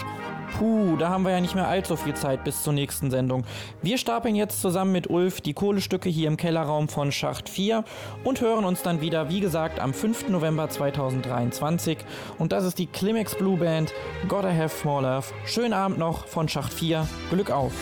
Puh, 0.57 0.97
da 0.97 1.11
haben 1.11 1.25
wir 1.25 1.31
ja 1.31 1.41
nicht 1.41 1.55
mehr 1.55 1.69
allzu 1.69 1.97
viel 1.97 2.15
Zeit 2.15 2.45
bis 2.45 2.63
zur 2.63 2.73
nächsten 2.73 3.11
Sendung. 3.11 3.45
Wir 3.83 3.99
stapeln 3.99 4.35
jetzt 4.35 4.61
zusammen 4.61 4.93
mit 4.93 5.09
Ulf 5.09 5.41
die 5.41 5.55
Kohlestücke 5.55 6.09
hier 6.09 6.29
im 6.29 6.37
Kellerraum 6.37 6.89
von 6.89 7.13
Schacht 7.13 7.49
4 7.49 7.85
und 8.25 8.41
hören 8.41 8.65
uns 8.65 8.83
dann 8.83 9.01
wieder, 9.01 9.29
wie 9.29 9.41
gesagt, 9.41 9.79
am 9.79 9.93
5. 9.93 10.29
November 10.31 10.69
2023. 10.69 11.99
Und 12.39 12.53
das 12.53 12.65
ist 12.65 12.79
die 12.79 12.87
Climax 12.87 13.37
Blue 13.37 13.59
Band 13.59 13.93
Gotta 14.29 14.53
Have 14.53 14.87
More 14.87 15.03
Love. 15.03 15.27
Schönen 15.45 15.73
Abend 15.73 15.99
noch 15.99 16.27
von 16.27 16.49
Schacht 16.49 16.73
4. 16.73 17.07
Glück 17.31 17.51
auf! 17.51 17.73